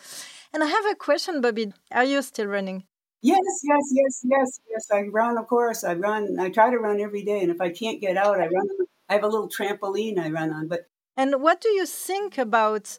And 0.52 0.62
I 0.62 0.66
have 0.66 0.84
a 0.90 0.94
question, 0.94 1.40
Bobbi. 1.40 1.72
Are 1.92 2.04
you 2.04 2.20
still 2.20 2.46
running? 2.46 2.84
Yes, 3.22 3.38
yes, 3.64 3.84
yes, 3.92 4.20
yes, 4.24 4.60
yes. 4.70 4.86
I 4.92 5.02
run, 5.02 5.38
of 5.38 5.48
course. 5.48 5.82
I 5.82 5.94
run. 5.94 6.38
I 6.38 6.50
try 6.50 6.70
to 6.70 6.78
run 6.78 7.00
every 7.00 7.24
day, 7.24 7.40
and 7.40 7.50
if 7.50 7.60
I 7.60 7.70
can't 7.70 8.00
get 8.02 8.18
out, 8.18 8.38
I 8.38 8.48
run. 8.48 8.68
I 9.08 9.14
have 9.14 9.24
a 9.24 9.28
little 9.28 9.48
trampoline 9.48 10.18
I 10.18 10.30
run 10.30 10.52
on. 10.52 10.68
But 10.68 10.88
and 11.16 11.42
what 11.42 11.60
do 11.60 11.68
you 11.70 11.86
think 11.86 12.38
about 12.38 12.98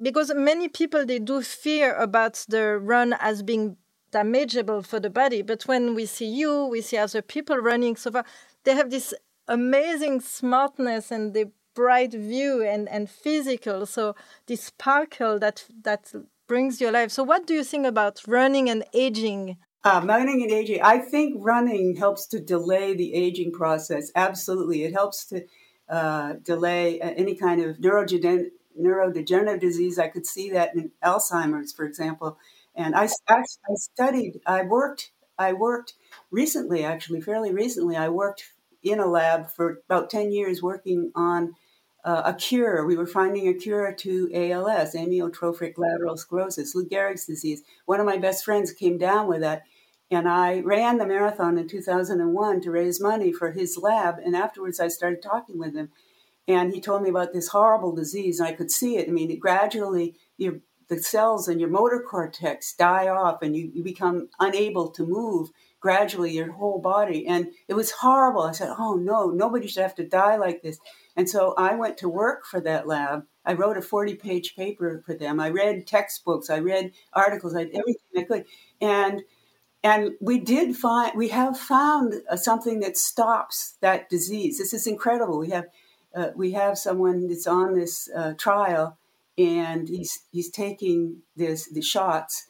because 0.00 0.32
many 0.34 0.68
people 0.68 1.04
they 1.04 1.18
do 1.18 1.42
fear 1.42 1.94
about 1.94 2.44
the 2.48 2.78
run 2.78 3.14
as 3.20 3.42
being 3.42 3.76
damageable 4.12 4.84
for 4.84 5.00
the 5.00 5.10
body 5.10 5.42
but 5.42 5.62
when 5.64 5.94
we 5.94 6.06
see 6.06 6.26
you 6.26 6.66
we 6.66 6.80
see 6.80 6.96
other 6.96 7.22
people 7.22 7.56
running 7.56 7.96
so 7.96 8.10
far 8.10 8.24
they 8.64 8.74
have 8.74 8.90
this 8.90 9.12
amazing 9.48 10.20
smartness 10.20 11.10
and 11.10 11.34
the 11.34 11.50
bright 11.74 12.12
view 12.12 12.62
and 12.62 12.88
and 12.88 13.10
physical 13.10 13.84
so 13.84 14.14
this 14.46 14.64
sparkle 14.64 15.38
that 15.38 15.64
that 15.82 16.12
brings 16.46 16.80
your 16.80 16.92
life. 16.92 17.10
So 17.10 17.22
what 17.22 17.46
do 17.46 17.54
you 17.54 17.64
think 17.64 17.86
about 17.86 18.22
running 18.26 18.70
and 18.70 18.84
aging? 18.92 19.56
Uh, 19.84 20.02
running 20.04 20.42
and 20.42 20.50
aging. 20.50 20.80
I 20.82 20.98
think 20.98 21.34
running 21.38 21.96
helps 21.96 22.26
to 22.28 22.40
delay 22.40 22.94
the 22.94 23.14
aging 23.14 23.52
process. 23.52 24.10
Absolutely. 24.16 24.84
It 24.84 24.92
helps 24.92 25.26
to 25.26 25.44
uh, 25.88 26.34
delay 26.42 27.00
any 27.00 27.36
kind 27.36 27.62
of 27.62 27.76
neurogen 27.76 28.46
neurodegenerative 28.80 29.60
disease. 29.60 29.98
I 29.98 30.08
could 30.08 30.26
see 30.26 30.50
that 30.50 30.74
in 30.74 30.90
Alzheimer's, 31.04 31.72
for 31.72 31.84
example. 31.84 32.38
And 32.74 32.94
I, 32.94 33.08
I, 33.28 33.42
studied, 33.74 34.40
I 34.46 34.62
worked, 34.62 35.12
I 35.38 35.52
worked 35.52 35.94
recently, 36.30 36.84
actually, 36.84 37.20
fairly 37.20 37.52
recently, 37.52 37.96
I 37.96 38.08
worked 38.08 38.44
in 38.82 39.00
a 39.00 39.06
lab 39.06 39.50
for 39.50 39.80
about 39.88 40.10
10 40.10 40.30
years 40.30 40.62
working 40.62 41.10
on 41.14 41.54
uh, 42.04 42.22
a 42.26 42.34
cure. 42.34 42.86
We 42.86 42.96
were 42.96 43.06
finding 43.06 43.48
a 43.48 43.54
cure 43.54 43.92
to 43.92 44.30
ALS, 44.32 44.94
amyotrophic 44.94 45.74
lateral 45.76 46.16
sclerosis, 46.16 46.74
Lou 46.74 46.86
Gehrig's 46.86 47.26
disease. 47.26 47.62
One 47.86 47.98
of 47.98 48.06
my 48.06 48.16
best 48.16 48.44
friends 48.44 48.72
came 48.72 48.96
down 48.96 49.26
with 49.26 49.40
that. 49.40 49.64
And 50.08 50.28
I 50.28 50.60
ran 50.60 50.98
the 50.98 51.06
marathon 51.06 51.58
in 51.58 51.66
2001 51.66 52.60
to 52.60 52.70
raise 52.70 53.00
money 53.00 53.32
for 53.32 53.50
his 53.50 53.76
lab. 53.76 54.18
And 54.24 54.36
afterwards, 54.36 54.78
I 54.78 54.86
started 54.86 55.20
talking 55.20 55.58
with 55.58 55.74
him. 55.74 55.90
And 56.48 56.72
he 56.72 56.80
told 56.80 57.02
me 57.02 57.10
about 57.10 57.32
this 57.32 57.48
horrible 57.48 57.94
disease. 57.94 58.40
I 58.40 58.52
could 58.52 58.70
see 58.70 58.96
it. 58.96 59.08
I 59.08 59.12
mean, 59.12 59.30
it 59.30 59.40
gradually, 59.40 60.14
your, 60.36 60.60
the 60.88 61.02
cells 61.02 61.48
in 61.48 61.58
your 61.58 61.68
motor 61.68 62.00
cortex 62.00 62.72
die 62.72 63.08
off 63.08 63.42
and 63.42 63.56
you, 63.56 63.70
you 63.74 63.82
become 63.82 64.28
unable 64.38 64.90
to 64.90 65.04
move 65.04 65.50
gradually 65.80 66.32
your 66.32 66.52
whole 66.52 66.80
body. 66.80 67.26
And 67.26 67.48
it 67.68 67.74
was 67.74 67.90
horrible. 67.90 68.42
I 68.42 68.52
said, 68.52 68.74
oh 68.78 68.94
no, 68.94 69.30
nobody 69.30 69.66
should 69.66 69.82
have 69.82 69.94
to 69.96 70.06
die 70.06 70.36
like 70.36 70.62
this. 70.62 70.78
And 71.16 71.28
so 71.28 71.54
I 71.56 71.74
went 71.74 71.96
to 71.98 72.08
work 72.08 72.44
for 72.44 72.60
that 72.60 72.86
lab. 72.86 73.24
I 73.44 73.54
wrote 73.54 73.76
a 73.76 73.82
40 73.82 74.16
page 74.16 74.56
paper 74.56 75.02
for 75.04 75.14
them. 75.14 75.40
I 75.40 75.50
read 75.50 75.86
textbooks, 75.86 76.50
I 76.50 76.58
read 76.58 76.92
articles, 77.12 77.54
I 77.54 77.64
did 77.64 77.76
everything 77.76 78.02
I 78.16 78.22
could. 78.22 78.44
And 78.80 79.22
and 79.84 80.14
we 80.20 80.40
did 80.40 80.76
find 80.76 81.12
we 81.14 81.28
have 81.28 81.56
found 81.56 82.14
uh, 82.28 82.36
something 82.36 82.80
that 82.80 82.96
stops 82.96 83.76
that 83.80 84.10
disease. 84.10 84.58
This 84.58 84.74
is 84.74 84.86
incredible. 84.86 85.38
We 85.38 85.50
have 85.50 85.66
uh, 86.16 86.30
we 86.34 86.52
have 86.52 86.78
someone 86.78 87.28
that's 87.28 87.46
on 87.46 87.74
this 87.74 88.08
uh, 88.16 88.32
trial, 88.34 88.98
and 89.36 89.88
he's 89.88 90.20
he's 90.32 90.50
taking 90.50 91.22
this 91.36 91.68
the 91.68 91.82
shots 91.82 92.46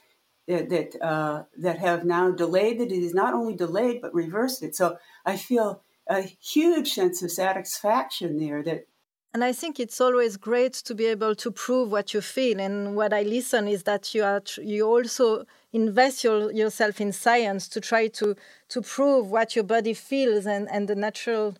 that 0.47 0.71
that, 0.71 0.97
uh, 1.03 1.43
that 1.59 1.79
have 1.79 2.05
now 2.05 2.31
delayed 2.31 2.79
the 2.79 2.87
disease. 2.87 3.15
Not 3.15 3.35
only 3.35 3.57
delayed 3.57 4.01
but 4.01 4.15
reversed 4.15 4.63
it. 4.63 4.77
So 4.77 4.99
I 5.25 5.37
feel 5.37 5.83
a 6.09 6.23
huge 6.23 6.93
sense 6.93 7.23
of 7.23 7.33
satisfaction 7.33 8.39
there 8.39 8.63
that 8.63 8.87
and 9.35 9.45
I 9.45 9.53
think 9.53 9.79
it's 9.79 10.01
always 10.01 10.39
great 10.39 10.73
to 10.73 10.95
be 10.95 11.05
able 11.05 11.35
to 11.35 11.51
prove 11.51 11.93
what 11.93 12.15
you 12.15 12.23
feel. 12.23 12.59
And 12.59 12.97
what 12.97 13.13
I 13.13 13.21
listen 13.21 13.69
is 13.69 13.83
that 13.83 14.15
you 14.15 14.25
are 14.25 14.43
you 14.63 14.87
also 14.87 15.45
invest 15.75 16.25
your, 16.25 16.51
yourself 16.53 17.03
in 17.03 17.13
science 17.13 17.69
to 17.69 17.81
try 17.81 18.07
to 18.21 18.35
to 18.69 18.81
prove 18.81 19.31
what 19.31 19.55
your 19.55 19.65
body 19.65 19.93
feels 19.93 20.47
and, 20.47 20.67
and 20.71 20.89
the 20.89 20.95
natural 20.95 21.57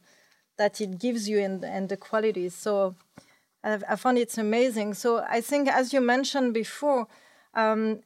that 0.59 0.81
it 0.81 0.99
gives 0.99 1.29
you 1.29 1.39
and, 1.39 1.65
and 1.65 1.89
the 1.89 1.97
qualities. 1.97 2.55
So 2.55 2.95
I, 3.63 3.79
I 3.89 3.97
found 3.97 4.19
it's 4.19 4.39
amazing. 4.39 4.95
So 4.95 5.25
I 5.29 5.41
think, 5.41 5.69
as 5.69 5.93
you 5.93 6.01
mentioned 6.01 6.55
before, 6.55 7.07
um, 7.55 8.01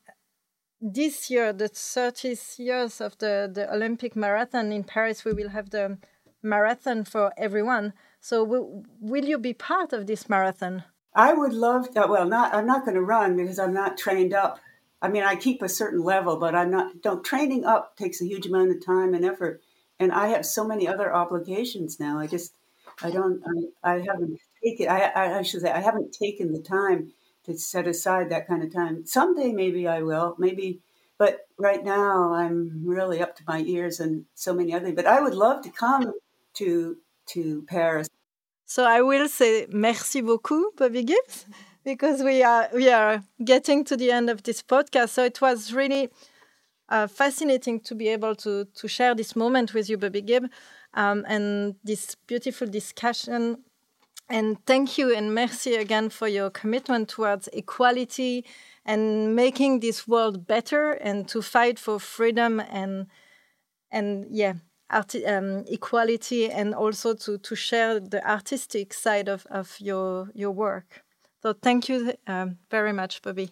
this 0.80 1.30
year, 1.30 1.52
the 1.52 1.68
30th 1.68 2.58
years 2.58 3.00
of 3.00 3.18
the, 3.18 3.50
the 3.52 3.72
Olympic 3.72 4.16
marathon 4.16 4.72
in 4.72 4.84
Paris, 4.84 5.24
we 5.24 5.32
will 5.32 5.50
have 5.50 5.70
the 5.70 5.98
marathon 6.42 7.04
for 7.04 7.32
everyone. 7.36 7.92
So 8.20 8.42
will, 8.44 8.84
will 9.00 9.24
you 9.24 9.38
be 9.38 9.52
part 9.52 9.92
of 9.92 10.06
this 10.06 10.28
marathon? 10.28 10.84
I 11.14 11.32
would 11.32 11.52
love 11.52 11.92
that. 11.94 12.08
Well, 12.08 12.26
not 12.26 12.54
I'm 12.54 12.66
not 12.66 12.84
going 12.84 12.94
to 12.94 13.02
run 13.02 13.36
because 13.36 13.58
I'm 13.58 13.74
not 13.74 13.98
trained 13.98 14.32
up. 14.32 14.60
I 15.02 15.08
mean, 15.08 15.22
I 15.24 15.34
keep 15.34 15.62
a 15.62 15.68
certain 15.68 16.02
level, 16.02 16.36
but 16.36 16.54
I'm 16.54 16.70
not. 16.70 17.02
Don't 17.02 17.24
training 17.24 17.64
up 17.64 17.96
takes 17.96 18.20
a 18.20 18.26
huge 18.26 18.46
amount 18.46 18.70
of 18.70 18.84
time 18.84 19.14
and 19.14 19.24
effort, 19.24 19.62
and 20.00 20.12
I 20.12 20.28
have 20.28 20.44
so 20.44 20.66
many 20.66 20.88
other 20.88 21.14
obligations 21.14 22.00
now. 22.00 22.18
I 22.18 22.26
just 22.26 22.54
I 23.02 23.10
don't 23.10 23.40
I, 23.84 23.92
I 23.92 23.98
haven't 24.00 24.40
taken 24.64 24.88
I, 24.88 25.38
I 25.38 25.42
should 25.42 25.60
say 25.60 25.70
I 25.70 25.80
haven't 25.80 26.12
taken 26.12 26.52
the 26.52 26.62
time 26.62 27.12
to 27.44 27.56
set 27.56 27.86
aside 27.86 28.30
that 28.30 28.48
kind 28.48 28.62
of 28.64 28.72
time. 28.72 29.06
Someday 29.06 29.52
maybe 29.52 29.86
I 29.86 30.02
will. 30.02 30.34
Maybe 30.38 30.80
but 31.18 31.40
right 31.58 31.84
now 31.84 32.32
I'm 32.32 32.82
really 32.84 33.20
up 33.22 33.36
to 33.36 33.42
my 33.46 33.60
ears 33.60 34.00
and 34.00 34.24
so 34.34 34.54
many 34.54 34.72
other. 34.74 34.86
Things. 34.86 34.96
But 34.96 35.06
I 35.06 35.20
would 35.20 35.34
love 35.34 35.62
to 35.62 35.70
come 35.70 36.12
to 36.54 36.96
to 37.26 37.62
Paris. 37.68 38.08
So 38.64 38.84
I 38.84 39.02
will 39.02 39.28
say 39.28 39.66
merci 39.70 40.20
beaucoup, 40.22 40.76
Bobbi 40.76 41.04
Gibbs, 41.04 41.46
because 41.84 42.22
we 42.22 42.42
are 42.42 42.68
we 42.72 42.88
are 42.88 43.22
getting 43.44 43.84
to 43.84 43.96
the 43.96 44.10
end 44.10 44.30
of 44.30 44.44
this 44.44 44.62
podcast. 44.62 45.10
So 45.10 45.24
it 45.24 45.40
was 45.40 45.72
really 45.72 46.08
uh, 46.90 47.06
fascinating 47.06 47.80
to 47.80 47.94
be 47.94 48.08
able 48.08 48.34
to 48.36 48.64
to 48.64 48.88
share 48.88 49.14
this 49.14 49.34
moment 49.34 49.74
with 49.74 49.88
you, 49.88 49.98
Bobbi 49.98 50.24
Gibb, 50.24 50.50
um, 50.94 51.24
and 51.28 51.76
this 51.84 52.14
beautiful 52.26 52.66
discussion. 52.66 53.64
And 54.28 54.64
thank 54.64 54.96
you 54.96 55.12
and 55.14 55.34
merci 55.34 55.74
again 55.74 56.08
for 56.08 56.28
your 56.28 56.50
commitment 56.50 57.08
towards 57.08 57.48
equality 57.52 58.44
and 58.84 59.34
making 59.34 59.80
this 59.80 60.06
world 60.06 60.46
better 60.46 60.92
and 60.92 61.26
to 61.28 61.42
fight 61.42 61.78
for 61.80 61.98
freedom 61.98 62.60
and 62.60 63.06
and 63.90 64.26
yeah 64.30 64.54
um, 64.90 65.64
equality 65.68 66.50
and 66.50 66.74
also 66.74 67.14
to, 67.14 67.38
to 67.38 67.54
share 67.54 68.00
the 68.00 68.28
artistic 68.28 68.92
side 68.92 69.28
of, 69.28 69.46
of 69.50 69.76
your, 69.80 70.30
your 70.34 70.50
work. 70.50 71.02
So 71.42 71.52
thank 71.52 71.88
you 71.88 72.14
um, 72.26 72.58
very 72.70 72.92
much, 72.92 73.22
Bobbi. 73.22 73.50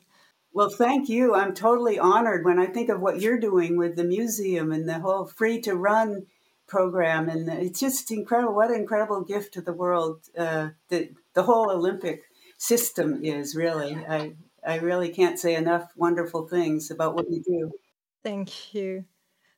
Well, 0.53 0.71
thank 0.71 1.09
you. 1.09 1.35
I'm 1.35 1.55
totally 1.55 1.99
honored 1.99 2.45
when 2.45 2.59
I 2.59 2.67
think 2.67 2.89
of 2.89 3.01
what 3.01 3.21
you're 3.21 3.39
doing 3.39 3.77
with 3.77 3.97
the 3.97 4.05
museum 4.05 4.73
and 4.73 4.89
the 4.89 4.99
whole 4.99 5.27
free 5.27 5.61
to 5.63 5.75
run 5.75 6.27
program. 6.67 7.29
And 7.29 7.49
it's 7.49 7.81
just 7.81 8.11
incredible. 8.11 8.55
What 8.55 8.71
an 8.71 8.77
incredible 8.77 9.23
gift 9.23 9.55
to 9.55 9.61
the 9.61 9.73
world 9.73 10.21
uh, 10.37 10.71
the, 10.89 11.11
the 11.35 11.43
whole 11.45 11.71
Olympic 11.71 12.23
system 12.57 13.25
is, 13.25 13.55
really. 13.55 13.95
I, 13.95 14.33
I 14.67 14.79
really 14.79 15.11
can't 15.11 15.39
say 15.39 15.55
enough 15.55 15.93
wonderful 15.97 16.49
things 16.49 16.91
about 16.91 17.15
what 17.15 17.31
you 17.31 17.43
do. 17.43 17.73
Thank 18.23 18.75
you. 18.75 19.05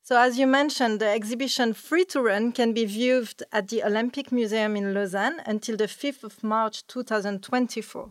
So, 0.02 0.18
as 0.18 0.38
you 0.38 0.46
mentioned, 0.46 1.00
the 1.00 1.08
exhibition 1.08 1.72
Free 1.72 2.04
to 2.06 2.20
Run 2.20 2.52
can 2.52 2.72
be 2.72 2.84
viewed 2.84 3.42
at 3.52 3.68
the 3.68 3.82
Olympic 3.84 4.32
Museum 4.32 4.76
in 4.76 4.92
Lausanne 4.92 5.40
until 5.46 5.76
the 5.76 5.84
5th 5.84 6.24
of 6.24 6.42
March 6.42 6.86
2024. 6.86 8.10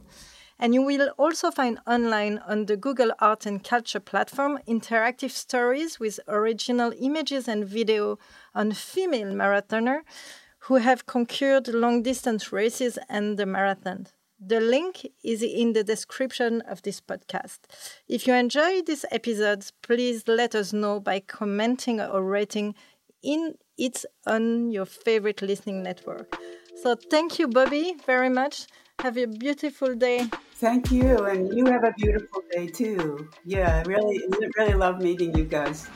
And 0.59 0.73
you 0.73 0.81
will 0.81 1.09
also 1.17 1.51
find 1.51 1.79
online 1.87 2.39
on 2.39 2.65
the 2.65 2.75
Google 2.75 3.11
Art 3.19 3.45
and 3.45 3.63
Culture 3.63 4.01
platform 4.01 4.59
interactive 4.67 5.31
stories 5.31 5.99
with 5.99 6.19
original 6.27 6.91
images 6.99 7.47
and 7.47 7.65
video 7.65 8.19
on 8.53 8.73
female 8.73 9.31
marathoners 9.31 10.01
who 10.63 10.75
have 10.75 11.05
conquered 11.05 11.69
long 11.69 12.03
distance 12.03 12.51
races 12.51 12.99
and 13.07 13.37
the 13.37 13.45
marathon. 13.45 14.07
The 14.39 14.59
link 14.59 15.05
is 15.23 15.41
in 15.41 15.73
the 15.73 15.83
description 15.83 16.61
of 16.61 16.81
this 16.81 17.01
podcast. 17.01 17.59
If 18.07 18.27
you 18.27 18.33
enjoy 18.33 18.81
this 18.81 19.05
episode, 19.11 19.65
please 19.81 20.27
let 20.27 20.55
us 20.55 20.71
know 20.73 20.99
by 20.99 21.19
commenting 21.21 21.99
or 21.99 22.23
rating 22.23 22.75
in 23.21 23.55
it 23.77 24.05
on 24.25 24.71
your 24.71 24.85
favorite 24.85 25.41
listening 25.41 25.83
network. 25.83 26.37
So 26.81 26.95
thank 26.95 27.39
you, 27.39 27.47
Bobbi, 27.47 28.01
very 28.05 28.29
much. 28.29 28.67
Have 28.99 29.17
a 29.17 29.27
beautiful 29.27 29.95
day. 29.95 30.29
Thank 30.59 30.91
you, 30.91 31.25
and 31.25 31.53
you 31.55 31.65
have 31.67 31.85
a 31.85 31.93
beautiful 31.97 32.43
day 32.51 32.67
too. 32.67 33.29
Yeah, 33.45 33.81
really, 33.85 34.21
really 34.57 34.73
love 34.73 35.01
meeting 35.01 35.33
you 35.37 35.45
guys. 35.45 35.87